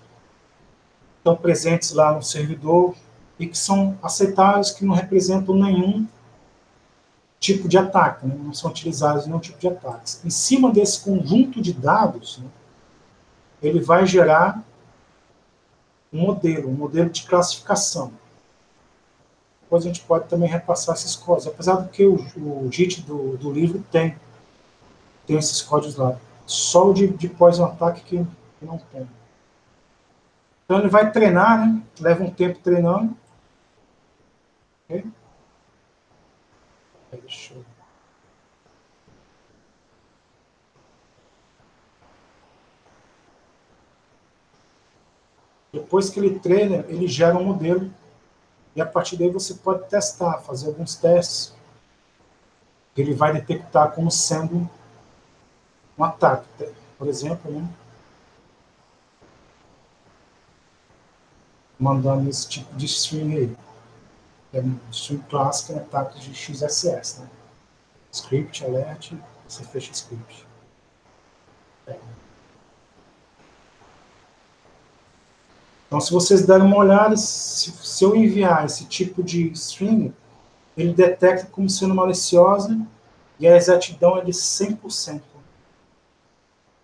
[1.18, 2.96] estão presentes lá no servidor
[3.38, 6.08] e que são aceitáveis, que não representam nenhum
[7.38, 8.36] tipo de ataque, né?
[8.36, 10.20] não são utilizados em nenhum tipo de ataques.
[10.24, 12.48] Em cima desse conjunto de dados, né,
[13.62, 14.60] ele vai gerar
[16.12, 18.10] um modelo, um modelo de classificação.
[19.68, 23.36] Depois a gente pode também repassar esses códigos, apesar do que o, o JIT do,
[23.36, 24.16] do livro tem,
[25.26, 26.18] tem esses códigos lá.
[26.46, 28.26] Só o de, de pós-ataque que,
[28.58, 29.06] que não tem.
[30.64, 31.82] Então ele vai treinar, né?
[32.00, 33.14] leva um tempo treinando.
[37.12, 37.62] Deixa eu...
[45.74, 47.92] Depois que ele treina, ele gera um modelo
[48.78, 51.52] e a partir daí você pode testar, fazer alguns testes.
[52.96, 54.70] Ele vai detectar como sendo
[55.98, 56.46] um ataque.
[56.96, 57.68] Por exemplo, né?
[61.76, 63.56] mandando esse tipo de string aí
[64.52, 67.28] é um stream clássico é ataque de XSS, né?
[68.12, 69.12] Script, alert,
[69.48, 70.46] você fecha script.
[71.88, 71.98] É.
[75.88, 80.14] Então, se vocês derem uma olhada, se, se, eu enviar esse tipo de string,
[80.76, 82.78] ele detecta como sendo maliciosa
[83.40, 85.22] e a exatidão é de 100%.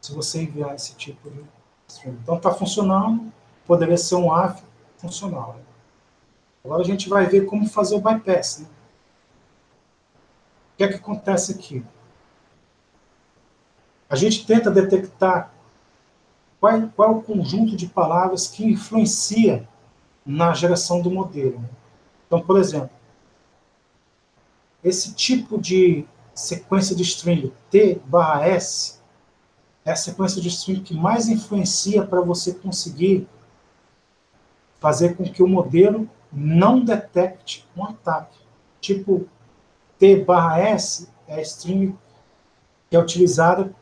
[0.01, 1.45] Se você enviar esse tipo de
[1.87, 2.19] string.
[2.23, 3.31] Então, está funcionando,
[3.67, 4.63] poderia ser um AF
[4.97, 5.55] funcional.
[5.55, 5.63] Né?
[6.65, 8.61] Agora a gente vai ver como fazer o bypass.
[8.61, 8.67] Né?
[10.73, 11.85] O que é que acontece aqui?
[14.09, 15.54] A gente tenta detectar
[16.65, 19.69] qual, qual é o conjunto de palavras que influencia
[20.25, 21.61] na geração do modelo.
[21.61, 21.69] Né?
[22.27, 22.89] Então, por exemplo,
[24.83, 28.99] esse tipo de sequência de string T barra S
[29.85, 33.29] é a sequência de string que mais influencia para você conseguir
[34.81, 38.39] fazer com que o modelo não detecte um ataque.
[38.81, 39.29] Tipo,
[39.99, 41.95] T barra S é a string
[42.89, 43.75] que é utilizada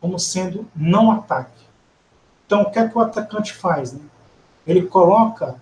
[0.00, 1.67] como sendo não ataque.
[2.48, 3.92] Então, o que é que o atacante faz?
[3.92, 4.00] Né?
[4.66, 5.60] Ele coloca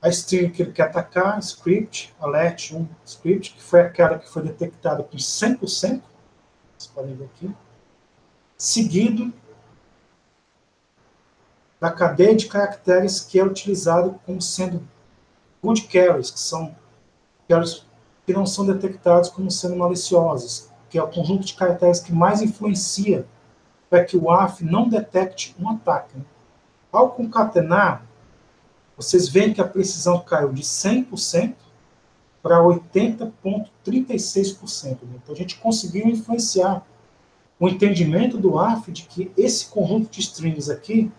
[0.00, 4.42] a string que ele quer atacar, script, alert 1 script, que foi aquela que foi
[4.42, 6.00] detectada com 100%, vocês
[6.94, 7.54] podem ver aqui,
[8.56, 9.30] seguido
[11.78, 14.82] da cadeia de caracteres que é utilizado como sendo
[15.62, 16.74] good carries, que são
[17.46, 17.84] carries
[18.24, 22.40] que não são detectados como sendo maliciosos, que é o conjunto de caracteres que mais
[22.40, 23.26] influencia
[23.92, 26.16] para que o AF não detecte um ataque.
[26.90, 28.06] Ao concatenar,
[28.96, 31.56] vocês veem que a precisão caiu de 100%
[32.42, 34.98] para 80,36%.
[35.14, 36.86] Então, a gente conseguiu influenciar
[37.60, 41.12] o entendimento do AF de que esse conjunto de strings aqui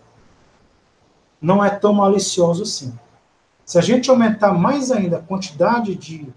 [1.40, 2.98] não é tão malicioso assim.
[3.64, 6.28] Se a gente aumentar mais ainda a quantidade de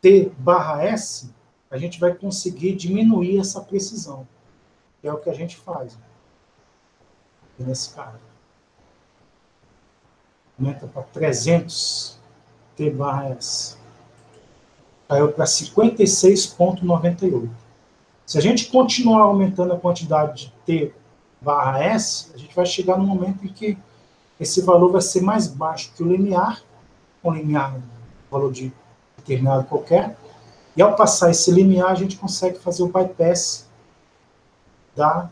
[0.00, 1.28] T barra S,
[1.70, 4.26] a gente vai conseguir diminuir essa precisão.
[5.04, 5.98] É o que a gente faz.
[7.58, 8.18] nesse caso.
[10.58, 12.18] Aumenta para 300
[12.74, 13.76] T barra S.
[15.08, 17.50] Caiu para 56,98.
[18.24, 20.94] Se a gente continuar aumentando a quantidade de T
[21.40, 23.76] barra S, a gente vai chegar no momento em que
[24.40, 26.62] esse valor vai ser mais baixo que o limiar,
[27.22, 27.78] um limiar,
[28.30, 28.72] valor de
[29.18, 30.16] determinado qualquer,
[30.76, 33.63] e ao passar esse limiar, a gente consegue fazer o bypass
[34.94, 35.30] da,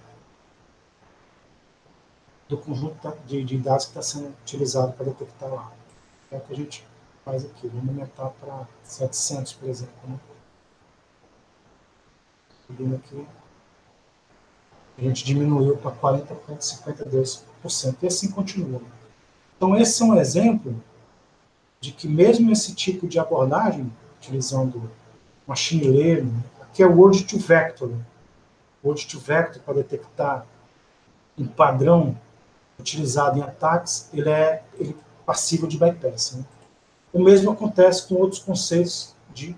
[2.49, 5.73] do conjunto de, de dados que está sendo utilizado para detectar lá.
[6.31, 6.87] É o que a gente
[7.25, 7.69] faz aqui.
[7.69, 9.95] Vamos aumentar para 700, por exemplo.
[10.05, 10.19] Né?
[12.67, 13.27] Subindo aqui
[14.99, 18.81] a gente diminuiu para 40,52%, e assim continua.
[19.57, 20.83] Então, esse é um exemplo
[21.81, 24.91] de que mesmo esse tipo de abordagem, utilizando
[25.47, 27.91] machine learning, aqui é word to vector,
[28.83, 30.47] to vector para detectar
[31.39, 32.19] um padrão
[32.79, 34.97] utilizado em ataques, ele é, ele
[35.69, 36.33] de bypass.
[36.37, 36.45] Né?
[37.13, 39.57] O mesmo acontece com outros conceitos de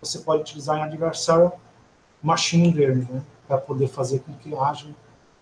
[0.00, 1.60] você pode utilizar em adversarial
[2.22, 3.22] machine learning, né?
[3.46, 4.86] para poder fazer com que haja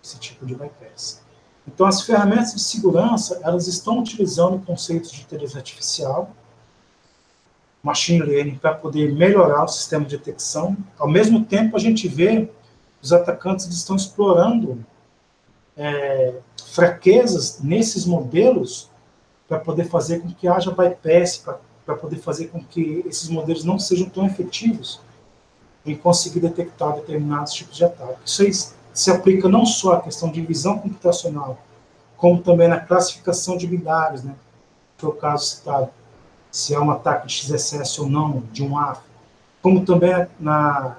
[0.02, 1.22] esse tipo de bypass.
[1.66, 6.30] Então, as ferramentas de segurança, elas estão utilizando conceitos de inteligência artificial,
[7.82, 10.76] machine learning, para poder melhorar o sistema de detecção.
[10.98, 12.48] Ao mesmo tempo, a gente vê
[13.00, 14.84] os atacantes estão explorando
[15.76, 16.34] é,
[16.66, 18.90] fraquezas nesses modelos
[19.48, 21.44] para poder fazer com que haja bypass,
[21.86, 25.00] para poder fazer com que esses modelos não sejam tão efetivos
[25.86, 28.18] em conseguir detectar determinados tipos de ataque.
[28.24, 28.52] Isso aí
[28.92, 31.58] se aplica não só à questão de visão computacional,
[32.16, 34.34] como também na classificação de binários, né?
[35.00, 35.88] é o caso citado,
[36.50, 39.00] se é um ataque de XSS ou não, de um AF,
[39.62, 40.96] como também na,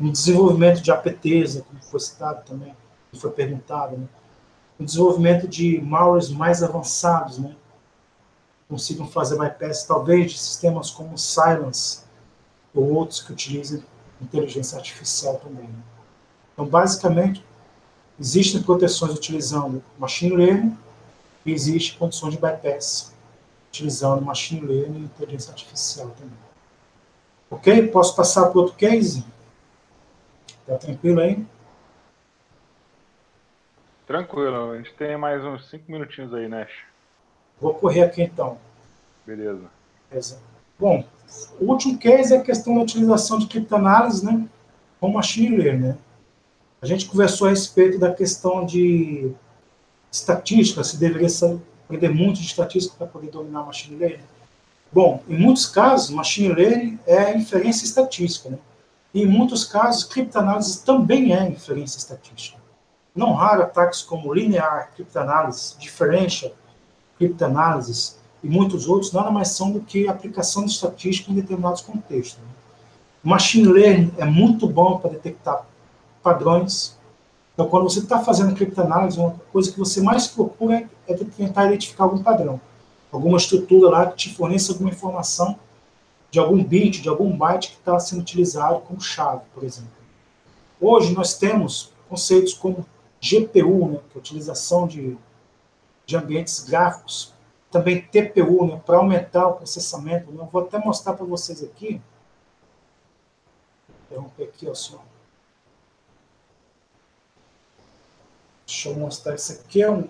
[0.00, 2.74] no desenvolvimento de APTs, como foi citado também,
[3.12, 4.06] que foi perguntado, né?
[4.78, 7.54] no desenvolvimento de malwares mais avançados, né?
[8.68, 12.00] consigam fazer bypass, talvez, de sistemas como Silence
[12.74, 13.84] ou outros que utilizem
[14.22, 15.66] inteligência artificial também.
[15.66, 15.82] Né?
[16.54, 17.44] Então, basicamente,
[18.18, 20.78] existem proteções utilizando machine learning
[21.44, 23.12] e existem condições de bypass
[23.68, 26.38] utilizando machine learning e inteligência artificial também.
[27.50, 27.88] Ok?
[27.88, 29.24] Posso passar para outro case?
[30.70, 31.44] Está tranquilo aí?
[34.06, 36.70] Tranquilo, a gente tem mais uns 5 minutinhos aí, Nash.
[37.60, 38.56] Vou correr aqui então.
[39.26, 39.64] Beleza.
[40.08, 40.38] Beleza.
[40.78, 41.04] Bom,
[41.60, 44.46] o último case é a questão da utilização de criptoanálise né,
[45.00, 45.88] com machine learning.
[45.88, 45.98] Né?
[46.80, 49.32] A gente conversou a respeito da questão de
[50.12, 51.26] estatística, se deveria
[51.84, 54.24] aprender muito de estatística para poder dominar machine learning.
[54.92, 58.50] Bom, em muitos casos, machine learning é inferência estatística.
[58.50, 58.58] Né?
[59.12, 62.58] Em muitos casos, criptoanálise também é inferência estatística.
[63.14, 66.52] Não raro ataques como linear cryptanalysis, differential
[67.18, 72.38] cryptanalysis e muitos outros nada mais são do que aplicação de estatística em determinados contextos.
[72.38, 72.48] Né?
[73.22, 75.66] Machine learning é muito bom para detectar
[76.22, 76.96] padrões.
[77.52, 82.04] Então, quando você está fazendo criptoanálise, uma coisa que você mais procura é tentar identificar
[82.04, 82.60] algum padrão,
[83.10, 85.58] alguma estrutura lá que te forneça alguma informação
[86.30, 89.90] de algum bit, de algum byte que está sendo utilizado como chave, por exemplo.
[90.80, 92.86] Hoje nós temos conceitos como
[93.20, 95.16] GPU, né, que é a utilização de,
[96.06, 97.34] de ambientes gráficos,
[97.70, 100.30] também TPU, né, para aumentar o processamento.
[100.30, 102.00] Né, eu vou até mostrar para vocês aqui.
[104.06, 105.02] Interromper aqui, ó, só.
[108.66, 109.34] Deixa eu mostrar.
[109.34, 110.08] Isso aqui é um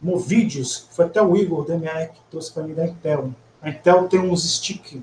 [0.00, 3.34] Movideos, foi até o Igor da MR que trouxe para mim da Intel.
[3.62, 5.02] A Intel tem uns stick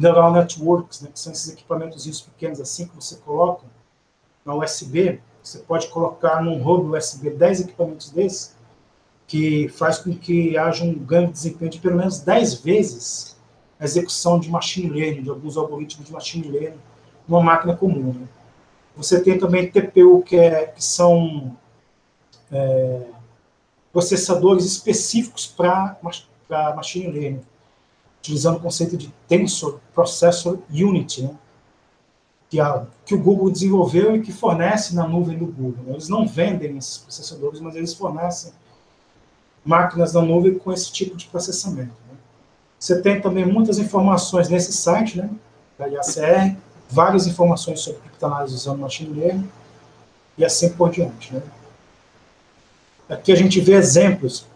[0.00, 3.64] neural networks, né, que são esses equipamentos pequenos assim que você coloca
[4.44, 8.54] na USB você pode colocar num hub USB 10 equipamentos desses,
[9.26, 13.36] que faz com que haja um ganho de desempenho de pelo menos 10 vezes
[13.78, 16.80] a execução de machine learning, de alguns algoritmos de machine learning,
[17.26, 18.12] numa máquina comum.
[18.12, 18.28] Né?
[18.96, 21.56] Você tem também TPU, que, é, que são
[22.52, 23.06] é,
[23.92, 25.96] processadores específicos para
[26.76, 27.40] machine learning,
[28.20, 31.34] utilizando o conceito de Tensor Processor Unit, né?
[32.50, 35.84] que, a, que o Google desenvolveu e que fornece na nuvem do Google.
[35.84, 35.92] Né?
[35.92, 38.52] Eles não vendem esses processadores, mas eles fornecem
[39.64, 41.92] máquinas na nuvem com esse tipo de processamento.
[42.08, 42.16] Né?
[42.78, 45.30] Você tem também muitas informações nesse site, né,
[45.78, 46.56] da IACR,
[46.90, 49.48] várias informações sobre criptoanálise usando machine learning
[50.36, 51.32] e assim por diante.
[51.32, 51.42] Né?
[53.08, 54.46] Aqui a gente vê exemplos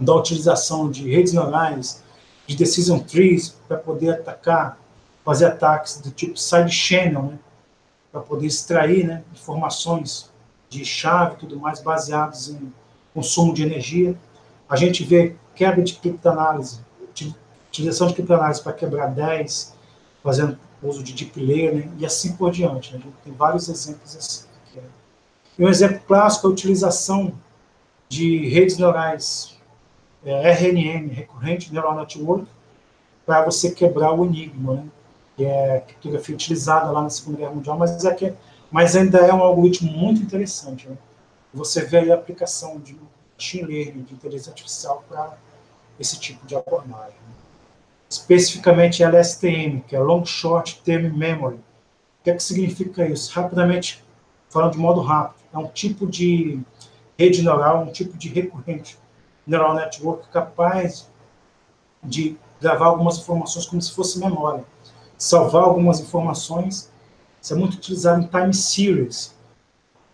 [0.00, 2.02] da utilização de redes neurais,
[2.48, 4.78] de decision trees para poder atacar
[5.28, 7.38] fazer ataques do tipo side channel, né,
[8.10, 10.30] para poder extrair né, informações
[10.70, 12.72] de chave e tudo mais baseados em
[13.12, 14.16] consumo de energia.
[14.66, 16.80] A gente vê quebra de criptoanálise,
[17.68, 19.74] utilização de criptoanálise para quebrar 10,
[20.22, 22.94] fazendo uso de deep learning e assim por diante.
[22.94, 22.98] Né?
[22.98, 24.46] A gente tem vários exemplos assim.
[24.74, 24.82] Né?
[25.58, 27.34] E um exemplo clássico é a utilização
[28.08, 29.57] de redes neurais
[30.24, 32.46] é, RNN, Recurrent Neural Network,
[33.24, 34.74] para você quebrar o enigma.
[34.74, 34.88] Né?
[35.38, 38.34] que é criptografia utilizada lá na Segunda Guerra Mundial, mas, é que,
[38.72, 40.88] mas ainda é um algoritmo muito interessante.
[40.88, 40.98] Né?
[41.54, 42.98] Você vê a aplicação de
[43.36, 45.38] machine learning, de inteligência artificial para
[45.98, 47.14] esse tipo de abordagem.
[47.14, 47.34] Né?
[48.10, 51.54] Especificamente LSTM, que é Long Short Term Memory.
[51.56, 53.32] O que, é que significa isso?
[53.32, 54.02] Rapidamente,
[54.50, 56.60] falando de modo rápido, é um tipo de
[57.16, 58.98] rede neural, um tipo de recorrente
[59.48, 61.10] neural network capaz
[62.04, 64.64] de gravar algumas informações como se fosse memória
[65.18, 66.90] salvar algumas informações.
[67.42, 69.36] Isso é muito utilizado em time series,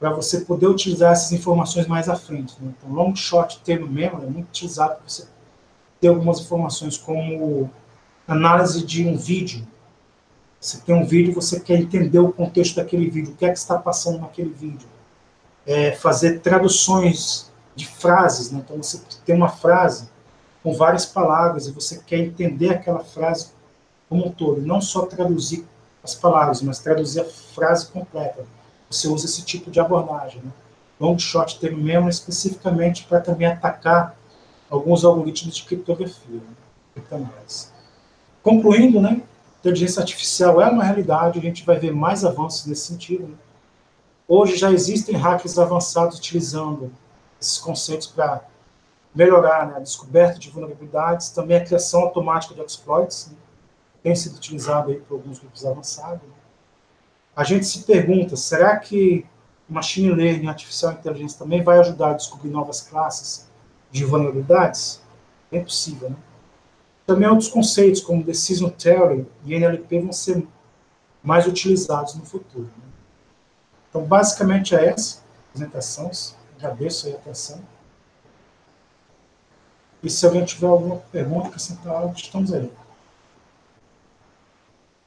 [0.00, 2.54] para você poder utilizar essas informações mais à frente.
[2.60, 2.72] Né?
[2.76, 5.28] Então, long short term memory é muito utilizado para você
[6.00, 7.70] ter algumas informações, como
[8.26, 9.66] análise de um vídeo.
[10.60, 13.58] Você tem um vídeo, você quer entender o contexto daquele vídeo, o que é que
[13.58, 14.88] está passando naquele vídeo.
[15.66, 18.62] É fazer traduções de frases, né?
[18.64, 20.08] então você tem uma frase
[20.62, 23.50] com várias palavras e você quer entender aquela frase
[24.08, 25.66] como um todo, não só traduzir
[26.02, 28.44] as palavras, mas traduzir a frase completa.
[28.90, 30.40] você usa esse tipo de abordagem.
[30.42, 30.50] Né?
[31.00, 34.16] Long shot term memory especificamente para também atacar
[34.70, 37.26] alguns algoritmos de criptografia, né?
[38.42, 39.22] Concluindo, né,
[39.58, 43.24] inteligência artificial é uma realidade, a gente vai ver mais avanços nesse sentido.
[43.24, 43.34] Né?
[44.28, 46.92] Hoje já existem hackers avançados utilizando
[47.44, 48.44] esses conceitos para
[49.14, 53.36] melhorar né, a descoberta de vulnerabilidades, também a criação automática de exploits, né?
[54.02, 56.22] tem sido utilizado aí por alguns grupos avançados.
[56.22, 56.34] Né?
[57.36, 59.24] A gente se pergunta, será que
[59.68, 63.48] machine learning, artificial inteligência também vai ajudar a descobrir novas classes
[63.90, 65.00] de vulnerabilidades?
[65.50, 66.16] É possível, né?
[67.06, 70.46] Também outros conceitos, como Decision Theory e NLP, vão ser
[71.22, 72.64] mais utilizados no futuro.
[72.64, 72.84] Né?
[73.88, 76.10] Então, basicamente é essa apresentação.
[76.56, 77.64] Agradeço a atenção.
[80.02, 82.70] E se alguém tiver alguma pergunta, acrescentar estamos aí.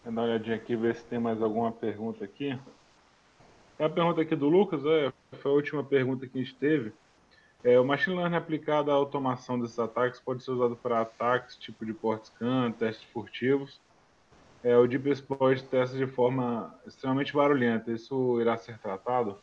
[0.03, 2.57] Vou dar uma olhadinha aqui, ver se tem mais alguma pergunta aqui.
[3.78, 6.91] Tem a pergunta aqui do Lucas, é, foi a última pergunta que a gente teve.
[7.64, 11.86] É, o machine learning aplicado à automação desses ataques pode ser usado para ataques tipo
[11.86, 13.80] de port scan, testes furtivos.
[14.64, 15.03] É, o deep
[15.69, 17.91] testa de forma extremamente barulhenta.
[17.91, 19.38] Isso irá ser tratado?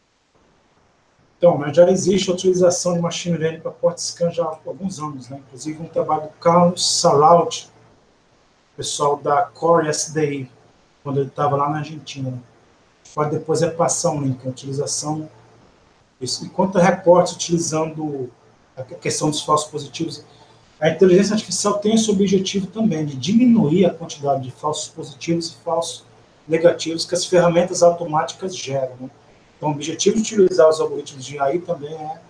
[1.44, 4.98] Então, mas já existe a utilização de machine learning para port scan já há alguns
[4.98, 5.42] anos, né?
[5.46, 7.68] Inclusive um trabalho do Carlos Salaut,
[8.74, 10.50] pessoal da Core SDI,
[11.02, 12.42] quando ele estava lá na Argentina
[13.14, 15.28] pode depois repassar um link, a utilização.
[16.18, 16.46] Isso.
[16.46, 18.30] Enquanto reportes utilizando
[18.74, 20.24] a questão dos falsos positivos,
[20.80, 25.62] a inteligência artificial tem esse objetivo também, de diminuir a quantidade de falsos positivos e
[25.62, 26.06] falsos
[26.48, 28.96] negativos que as ferramentas automáticas geram.
[28.98, 29.10] Né?
[29.64, 32.20] Então, o objetivo de utilizar os algoritmos de AI também é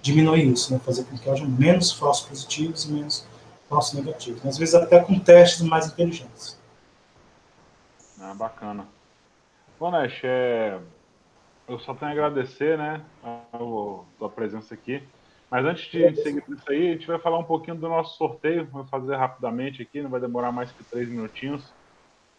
[0.00, 0.78] diminuir isso, né?
[0.78, 3.28] fazer com que haja menos falsos positivos e menos
[3.68, 4.46] falsos negativos.
[4.46, 6.58] Às vezes até com testes mais inteligentes.
[8.18, 8.88] Ah, bacana.
[9.78, 10.78] Bom, Nash, é...
[11.68, 13.58] eu só tenho a agradecer, né, a
[14.18, 15.02] tua presença aqui.
[15.50, 18.66] Mas antes de seguir isso aí, a gente vai falar um pouquinho do nosso sorteio.
[18.72, 21.70] Vou fazer rapidamente aqui, não vai demorar mais que três minutinhos.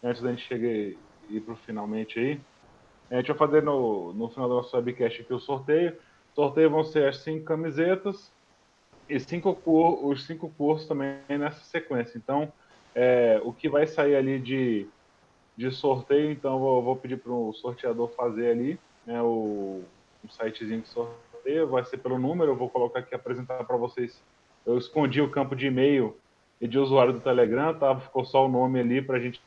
[0.02, 0.98] Antes da gente chegar e
[1.30, 2.40] ir para o finalmente aí.
[3.10, 5.96] A gente vai fazer no, no final do nosso webcast aqui o sorteio.
[6.32, 8.30] O sorteio vão ser as cinco camisetas
[9.08, 12.16] e cinco os cinco cursos também nessa sequência.
[12.16, 12.52] Então,
[12.94, 14.86] é, o que vai sair ali de
[15.60, 19.82] de sorteio, então vou, vou pedir para o sorteador fazer ali né, o
[20.24, 24.22] um sitezinho de sorteio, vai ser pelo número, eu vou colocar aqui apresentar para vocês.
[24.64, 26.16] Eu escondi o campo de e-mail
[26.62, 27.94] e de usuário do Telegram, tá?
[27.98, 29.38] Ficou só o nome ali para a gente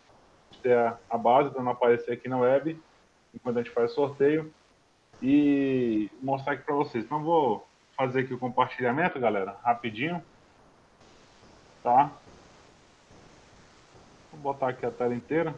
[0.62, 2.80] ter a, a base para não aparecer aqui na web
[3.34, 4.54] enquanto a gente faz o sorteio
[5.22, 7.04] e mostrar aqui para vocês.
[7.04, 10.22] Então vou fazer aqui o compartilhamento, galera, rapidinho,
[11.82, 12.12] tá?
[14.32, 15.56] Vou botar aqui a tela inteira.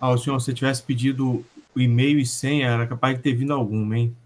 [0.00, 3.96] Ah, senhor, se tivesse pedido o e-mail e senha, era capaz de ter vindo alguma,
[3.96, 4.16] hein?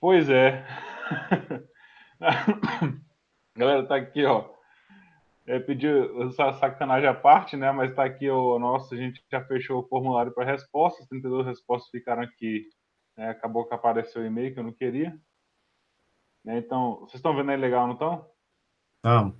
[0.00, 0.64] Pois é.
[3.56, 4.57] Galera, tá aqui, ó.
[5.48, 7.72] É, pediu essa sacanagem à parte, né?
[7.72, 11.90] Mas tá aqui o nosso, a gente já fechou o formulário para respostas, 32 respostas
[11.90, 12.68] ficaram aqui.
[13.16, 13.30] Né?
[13.30, 15.18] Acabou que apareceu o e-mail que eu não queria.
[16.44, 16.58] Né?
[16.58, 18.30] Então, vocês estão vendo aí legal, não estão?
[19.02, 19.34] Não.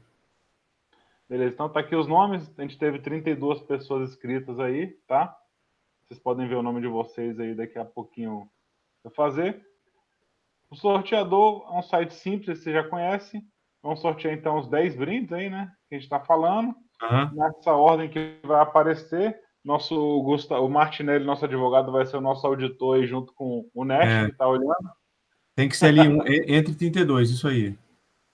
[1.28, 2.50] Beleza, então tá aqui os nomes.
[2.58, 5.38] A gente teve 32 pessoas inscritas aí, tá?
[6.06, 8.50] Vocês podem ver o nome de vocês aí daqui a pouquinho
[9.04, 9.62] eu fazer.
[10.70, 13.46] O sorteador é um site simples, você já conhece.
[13.82, 15.70] Vamos sortear então os 10 brindes aí, né?
[15.88, 16.74] Que a gente está falando.
[17.02, 17.30] Uhum.
[17.34, 19.38] Nessa ordem que vai aparecer.
[19.64, 23.84] Nosso Gustavo, o Martinelli, nosso advogado, vai ser o nosso auditor aí junto com o
[23.84, 24.24] Nesh, é.
[24.26, 24.90] que está olhando.
[25.54, 27.76] Tem que ser ali um, entre 32, isso aí.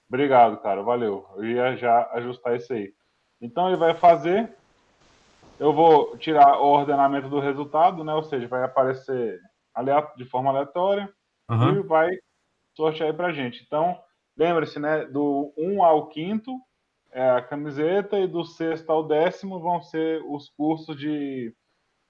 [0.07, 0.83] Obrigado, cara.
[0.83, 1.25] Valeu.
[1.35, 2.93] Eu ia já ajustar isso aí.
[3.41, 4.49] Então ele vai fazer.
[5.59, 8.13] Eu vou tirar o ordenamento do resultado, né?
[8.13, 9.39] Ou seja, vai aparecer
[10.15, 11.09] de forma aleatória
[11.49, 11.79] uhum.
[11.79, 12.17] e vai
[12.75, 13.63] sortear aí pra gente.
[13.65, 13.99] Então,
[14.37, 15.05] lembre-se, né?
[15.05, 16.61] Do 1 ao 5
[17.11, 21.53] é a camiseta e do sexto ao décimo vão ser os cursos de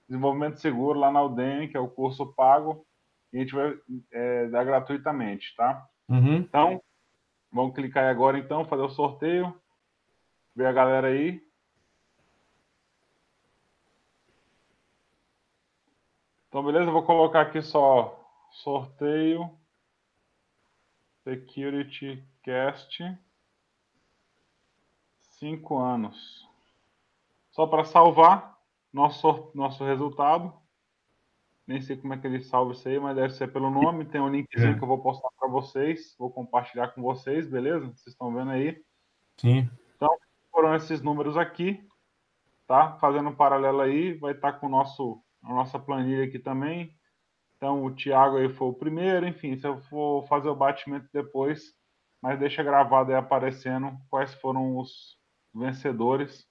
[0.07, 2.85] desenvolvimento seguro lá na Udemy, que é o curso pago,
[3.31, 3.73] e a gente vai
[4.11, 5.87] é, dar gratuitamente, tá?
[6.09, 6.35] Uhum.
[6.35, 6.81] Então,
[7.55, 9.57] Vamos clicar aí agora então, fazer o sorteio.
[10.53, 11.41] Ver a galera aí.
[16.49, 16.91] Então, beleza?
[16.91, 18.21] vou colocar aqui só
[18.51, 19.49] sorteio.
[21.25, 23.03] Security Cast.
[25.19, 26.47] Cinco anos.
[27.49, 28.55] Só para salvar
[28.93, 30.53] nosso, nosso resultado.
[31.65, 34.05] Nem sei como é que ele salva isso aí, mas deve ser pelo nome.
[34.05, 34.77] Tem um linkzinho é.
[34.77, 36.15] que eu vou postar para vocês.
[36.19, 37.87] Vou compartilhar com vocês, beleza?
[37.87, 38.79] Vocês estão vendo aí?
[39.37, 39.67] Sim.
[39.95, 40.15] Então,
[40.51, 41.83] foram esses números aqui,
[42.67, 42.99] tá?
[42.99, 46.95] Fazendo um paralelo aí, vai estar tá com o nosso a nossa planilha aqui também.
[47.57, 49.27] Então, o Thiago aí foi o primeiro.
[49.27, 51.73] Enfim, se eu for fazer o batimento depois,
[52.21, 55.17] mas deixa gravado aí aparecendo quais foram os
[55.53, 56.47] vencedores.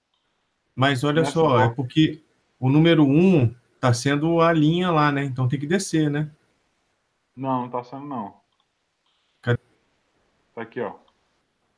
[0.75, 1.65] Mas olha só, volta.
[1.65, 2.23] é porque
[2.59, 5.23] o número um tá sendo a linha lá, né?
[5.23, 6.31] Então tem que descer, né?
[7.35, 8.33] Não, não tá sendo, não.
[9.41, 9.59] Cadê?
[10.53, 10.93] Tá aqui, ó.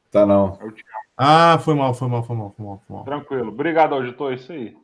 [0.09, 0.57] Tá não.
[0.61, 0.71] É
[1.17, 3.05] ah, foi mal, foi mal, foi mal, foi mal, foi mal.
[3.05, 3.49] Tranquilo.
[3.49, 4.33] Obrigado, auditor.
[4.33, 4.77] Isso aí.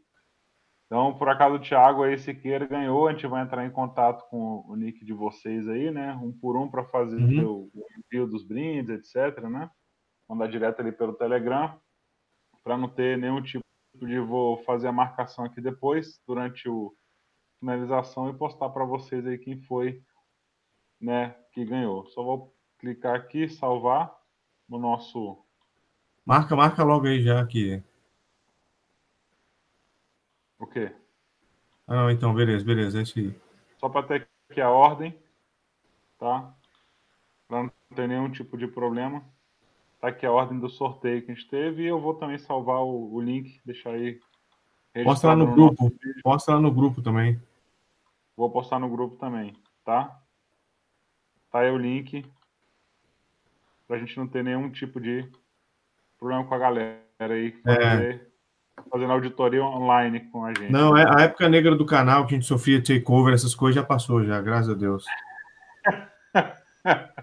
[0.94, 3.08] Então, por acaso, o Thiago aí, Siqueira, ganhou.
[3.08, 6.14] A gente vai entrar em contato com o nick de vocês aí, né?
[6.22, 7.72] Um por um para fazer uhum.
[7.74, 9.72] o envio dos brindes, etc, né?
[10.30, 11.82] Mandar direto ali pelo Telegram,
[12.64, 13.66] para não ter nenhum tipo
[13.96, 16.96] de vou fazer a marcação aqui depois, durante o
[17.60, 20.00] finalização e postar para vocês aí quem foi,
[21.02, 22.06] né, que ganhou.
[22.10, 24.16] Só vou clicar aqui, salvar
[24.70, 25.44] no nosso
[26.24, 27.84] Marca, marca logo aí já aqui.
[30.64, 30.90] O quê?
[31.86, 33.36] Ah, não, então, beleza, beleza, é isso aí.
[33.78, 35.14] Só para ter aqui a ordem,
[36.18, 36.56] tá?
[37.50, 39.22] Para não ter nenhum tipo de problema.
[40.00, 42.78] Tá aqui a ordem do sorteio que a gente teve e eu vou também salvar
[42.78, 44.22] o, o link, deixar aí.
[45.04, 45.94] Posta lá no, no grupo.
[46.24, 47.42] Posta lá no grupo também.
[48.38, 49.54] Vou postar no grupo também,
[49.84, 50.18] tá?
[51.52, 52.26] Tá aí o link.
[53.86, 55.30] Pra gente não ter nenhum tipo de
[56.18, 57.54] problema com a galera aí.
[57.68, 58.33] É.
[58.90, 60.72] Fazendo auditoria online com a gente.
[60.72, 63.84] Não, é a época negra do canal que a gente sofria takeover, essas coisas já
[63.84, 65.06] passou, já, graças a Deus.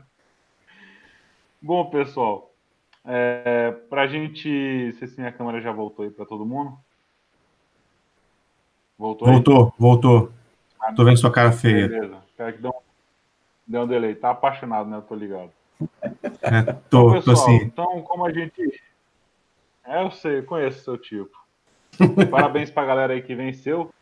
[1.61, 2.53] Bom, pessoal,
[3.05, 4.93] é, para a gente.
[4.95, 6.79] Se assim, a câmera já voltou aí para todo mundo?
[8.97, 9.29] Voltou?
[9.29, 9.73] Voltou, aí?
[9.79, 10.33] voltou.
[10.81, 11.89] Ah, tô vendo sua cara feia.
[11.89, 12.19] Beleza.
[12.37, 12.81] Cara que deu um,
[13.67, 14.15] deu um delay.
[14.15, 14.99] Tá apaixonado, né?
[14.99, 15.51] Eu tô ligado.
[16.43, 17.57] É, tô, então, pessoal, tô assim.
[17.57, 18.81] Então, como a gente
[19.91, 21.37] é, eu sei, eu conheço o seu tipo.
[22.31, 23.93] Parabéns para a galera aí que venceu.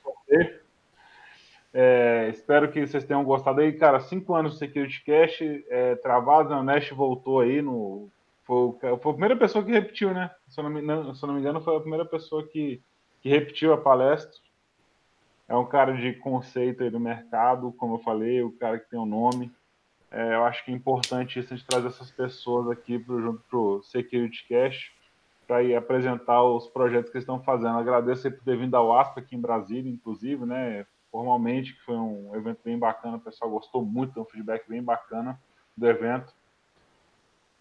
[1.73, 3.73] É, espero que vocês tenham gostado aí.
[3.73, 6.57] Cara, cinco anos do Security Cash é, travado, né?
[6.57, 8.09] o Nash voltou aí no.
[8.45, 10.31] Foi, foi, a primeira pessoa que repetiu, né?
[10.49, 12.81] Se eu não me, não, se não me engano, foi a primeira pessoa que,
[13.21, 14.41] que repetiu a palestra.
[15.47, 18.99] É um cara de conceito aí do mercado, como eu falei, o cara que tem
[18.99, 19.51] o um nome.
[20.11, 23.83] É, eu acho que é importante isso, a gente trazer essas pessoas aqui pro, pro
[23.83, 24.91] Security Cash
[25.49, 27.79] para ir apresentar os projetos que estão fazendo.
[27.79, 30.85] Agradeço por ter vindo ao ASPA aqui em Brasília, inclusive, né?
[31.11, 35.41] Formalmente, que foi um evento bem bacana, o pessoal gostou muito, um feedback bem bacana
[35.75, 36.35] do evento.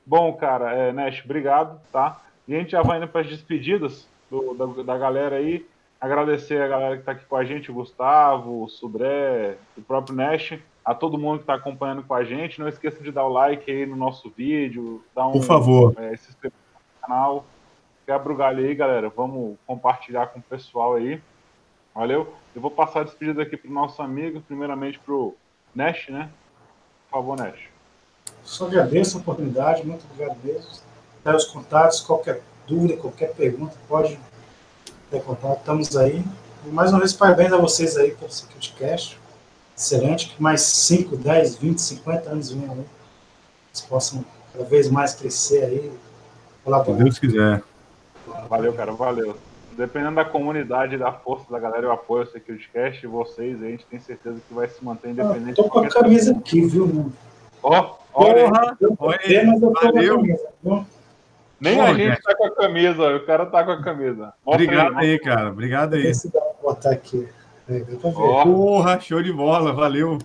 [0.06, 2.22] Bom, cara, é, Nash, obrigado, tá?
[2.46, 5.66] E a gente já vai indo para as despedidas do, da, da galera aí.
[6.00, 10.14] Agradecer a galera que está aqui com a gente, o Gustavo, o Subré, o próprio
[10.14, 12.60] Nash, a todo mundo que está acompanhando com a gente.
[12.60, 15.94] Não esqueça de dar o like aí no nosso vídeo, dar um, Por favor.
[15.98, 17.46] É, se inscrever no canal
[18.08, 19.10] quebra o galho aí, galera.
[19.10, 21.22] Vamos compartilhar com o pessoal aí.
[21.94, 22.34] Valeu?
[22.56, 25.36] Eu vou passar a despedida aqui para o nosso amigo, primeiramente para o
[25.76, 26.30] Nash, né?
[27.10, 27.60] Por favor, Nash.
[28.44, 30.70] Só agradeço a oportunidade, muito obrigado mesmo.
[31.22, 34.18] Dá os contatos, qualquer dúvida, qualquer pergunta, pode
[35.12, 36.24] ter contato, estamos aí.
[36.66, 39.20] E mais uma vez, parabéns a vocês aí pelo SecurityCast.
[39.76, 42.86] Excelente, que mais 5, 10, 20, 50 anos venham aí.
[43.70, 44.24] Eles possam
[44.54, 45.92] cada vez mais crescer aí.
[46.86, 47.64] Se Deus quiser.
[48.50, 49.38] Valeu, cara, valeu.
[49.78, 53.86] Dependendo da comunidade da força da galera, eu apoio o SecurityCast e vocês, a gente
[53.86, 55.60] tem certeza que vai se manter independente.
[55.60, 57.12] Ah, tô com a camisa aqui, viu,
[57.62, 60.24] Ó, olha, valeu.
[61.60, 64.34] Nem Porra, a gente tá com a camisa, o cara tá com a camisa.
[64.46, 65.50] Mostra Obrigado aí, aí cara.
[65.50, 66.08] Obrigado aí.
[66.08, 67.28] Esse dá pra botar aqui.
[67.70, 68.44] É, oh.
[68.44, 70.20] Porra, show de bola, valeu.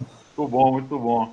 [0.00, 1.32] Muito bom, muito bom.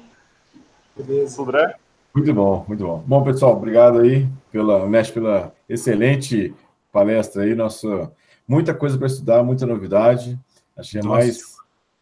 [0.95, 1.41] Beleza.
[1.41, 1.75] André?
[2.17, 3.03] Muito bom, muito bom.
[3.05, 6.51] Bom, pessoal, obrigado aí pela Mesh pela excelente
[6.91, 7.53] palestra aí.
[7.53, 8.11] Nossa,
[8.47, 10.39] muita coisa para estudar, muita novidade.
[10.75, 11.55] Achei mais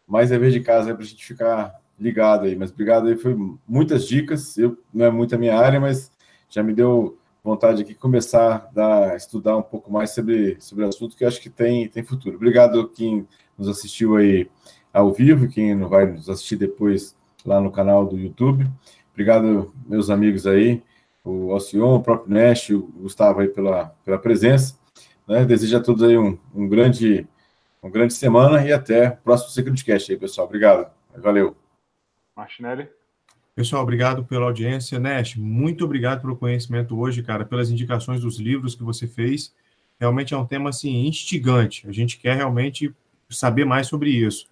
[0.08, 2.56] mais dever de casa para a gente ficar ligado aí.
[2.56, 3.36] Mas obrigado aí, foi
[3.68, 4.56] muitas dicas.
[4.56, 6.10] Eu não é muito a minha área, mas
[6.48, 11.14] já me deu vontade aqui começar a estudar um pouco mais sobre sobre o assunto
[11.14, 12.36] que acho que tem tem futuro.
[12.36, 13.28] Obrigado quem
[13.58, 14.48] nos assistiu aí
[14.94, 17.14] ao vivo, quem não vai nos assistir depois
[17.44, 18.66] lá no canal do YouTube.
[19.16, 20.82] Obrigado, meus amigos aí,
[21.24, 24.78] o Alcion, o próprio Nash, o Gustavo aí pela, pela presença.
[25.26, 25.42] Né?
[25.46, 27.26] Desejo a todos aí um, um grande,
[27.82, 30.46] uma grande semana e até o próximo Secretcast aí, pessoal.
[30.46, 30.92] Obrigado.
[31.16, 31.56] Valeu.
[32.36, 32.90] Martinelli.
[33.54, 35.00] Pessoal, obrigado pela audiência.
[35.00, 39.50] Nash, muito obrigado pelo conhecimento hoje, cara, pelas indicações dos livros que você fez.
[39.98, 41.88] Realmente é um tema, assim, instigante.
[41.88, 42.94] A gente quer realmente
[43.30, 44.46] saber mais sobre isso.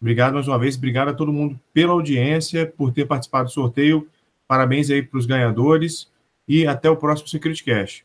[0.00, 4.08] Obrigado mais uma vez, obrigado a todo mundo pela audiência, por ter participado do sorteio.
[4.48, 6.10] Parabéns aí para os ganhadores
[6.48, 8.04] e até o próximo Security Cash.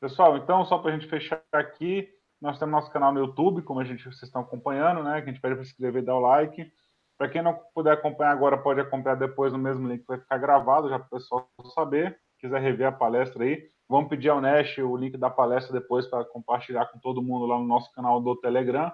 [0.00, 2.08] Pessoal, então, só para a gente fechar aqui,
[2.42, 5.22] Nós temos nosso canal no YouTube, como a gente vocês estão acompanhando, né?
[5.22, 6.68] Que a gente pede para se inscrever e dar o like.
[7.16, 10.38] Para quem não puder acompanhar agora, pode acompanhar depois no mesmo link que vai ficar
[10.38, 12.18] gravado, já para o pessoal saber.
[12.40, 16.24] Quiser rever a palestra aí, vamos pedir ao Nash o link da palestra depois para
[16.24, 18.90] compartilhar com todo mundo lá no nosso canal do Telegram,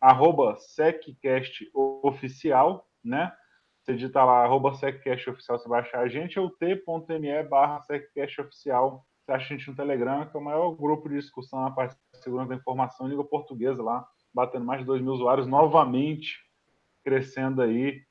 [0.00, 3.30] arroba SecCastOficial, né?
[3.82, 9.04] Você digita lá, arroba SecCastOficial, você vai achar a gente, ou t.me barra SecCastOficial.
[9.24, 11.96] Você acha a gente no Telegram, que é o maior grupo de discussão na parte
[12.12, 16.38] de segurança da informação língua portuguesa lá, batendo mais de 2 mil usuários novamente,
[17.04, 18.02] crescendo aí,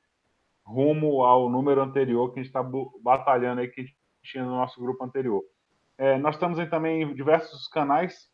[0.66, 2.64] rumo ao número anterior que a gente está
[3.02, 3.86] batalhando aí, que
[4.22, 5.44] tinha no nosso grupo anterior.
[5.98, 8.30] É, nós estamos aí também em diversos canais,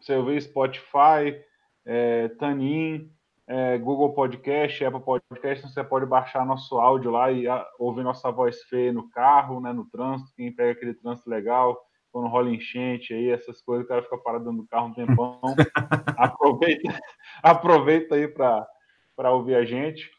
[0.00, 1.42] você vê Spotify,
[1.84, 3.10] é, Tanin,
[3.46, 8.02] é, Google Podcast, Apple Podcast, então você pode baixar nosso áudio lá e a, ouvir
[8.02, 11.78] nossa voz feia no carro, né, no trânsito, quem pega aquele trânsito legal,
[12.10, 15.40] quando rola enchente aí, essas coisas, o cara fica parado do carro um tempão.
[16.16, 17.00] aproveita,
[17.42, 20.10] aproveita aí para ouvir a gente.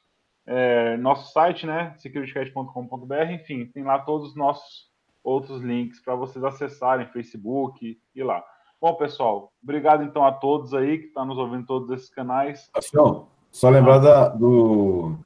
[0.45, 4.91] É, nosso site, né, securitycast.com.br, enfim, tem lá todos os nossos
[5.23, 8.43] outros links para vocês acessarem, Facebook e lá.
[8.83, 12.09] Bom, pessoal, obrigado então a todos aí que estão tá nos ouvindo em todos esses
[12.09, 12.69] canais.
[12.85, 15.17] Então, só lembrar da, do,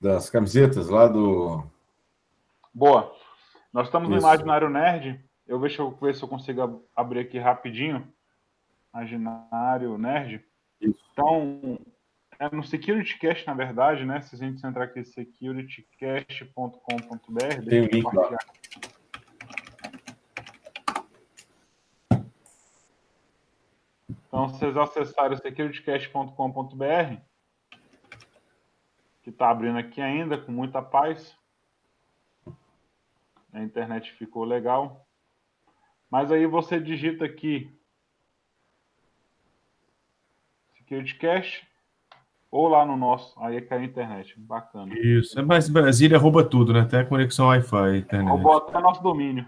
[0.00, 1.64] das camisetas lá do.
[2.72, 3.12] Boa.
[3.72, 4.20] Nós estamos Isso.
[4.20, 5.20] no Imaginário Nerd.
[5.48, 8.06] Eu vejo eu ver se eu consigo abrir aqui rapidinho.
[8.94, 10.40] Imaginário Nerd.
[10.80, 10.94] Isso.
[11.10, 11.80] Então,
[12.38, 14.20] é no SecurityCast, na verdade, né?
[14.20, 17.68] Se a gente entrar aqui, securitycast.com.br.
[17.68, 18.38] Tem um link lá.
[24.32, 27.16] Então, vocês acessarem securitycast.com.br,
[29.22, 31.36] que está abrindo aqui ainda, com muita paz.
[33.52, 35.06] A internet ficou legal.
[36.10, 37.78] Mas aí você digita aqui
[40.78, 41.68] SecurityCast
[42.50, 44.34] ou lá no nosso, aí cai a internet.
[44.40, 44.94] Bacana.
[44.98, 46.80] Isso, é mais Brasília rouba tudo, né?
[46.80, 48.30] Até conexão Wi-Fi, internet.
[48.30, 49.46] Roubou até nosso domínio.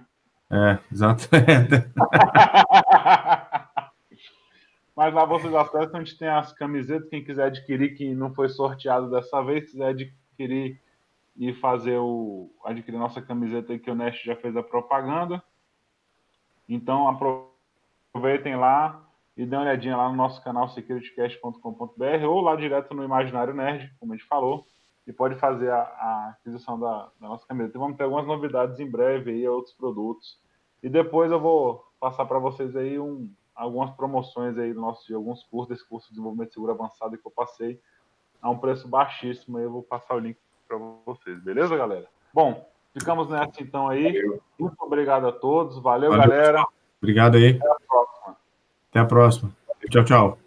[0.51, 1.90] É, exatamente.
[4.96, 7.08] Mas lá vocês acessam, a gente tem as camisetas.
[7.08, 10.80] Quem quiser adquirir, que não foi sorteado dessa vez, quiser adquirir
[11.36, 12.50] e fazer o.
[12.64, 15.42] adquirir nossa camiseta que o Nest já fez a propaganda.
[16.68, 19.04] Então aproveitem lá
[19.36, 23.92] e dêem uma olhadinha lá no nosso canal securitycast.com.br ou lá direto no Imaginário Nerd,
[23.98, 24.64] como a gente falou,
[25.06, 27.78] e pode fazer a, a aquisição da, da, nossa camiseta.
[27.78, 30.38] Vamos ter algumas novidades em breve aí, outros produtos.
[30.82, 35.14] E depois eu vou passar para vocês aí um, algumas promoções aí do nosso, de
[35.14, 37.81] alguns cursos, desse curso de desenvolvimento de seguro avançado que eu passei
[38.43, 39.59] a um preço baixíssimo.
[39.59, 40.36] Aí eu vou passar o link
[40.66, 40.76] para
[41.06, 42.06] vocês, beleza, galera?
[42.32, 44.12] Bom, ficamos nessa então aí.
[44.12, 44.43] Valeu.
[44.59, 45.78] Muito obrigado a todos.
[45.78, 46.66] Valeu, Valeu galera.
[47.01, 47.56] Obrigado aí.
[47.56, 48.36] Até a próxima.
[48.90, 49.56] Até a próxima.
[49.90, 50.39] Tchau, tchau.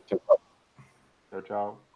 [1.29, 1.86] Tchau, tchau.